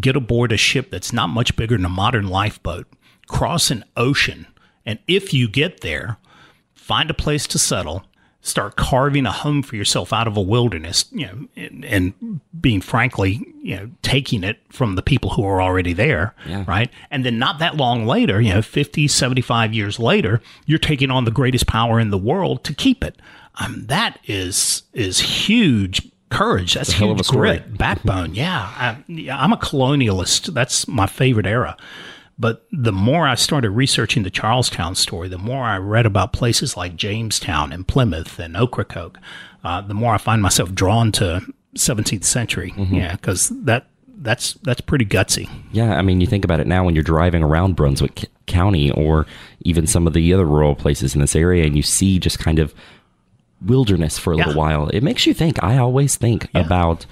get 0.00 0.16
aboard 0.16 0.52
a 0.52 0.56
ship 0.56 0.90
that's 0.90 1.12
not 1.12 1.28
much 1.28 1.56
bigger 1.56 1.76
than 1.76 1.84
a 1.84 1.88
modern 1.90 2.28
lifeboat, 2.28 2.86
cross 3.26 3.70
an 3.70 3.84
ocean, 3.96 4.46
and 4.86 4.98
if 5.06 5.34
you 5.34 5.48
get 5.48 5.80
there, 5.82 6.16
find 6.74 7.10
a 7.10 7.14
place 7.14 7.46
to 7.48 7.58
settle, 7.58 8.04
start 8.40 8.76
carving 8.76 9.26
a 9.26 9.32
home 9.32 9.62
for 9.62 9.76
yourself 9.76 10.12
out 10.12 10.26
of 10.26 10.36
a 10.36 10.40
wilderness, 10.40 11.04
you 11.12 11.26
know, 11.26 11.48
and, 11.56 11.84
and 11.84 12.40
being 12.58 12.80
frankly, 12.80 13.44
you 13.62 13.76
know, 13.76 13.90
taking 14.00 14.42
it 14.44 14.58
from 14.70 14.94
the 14.94 15.02
people 15.02 15.30
who 15.30 15.44
are 15.44 15.60
already 15.60 15.92
there, 15.92 16.34
Yeah. 16.46 16.64
right? 16.66 16.88
And 17.10 17.26
then 17.26 17.38
not 17.38 17.58
that 17.58 17.76
long 17.76 18.06
later, 18.06 18.40
you 18.40 18.54
know, 18.54 18.62
50, 18.62 19.08
75 19.08 19.74
years 19.74 19.98
later, 19.98 20.40
you're 20.64 20.78
taking 20.78 21.10
on 21.10 21.24
the 21.26 21.30
greatest 21.30 21.66
power 21.66 22.00
in 22.00 22.08
the 22.10 22.16
world 22.16 22.64
to 22.64 22.74
keep 22.74 23.04
it. 23.04 23.20
Um, 23.60 23.86
that 23.88 24.18
is 24.26 24.84
is 24.94 25.18
huge 25.20 26.08
courage. 26.30 26.74
That's 26.74 26.92
hell 26.92 27.10
of 27.10 27.16
huge 27.16 27.20
a 27.20 27.24
story. 27.24 27.62
backbone. 27.68 28.34
Yeah, 28.34 28.60
I, 28.60 28.96
I'm 29.30 29.52
a 29.52 29.56
colonialist. 29.56 30.52
That's 30.54 30.86
my 30.88 31.06
favorite 31.06 31.46
era. 31.46 31.76
But 32.38 32.66
the 32.70 32.92
more 32.92 33.26
I 33.26 33.34
started 33.34 33.70
researching 33.70 34.22
the 34.22 34.30
Charles 34.30 34.70
Towne 34.70 34.94
story, 34.94 35.28
the 35.28 35.38
more 35.38 35.64
I 35.64 35.76
read 35.78 36.06
about 36.06 36.32
places 36.32 36.76
like 36.76 36.94
Jamestown 36.94 37.72
and 37.72 37.86
Plymouth 37.86 38.38
and 38.38 38.56
Ocracoke, 38.56 39.18
uh, 39.64 39.80
the 39.80 39.94
more 39.94 40.14
I 40.14 40.18
find 40.18 40.40
myself 40.40 40.72
drawn 40.72 41.10
to 41.12 41.42
17th 41.74 42.24
century. 42.24 42.70
Mm-hmm. 42.76 42.94
Yeah, 42.94 43.16
because 43.16 43.48
that 43.64 43.86
that's 44.20 44.54
that's 44.54 44.80
pretty 44.80 45.04
gutsy. 45.04 45.48
Yeah, 45.72 45.96
I 45.96 46.02
mean, 46.02 46.20
you 46.20 46.26
think 46.26 46.44
about 46.44 46.60
it 46.60 46.66
now 46.66 46.84
when 46.84 46.94
you're 46.94 47.02
driving 47.04 47.42
around 47.42 47.74
Brunswick 47.74 48.26
County 48.46 48.90
or 48.92 49.26
even 49.60 49.86
some 49.86 50.06
of 50.06 50.12
the 50.12 50.32
other 50.32 50.46
rural 50.46 50.74
places 50.76 51.14
in 51.14 51.20
this 51.20 51.34
area, 51.36 51.64
and 51.64 51.76
you 51.76 51.82
see 51.82 52.18
just 52.20 52.38
kind 52.38 52.58
of 52.60 52.72
wilderness 53.64 54.18
for 54.18 54.32
a 54.32 54.36
little 54.36 54.54
while. 54.54 54.88
It 54.88 55.02
makes 55.02 55.26
you 55.26 55.34
think. 55.34 55.62
I 55.62 55.78
always 55.78 56.16
think 56.16 56.48
Yeah. 56.54 56.60
about 56.62 57.06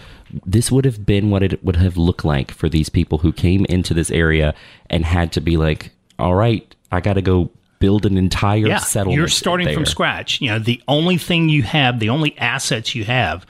this 0.45 0.71
would 0.73 0.85
have 0.85 1.05
been 1.07 1.31
what 1.31 1.43
it 1.43 1.63
would 1.65 1.77
have 1.77 1.97
looked 1.97 2.25
like 2.25 2.51
for 2.51 2.69
these 2.69 2.89
people 2.89 3.19
who 3.19 3.33
came 3.33 3.65
into 3.67 3.95
this 3.95 4.11
area 4.11 4.55
and 4.91 5.05
had 5.05 5.33
to 5.33 5.41
be 5.41 5.57
like, 5.57 5.91
all 6.19 6.35
right, 6.35 6.75
I 6.91 7.01
got 7.01 7.15
to 7.15 7.23
go 7.23 7.51
build 7.79 8.07
an 8.07 8.17
entire 8.17 8.67
Yeah, 8.67 8.79
settlement. 8.79 9.19
you're 9.19 9.29
starting 9.29 9.73
from 9.75 9.85
scratch. 9.87 10.41
You 10.41 10.51
know, 10.51 10.59
the 10.59 10.81
only 10.89 11.17
thing 11.19 11.49
you 11.49 11.63
have, 11.63 11.99
the 12.01 12.09
only 12.09 12.37
assets 12.39 12.95
you 12.95 13.05
have, 13.05 13.45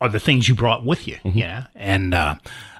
are 0.00 0.08
the 0.08 0.20
things 0.20 0.48
you 0.48 0.54
brought 0.54 0.84
with 0.84 1.06
you. 1.06 1.16
Mm-hmm. 1.24 1.38
Yeah, 1.38 1.66
and 1.74 2.12
uh, 2.14 2.34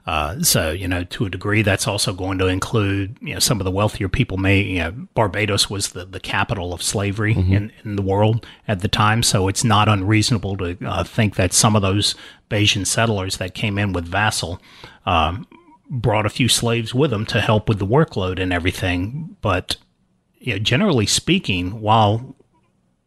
uh, 0.07 0.40
so 0.42 0.70
you 0.70 0.86
know, 0.86 1.05
to 1.05 1.26
a 1.26 1.30
degree, 1.30 1.62
that's 1.62 1.88
also 1.88 2.12
going 2.12 2.38
to 2.38 2.46
include 2.46 3.16
you 3.20 3.34
know 3.34 3.40
some 3.40 3.61
of 3.61 3.64
the 3.64 3.70
wealthier 3.70 4.09
people. 4.09 4.36
May 4.36 4.61
you 4.61 4.78
know, 4.80 4.90
Barbados 5.14 5.70
was 5.70 5.90
the, 5.90 6.05
the 6.05 6.20
capital 6.20 6.72
of 6.72 6.82
slavery 6.82 7.34
Mm-hmm. 7.34 7.52
in, 7.52 7.72
in 7.84 7.96
the 7.96 8.02
world 8.02 8.46
at 8.68 8.80
the 8.80 8.88
time, 8.88 9.22
so 9.22 9.48
it's 9.48 9.64
not 9.64 9.88
unreasonable 9.88 10.57
to 10.59 10.76
uh, 10.86 11.05
think 11.05 11.36
that 11.36 11.52
some 11.52 11.74
of 11.74 11.82
those 11.82 12.14
Barbadian 12.48 12.84
settlers 12.84 13.38
that 13.38 13.55
came 13.55 13.78
in 13.78 13.92
with 13.92 14.11
Vassall. 14.11 14.61
Um, 15.07 15.46
brought 15.90 16.24
a 16.24 16.30
few 16.30 16.48
slaves 16.48 16.94
with 16.94 17.11
them 17.11 17.26
to 17.26 17.40
help 17.42 17.68
with 17.68 17.78
the 17.78 17.86
workload 17.86 18.40
and 18.40 18.52
everything, 18.55 19.36
but 19.42 19.76
you 20.38 20.55
know, 20.55 20.59
generally 20.59 21.07
speaking, 21.07 21.80
while 21.80 22.34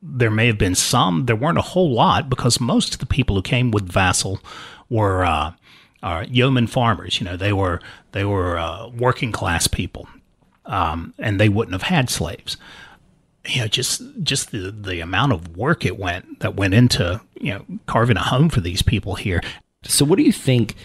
there 0.02 0.30
may 0.30 0.46
have 0.48 0.60
been 0.60 0.76
some, 0.76 1.26
there 1.26 1.36
weren't 1.36 1.58
a 1.58 1.62
whole 1.62 1.92
lot 1.92 2.30
because 2.30 2.62
most 2.62 2.94
of 2.94 3.00
the 3.00 3.06
people 3.06 3.36
who 3.36 3.42
came 3.42 3.72
with 3.72 3.92
Vassall 3.92 4.40
were 4.90 5.26
uh, 5.26 5.54
uh, 6.04 6.26
yeoman 6.30 6.68
farmers. 6.68 7.20
You 7.20 7.26
know, 7.26 7.38
they 7.38 7.54
were 7.54 7.82
they 8.12 8.26
were 8.26 8.58
uh, 8.58 8.90
working 8.90 9.32
class 9.32 9.68
people, 9.68 10.08
um, 10.66 11.14
and 11.20 11.40
they 11.40 11.50
wouldn't 11.50 11.74
have 11.74 11.84
had 11.84 12.10
slaves. 12.10 12.58
You 13.46 13.62
know, 13.62 13.68
just 13.68 14.02
just 14.24 14.52
the 14.52 14.72
the 14.72 15.00
amount 15.00 15.34
of 15.34 15.56
work 15.56 15.86
it 15.86 15.98
went 15.98 16.40
that 16.42 16.56
went 16.56 16.74
into 16.74 17.22
you 17.40 17.54
know 17.54 17.66
carving 17.86 18.18
a 18.18 18.24
home 18.24 18.50
for 18.50 18.62
these 18.62 18.82
people 18.82 19.16
here. 19.16 19.42
So, 19.84 20.06
what 20.06 20.18
do 20.18 20.24
you 20.24 20.34
think 20.34 20.76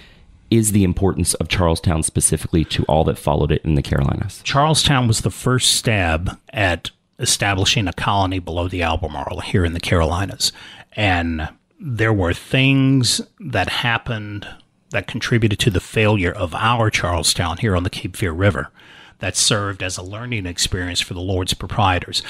is 0.51 0.73
the 0.73 0.85
importance 0.85 1.33
of 1.35 1.49
Charles 1.49 1.81
Towne 1.81 2.03
specifically 2.03 2.65
to 2.67 2.85
all 2.85 3.05
that 3.05 3.19
followed 3.19 3.51
it 3.51 3.65
in 3.65 3.75
the 3.75 3.83
Carolinas? 3.83 4.43
Charles 4.45 4.83
Towne 4.83 5.09
was 5.09 5.23
the 5.23 5.31
first 5.31 5.75
stab 5.75 6.39
at 6.51 6.91
establishing 7.19 7.89
a 7.89 7.93
colony 7.93 8.39
below 8.39 8.69
the 8.69 8.83
Albemarle 8.83 9.41
here 9.41 9.65
in 9.65 9.73
the 9.73 9.81
Carolinas. 9.81 10.53
And 10.93 11.49
there 11.81 12.13
were 12.13 12.35
things 12.35 13.21
that 13.41 13.69
happened 13.69 14.47
that 14.93 15.07
contributed 15.07 15.59
to 15.59 15.71
the 15.71 15.81
failure 15.81 16.33
of 16.33 16.55
our 16.55 16.89
Charles 16.89 17.35
Towne 17.35 17.59
here 17.59 17.77
on 17.77 17.83
the 17.83 17.91
Cape 17.91 18.17
Fear 18.17 18.33
River 18.33 18.71
that 19.19 19.37
served 19.37 19.83
as 19.83 19.97
a 19.97 20.03
learning 20.03 20.47
experience 20.47 21.01
for 21.01 21.15
the 21.15 21.21
Lord's 21.21 21.55
proprietors. 21.55 22.23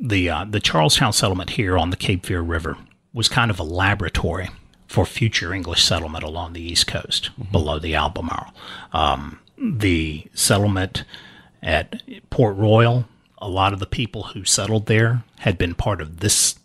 The, 0.00 0.28
uh, 0.28 0.44
the 0.48 0.60
Charles 0.60 0.96
Towne 0.96 1.12
settlement 1.12 1.50
here 1.50 1.78
on 1.78 1.90
the 1.90 1.96
Cape 1.96 2.26
Fear 2.26 2.42
River 2.42 2.76
was 3.12 3.28
kind 3.28 3.50
of 3.50 3.60
a 3.60 3.64
laboratory 3.64 4.50
for 4.86 5.06
future 5.06 5.52
English 5.54 5.84
settlement 5.84 6.24
along 6.24 6.52
the 6.52 6.62
East 6.62 6.86
Coast 6.86 7.30
below 7.50 7.78
the 7.78 7.94
Albemarle. 7.94 8.52
Um, 8.92 9.40
the 9.56 10.26
settlement 10.34 11.04
at 11.62 12.02
Port 12.30 12.56
Royal, 12.56 13.06
a 13.38 13.48
lot 13.48 13.72
of 13.72 13.78
the 13.78 13.86
people 13.86 14.24
who 14.24 14.44
settled 14.44 14.86
there 14.86 15.24
had 15.40 15.58
been 15.58 15.74
part 15.74 16.00
of 16.00 16.20
this 16.20 16.56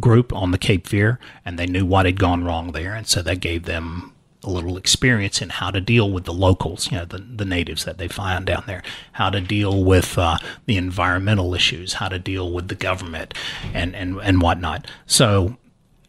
group 0.00 0.32
on 0.32 0.50
the 0.50 0.58
Cape 0.58 0.86
Fear, 0.86 1.18
and 1.44 1.58
they 1.58 1.66
knew 1.66 1.86
what 1.86 2.06
had 2.06 2.18
gone 2.18 2.44
wrong 2.44 2.72
there, 2.72 2.94
and 2.94 3.06
so 3.06 3.22
that 3.22 3.40
gave 3.40 3.64
them 3.64 4.13
a 4.44 4.50
little 4.50 4.76
experience 4.76 5.40
in 5.42 5.48
how 5.48 5.70
to 5.70 5.80
deal 5.80 6.10
with 6.10 6.24
the 6.24 6.32
locals, 6.32 6.90
you 6.90 6.98
know, 6.98 7.04
the, 7.04 7.18
the 7.18 7.44
natives 7.44 7.84
that 7.84 7.98
they 7.98 8.08
find 8.08 8.46
down 8.46 8.64
there, 8.66 8.82
how 9.12 9.30
to 9.30 9.40
deal 9.40 9.84
with 9.84 10.18
uh, 10.18 10.38
the 10.66 10.76
environmental 10.76 11.54
issues, 11.54 11.94
how 11.94 12.08
to 12.08 12.18
deal 12.18 12.52
with 12.52 12.68
the 12.68 12.74
government, 12.74 13.34
and 13.72 13.94
and 13.94 14.18
and 14.20 14.40
whatnot. 14.40 14.86
So 15.06 15.56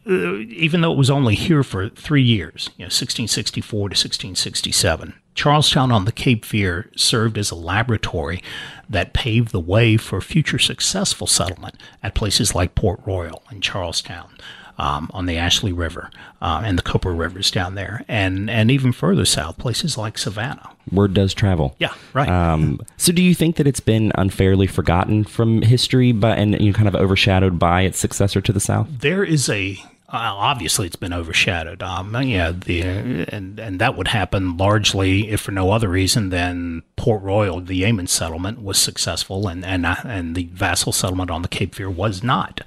even 0.06 0.82
though 0.82 0.92
it 0.92 0.98
was 0.98 1.10
only 1.10 1.34
here 1.34 1.64
for 1.64 1.88
three 1.88 2.22
years, 2.22 2.70
you 2.76 2.84
know, 2.84 2.86
1664 2.86 3.70
to 3.70 3.82
1667, 3.82 5.14
Charles 5.34 5.70
Towne 5.70 5.90
on 5.90 6.04
the 6.04 6.12
Cape 6.12 6.44
Fear 6.44 6.90
served 6.96 7.36
as 7.36 7.50
a 7.50 7.56
laboratory 7.56 8.42
that 8.88 9.12
paved 9.12 9.50
the 9.50 9.60
way 9.60 9.96
for 9.96 10.20
future 10.20 10.60
successful 10.60 11.26
settlement 11.26 11.74
at 12.02 12.14
places 12.14 12.54
like 12.54 12.76
Port 12.76 13.00
Royal 13.04 13.42
and 13.50 13.62
Charlestown. 13.62 14.30
Um, 14.78 15.10
on 15.14 15.24
the 15.24 15.38
Ashley 15.38 15.72
River 15.72 16.10
uh, 16.42 16.60
and 16.62 16.76
the 16.76 16.82
Cooper 16.82 17.14
Rivers 17.14 17.50
down 17.50 17.76
there, 17.76 18.04
and 18.08 18.50
and 18.50 18.70
even 18.70 18.92
further 18.92 19.24
south, 19.24 19.56
places 19.56 19.96
like 19.96 20.18
Savannah. 20.18 20.70
Word 20.92 21.14
does 21.14 21.32
travel. 21.32 21.74
Yeah, 21.78 21.94
right. 22.12 22.28
Um, 22.28 22.80
so, 22.98 23.10
do 23.10 23.22
you 23.22 23.34
think 23.34 23.56
that 23.56 23.66
it's 23.66 23.80
been 23.80 24.12
unfairly 24.16 24.66
forgotten 24.66 25.24
from 25.24 25.62
history, 25.62 26.12
but 26.12 26.38
and 26.38 26.60
you 26.60 26.72
know, 26.72 26.76
kind 26.76 26.88
of 26.88 26.94
overshadowed 26.94 27.58
by 27.58 27.82
its 27.82 27.98
successor 27.98 28.40
to 28.42 28.52
the 28.52 28.60
south? 28.60 28.88
there 29.00 29.24
is 29.24 29.48
a 29.48 29.78
obviously 30.08 30.86
it's 30.86 30.96
been 30.96 31.12
overshadowed. 31.12 31.82
Um, 31.82 32.14
yeah, 32.22 32.52
the 32.52 32.82
and 32.82 33.58
and 33.58 33.80
that 33.80 33.96
would 33.96 34.08
happen 34.08 34.56
largely, 34.56 35.30
if 35.30 35.40
for 35.42 35.52
no 35.52 35.70
other 35.70 35.88
reason, 35.88 36.30
than 36.30 36.82
Port 36.96 37.22
Royal, 37.22 37.60
the 37.60 37.82
Yeamans 37.82 38.10
settlement 38.10 38.62
was 38.62 38.78
successful, 38.78 39.48
and 39.48 39.64
and 39.64 39.84
uh, 39.86 39.96
and 40.04 40.34
the 40.34 40.46
Vassall 40.48 40.94
settlement 40.94 41.30
on 41.30 41.42
the 41.42 41.48
Cape 41.48 41.74
Fear 41.74 41.90
was 41.90 42.22
not. 42.22 42.60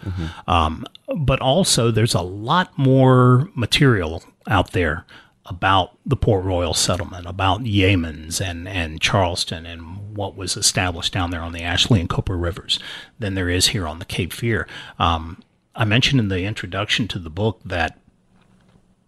Um, 0.47 0.85
but 1.17 1.39
also, 1.39 1.91
there's 1.91 2.13
a 2.13 2.21
lot 2.21 2.77
more 2.77 3.49
material 3.55 4.23
out 4.47 4.71
there 4.71 5.05
about 5.45 5.97
the 6.05 6.15
Port 6.15 6.45
Royal 6.45 6.75
settlement, 6.75 7.25
about 7.25 7.61
Yeamans 7.61 8.39
and, 8.39 8.67
and 8.67 9.01
Charleston 9.01 9.65
and 9.65 10.15
what 10.15 10.35
was 10.35 10.55
established 10.55 11.11
down 11.11 11.31
there 11.31 11.41
on 11.41 11.53
the 11.53 11.63
Ashley 11.63 11.99
and 11.99 12.07
Cooper 12.07 12.37
rivers 12.37 12.77
than 13.17 13.33
there 13.33 13.49
is 13.49 13.69
here 13.69 13.87
on 13.87 13.97
the 13.97 14.05
Cape 14.05 14.31
Fear. 14.31 14.67
Um, 14.99 15.41
I 15.75 15.85
mentioned 15.85 16.19
in 16.19 16.27
the 16.29 16.43
introduction 16.43 17.07
to 17.09 17.19
the 17.19 17.29
book 17.29 17.61
that 17.65 17.99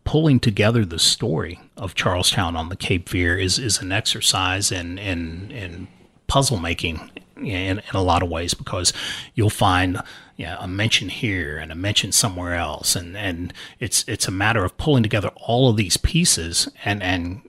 pulling 0.03 0.39
together 0.39 0.85
the 0.85 0.99
story 0.99 1.59
of 1.77 1.95
Charles 1.95 2.31
Towne 2.31 2.55
on 2.55 2.69
the 2.69 2.75
Cape 2.75 3.09
Fear 3.09 3.37
is, 3.37 3.59
is 3.59 3.81
an 3.81 3.91
exercise 3.91 4.71
in, 4.71 4.97
in, 4.97 5.51
in 5.51 5.87
puzzle 6.27 6.57
making 6.57 7.11
in, 7.37 7.79
in 7.79 7.81
a 7.93 8.01
lot 8.01 8.23
of 8.23 8.29
ways 8.29 8.53
because 8.53 8.93
you'll 9.35 9.49
find 9.49 10.01
know, 10.37 10.57
a 10.59 10.67
mention 10.67 11.09
here 11.09 11.57
and 11.57 11.71
a 11.71 11.75
mention 11.75 12.11
somewhere 12.11 12.55
else 12.55 12.95
and, 12.95 13.17
and 13.17 13.53
it's 13.79 14.05
it's 14.07 14.27
a 14.27 14.31
matter 14.31 14.63
of 14.63 14.77
pulling 14.77 15.03
together 15.03 15.29
all 15.35 15.69
of 15.69 15.77
these 15.77 15.97
pieces 15.97 16.69
and, 16.85 17.01
and 17.03 17.41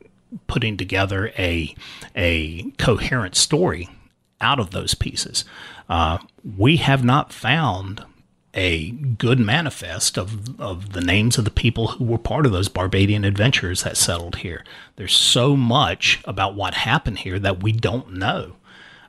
putting 0.47 0.77
together 0.77 1.33
a 1.39 1.75
a 2.17 2.71
coherent 2.79 3.37
story 3.37 3.89
out 4.41 4.59
of 4.59 4.73
those 4.73 4.95
pieces. 4.95 5.45
Uh, 5.89 6.19
we 6.57 6.77
have 6.79 7.05
not 7.05 7.33
found 7.33 8.05
a 8.55 8.91
good 8.91 9.39
manifest 9.39 10.19
of, 10.19 10.61
of 10.61 10.93
the 10.93 11.01
names 11.01 11.39
of 11.39 11.45
the 11.45 11.51
people 11.51 11.89
who 11.89 12.05
were 12.05 12.19
part 12.19 12.45
of 12.45 12.53
those 12.53 12.69
Barbadian 12.69 13.25
adventurers 13.25 13.83
that 13.83 13.97
settled 13.97 14.37
here. 14.37 14.63
There's 14.97 15.17
so 15.17 15.57
much 15.57 16.21
about 16.25 16.55
what 16.55 16.75
happened 16.75 17.21
here 17.21 17.39
that 17.39 17.63
we 17.63 17.73
don't 17.73 18.15
know. 18.15 18.57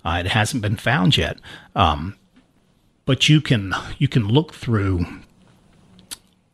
Uh, 0.06 0.22
it 0.26 0.32
hasn't 0.32 0.62
been 0.62 0.78
found 0.78 1.18
yet. 1.18 1.38
Um, 1.76 2.16
but 3.06 3.28
you 3.28 3.42
can 3.42 3.74
you 3.98 4.08
can 4.08 4.28
look 4.28 4.54
through 4.54 5.06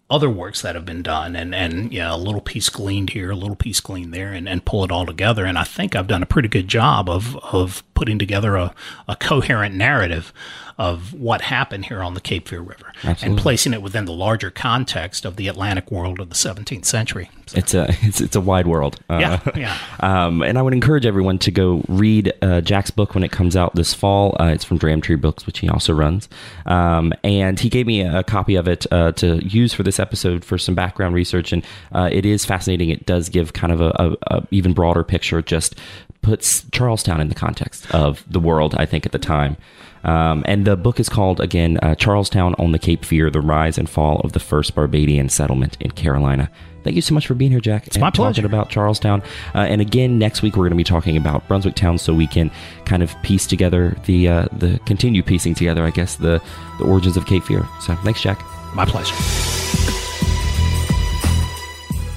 other 0.10 0.30
works 0.30 0.64
that 0.64 0.74
have 0.74 0.86
been 0.86 1.04
done 1.04 1.36
and 1.36 1.54
and 1.54 1.94
you 1.94 2.00
know, 2.00 2.16
a 2.16 2.18
little 2.18 2.42
piece 2.42 2.70
gleaned 2.70 3.12
here, 3.12 3.32
a 3.32 3.36
little 3.36 3.56
piece 3.56 3.80
gleaned 3.80 4.14
there, 4.14 4.34
and, 4.34 4.50
and 4.50 4.66
pull 4.66 4.84
it 4.84 4.92
all 4.92 5.06
together. 5.06 5.46
And 5.46 5.58
I 5.58 5.64
think 5.64 5.96
I've 5.96 6.08
done 6.08 6.24
a 6.24 6.28
pretty 6.28 6.48
good 6.48 6.68
job 6.68 7.10
of 7.10 7.36
of 7.38 7.84
putting 8.00 8.18
together 8.18 8.56
a, 8.56 8.74
a 9.10 9.16
coherent 9.18 9.76
narrative 9.76 10.32
of 10.78 11.14
what 11.14 11.42
happened 11.42 11.88
here 11.88 12.02
on 12.02 12.14
the 12.14 12.22
Cape 12.22 12.48
Fear 12.48 12.62
River 12.62 12.94
Absolutely. 13.04 13.28
and 13.28 13.38
placing 13.38 13.74
it 13.74 13.82
within 13.82 14.06
the 14.06 14.14
larger 14.14 14.50
context 14.50 15.26
of 15.26 15.36
the 15.36 15.50
Atlantic 15.50 15.92
world 15.92 16.22
of 16.22 16.30
the 16.30 16.36
17th 16.36 16.86
century. 16.86 17.30
So, 17.48 17.58
It's 17.58 17.74
a 17.74 17.88
it's, 18.02 18.22
it's 18.22 18.38
a 18.38 18.42
wide 18.42 18.68
world. 18.68 18.98
Uh, 19.10 19.18
yeah, 19.20 19.40
yeah. 19.58 19.78
Um, 20.00 20.42
and 20.42 20.58
I 20.58 20.62
would 20.62 20.72
encourage 20.72 21.06
everyone 21.06 21.38
to 21.40 21.52
go 21.52 21.84
read 21.90 22.32
uh, 22.42 22.62
Jack's 22.62 22.92
book 22.92 23.14
when 23.14 23.26
it 23.26 23.32
comes 23.34 23.58
out 23.58 23.76
this 23.76 23.94
fall. 23.94 24.38
Uh, 24.40 24.46
it's 24.54 24.64
from 24.64 24.78
Dram 24.78 25.02
Tree 25.02 25.18
Books, 25.18 25.46
which 25.46 25.60
he 25.60 25.68
also 25.68 25.94
runs. 25.94 26.30
Um, 26.66 27.12
and 27.26 27.60
he 27.60 27.68
gave 27.68 27.86
me 27.86 28.00
a, 28.02 28.24
copy 28.24 28.56
of 28.56 28.68
it 28.68 28.86
uh, 28.92 29.12
to 29.14 29.44
use 29.46 29.74
for 29.74 29.84
this 29.84 30.00
episode 30.00 30.46
for 30.46 30.58
some 30.58 30.76
background 30.76 31.14
research. 31.14 31.52
And 31.52 31.66
uh, 31.92 32.08
it 32.10 32.26
is 32.26 32.46
fascinating. 32.46 32.90
It 32.90 33.06
does 33.06 33.28
give 33.28 33.52
kind 33.52 33.74
of 33.74 33.82
a, 33.82 33.92
a, 34.00 34.36
a 34.38 34.48
even 34.52 34.74
broader 34.74 35.04
picture. 35.04 35.42
Just 35.42 35.76
puts 36.22 36.66
Charles 36.72 37.04
Towne 37.04 37.22
in 37.22 37.30
the 37.30 37.36
context 37.36 37.90
of 37.94 38.24
the 38.32 38.40
world. 38.40 38.76
I 38.78 38.86
think 38.86 39.06
at 39.06 39.12
the 39.12 39.20
time. 39.20 39.58
Um, 40.04 40.44
and 40.48 40.66
the 40.66 40.78
book 40.78 41.00
is 41.00 41.10
called 41.10 41.42
again 41.42 41.78
uh, 41.82 41.96
Charles 41.96 42.30
Towne 42.30 42.56
on 42.58 42.72
the 42.72 42.80
Cape 42.80 43.04
Fear: 43.04 43.30
The 43.30 43.42
Rise 43.42 43.78
and 43.78 43.90
Fall 43.90 44.22
of 44.22 44.32
the 44.34 44.40
First 44.40 44.76
Barbadian 44.76 45.30
Settlement 45.30 45.78
in 45.80 45.92
Carolina. 45.92 46.50
Thank 46.84 46.96
you 46.96 47.02
so 47.02 47.14
much 47.14 47.28
for 47.28 47.34
being 47.34 47.52
here, 47.52 47.60
Jack. 47.60 47.88
It's 47.88 47.98
my 47.98 48.10
pleasure. 48.10 48.46
about 48.46 48.70
Charles 48.70 49.00
Towne. 49.00 49.22
Uh, 49.54 49.60
and 49.60 49.82
again, 49.82 50.18
next 50.18 50.42
week 50.42 50.56
we're 50.56 50.64
going 50.64 50.72
to 50.72 50.78
be 50.78 50.84
talking 50.86 51.18
about 51.18 51.46
Brunswick 51.48 51.76
Town, 51.76 51.98
so 51.98 52.14
we 52.14 52.28
can 52.28 52.50
kind 52.86 53.04
of 53.04 53.14
piece 53.22 53.46
together 53.46 53.98
the 54.06 54.30
uh, 54.30 54.46
the 54.54 54.80
continue 54.86 55.22
piecing 55.22 55.56
together, 55.56 55.84
I 55.84 55.92
guess, 55.92 56.16
the 56.16 56.42
the 56.80 56.86
origins 56.86 57.18
of 57.18 57.26
Cape 57.26 57.44
Fear. 57.44 57.68
So 57.82 57.96
thanks, 57.98 58.22
Jack. 58.22 58.42
My 58.74 58.86
pleasure. 58.86 59.16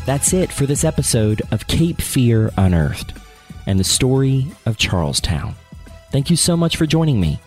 That's 0.05 0.33
it 0.33 0.53
for 0.53 0.67
this 0.67 0.85
episode 0.85 1.43
of 1.51 1.67
Cape 1.67 2.01
Fear 2.01 2.53
Unearthed 2.57 3.22
and 3.67 3.79
the 3.79 3.85
story 3.85 4.47
of 4.67 4.77
Charles 4.77 5.21
Towne. 5.21 5.55
Thank 6.11 6.31
you 6.31 6.37
so 6.37 6.57
much 6.57 6.77
for 6.77 6.87
joining 6.87 7.21
me. 7.21 7.41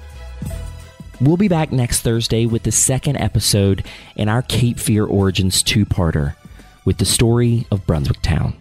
We'll 1.21 1.37
be 1.37 1.47
back 1.47 1.71
next 1.71 2.01
Thursday 2.01 2.45
with 2.45 2.63
the 2.63 2.71
second 2.71 3.17
episode 3.17 3.85
in 4.15 4.27
our 4.27 4.41
Cape 4.41 4.79
Fear 4.79 5.05
Origins 5.05 5.63
two 5.63 5.85
parter 5.85 6.35
with 6.83 6.97
the 6.97 7.05
story 7.05 7.65
of 7.71 7.85
Brunswick 7.85 8.21
Town. 8.21 8.55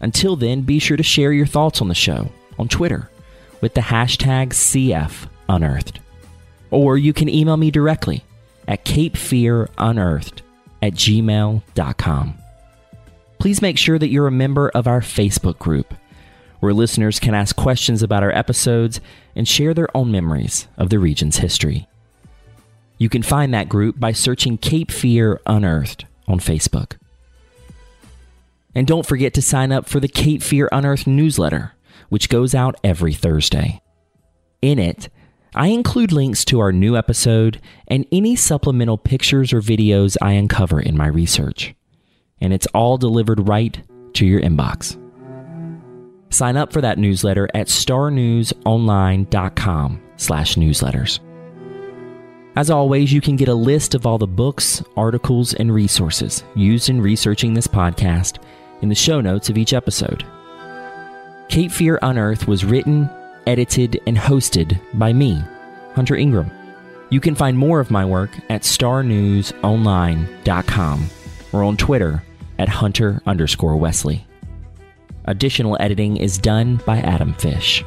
Until 0.00 0.36
then, 0.36 0.62
be 0.62 0.78
sure 0.78 0.96
to 0.96 1.02
share 1.02 1.32
your 1.32 1.46
thoughts 1.46 1.80
on 1.80 1.88
the 1.88 1.94
show 1.94 2.30
on 2.58 2.68
Twitter 2.68 3.10
with 3.60 3.74
the 3.74 3.80
hashtag 3.80 4.50
CFUnearthed. 4.50 5.96
Or 6.70 6.96
you 6.96 7.12
can 7.12 7.28
email 7.28 7.56
me 7.56 7.70
directly 7.70 8.24
at 8.66 8.84
capefearunearthed 8.84 10.40
at 10.82 10.94
gmail.com. 10.94 12.38
Please 13.38 13.62
make 13.62 13.78
sure 13.78 13.98
that 13.98 14.08
you're 14.08 14.26
a 14.26 14.32
member 14.32 14.68
of 14.70 14.86
our 14.86 15.00
Facebook 15.00 15.58
group, 15.58 15.94
where 16.60 16.72
listeners 16.72 17.20
can 17.20 17.34
ask 17.34 17.54
questions 17.56 18.02
about 18.02 18.22
our 18.22 18.32
episodes 18.32 19.00
and 19.36 19.46
share 19.46 19.74
their 19.74 19.94
own 19.96 20.10
memories 20.10 20.68
of 20.76 20.90
the 20.90 20.98
region's 20.98 21.38
history. 21.38 21.86
You 22.98 23.08
can 23.08 23.22
find 23.22 23.54
that 23.54 23.68
group 23.68 24.00
by 24.00 24.12
searching 24.12 24.58
Cape 24.58 24.90
Fear 24.90 25.40
Unearthed 25.46 26.04
on 26.26 26.40
Facebook. 26.40 26.96
And 28.74 28.86
don't 28.86 29.06
forget 29.06 29.34
to 29.34 29.42
sign 29.42 29.72
up 29.72 29.88
for 29.88 30.00
the 30.00 30.08
Cape 30.08 30.42
Fear 30.42 30.68
Unearthed 30.72 31.06
newsletter, 31.06 31.72
which 32.08 32.28
goes 32.28 32.54
out 32.54 32.74
every 32.82 33.14
Thursday. 33.14 33.80
In 34.60 34.78
it, 34.78 35.08
I 35.54 35.68
include 35.68 36.12
links 36.12 36.44
to 36.46 36.60
our 36.60 36.72
new 36.72 36.96
episode 36.96 37.60
and 37.86 38.06
any 38.12 38.36
supplemental 38.36 38.98
pictures 38.98 39.52
or 39.52 39.60
videos 39.60 40.16
I 40.20 40.32
uncover 40.32 40.80
in 40.80 40.96
my 40.96 41.06
research. 41.06 41.74
And 42.40 42.52
it's 42.52 42.66
all 42.68 42.98
delivered 42.98 43.48
right 43.48 43.80
to 44.14 44.26
your 44.26 44.40
inbox. 44.40 44.96
Sign 46.30 46.56
up 46.56 46.72
for 46.72 46.80
that 46.80 46.98
newsletter 46.98 47.48
at 47.54 47.68
starnewsonline.com 47.68 50.00
slash 50.16 50.54
newsletters. 50.56 51.20
As 52.56 52.70
always, 52.70 53.12
you 53.12 53.20
can 53.20 53.36
get 53.36 53.48
a 53.48 53.54
list 53.54 53.94
of 53.94 54.04
all 54.04 54.18
the 54.18 54.26
books, 54.26 54.82
articles, 54.96 55.54
and 55.54 55.72
resources 55.72 56.42
used 56.56 56.90
in 56.90 57.00
researching 57.00 57.54
this 57.54 57.68
podcast 57.68 58.38
in 58.82 58.88
the 58.88 58.94
show 58.94 59.20
notes 59.20 59.48
of 59.48 59.56
each 59.56 59.72
episode. 59.72 60.24
Cape 61.48 61.70
Fear 61.70 61.98
Unearthed 62.02 62.46
was 62.46 62.64
written, 62.64 63.08
edited, 63.46 64.00
and 64.06 64.16
hosted 64.16 64.80
by 64.94 65.12
me, 65.12 65.42
Hunter 65.94 66.16
Ingram. 66.16 66.50
You 67.10 67.20
can 67.20 67.34
find 67.34 67.56
more 67.56 67.80
of 67.80 67.90
my 67.90 68.04
work 68.04 68.30
at 68.50 68.62
starnewsonline.com 68.62 71.10
or 71.52 71.64
on 71.64 71.76
Twitter 71.76 72.22
at 72.58 72.68
Hunter 72.68 73.22
underscore 73.24 73.76
Wesley. 73.76 74.26
Additional 75.28 75.76
editing 75.78 76.16
is 76.16 76.36
done 76.38 76.76
by 76.86 77.00
Adam 77.00 77.34
Fish. 77.34 77.84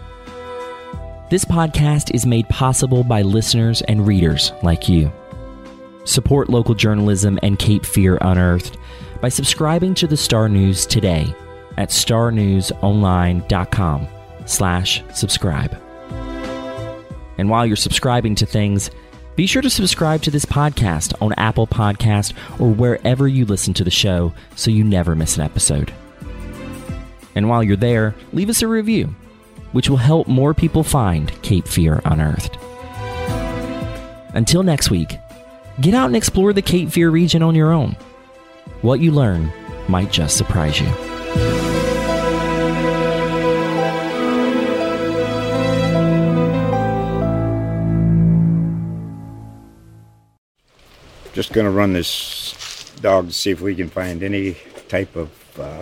This 1.31 1.43
podcast 1.43 2.13
is 2.13 2.23
made 2.23 2.47
possible 2.49 3.03
by 3.03 3.23
listeners 3.23 3.81
and 3.81 4.05
readers 4.05 4.53
like 4.61 4.87
you. 4.87 5.11
Support 6.03 6.51
local 6.51 6.75
journalism 6.75 7.39
and 7.41 7.57
Cape 7.57 7.83
Fear 7.83 8.19
Unearthed 8.21 8.77
by 9.21 9.29
subscribing 9.29 9.95
to 9.95 10.05
the 10.05 10.17
Star 10.17 10.47
News 10.49 10.85
today 10.85 11.33
at 11.77 11.89
starnewsonline.com 11.89 14.07
slash 14.45 15.03
subscribe. 15.11 15.81
And 17.39 17.49
while 17.49 17.65
you're 17.65 17.75
subscribing 17.75 18.35
to 18.35 18.45
things, 18.45 18.91
be 19.35 19.47
sure 19.47 19.63
to 19.63 19.69
subscribe 19.71 20.21
to 20.23 20.29
this 20.29 20.45
podcast 20.45 21.19
on 21.19 21.33
Apple 21.37 21.65
Podcast 21.65 22.33
or 22.59 22.71
wherever 22.71 23.27
you 23.27 23.45
listen 23.45 23.73
to 23.73 23.83
the 23.83 23.89
show 23.89 24.31
so 24.55 24.69
you 24.69 24.83
never 24.83 25.15
miss 25.15 25.37
an 25.37 25.41
episode. 25.41 25.91
And 27.41 27.49
while 27.49 27.63
you're 27.63 27.75
there, 27.75 28.13
leave 28.33 28.51
us 28.51 28.61
a 28.61 28.67
review, 28.67 29.15
which 29.71 29.89
will 29.89 29.97
help 29.97 30.27
more 30.27 30.53
people 30.53 30.83
find 30.83 31.31
Cape 31.41 31.67
Fear 31.67 31.99
Unearthed. 32.05 32.55
Until 34.35 34.61
next 34.61 34.91
week, 34.91 35.17
get 35.81 35.95
out 35.95 36.05
and 36.05 36.15
explore 36.15 36.53
the 36.53 36.61
Cape 36.61 36.91
Fear 36.91 37.09
region 37.09 37.41
on 37.41 37.55
your 37.55 37.71
own. 37.71 37.93
What 38.83 38.99
you 38.99 39.11
learn 39.11 39.51
might 39.87 40.11
just 40.11 40.37
surprise 40.37 40.79
you. 40.79 40.85
Just 51.33 51.53
going 51.53 51.65
to 51.65 51.71
run 51.71 51.93
this 51.93 52.93
dog 53.01 53.29
to 53.29 53.33
see 53.33 53.49
if 53.49 53.61
we 53.61 53.73
can 53.73 53.89
find 53.89 54.21
any 54.21 54.57
type 54.87 55.15
of 55.15 55.31
uh, 55.59 55.81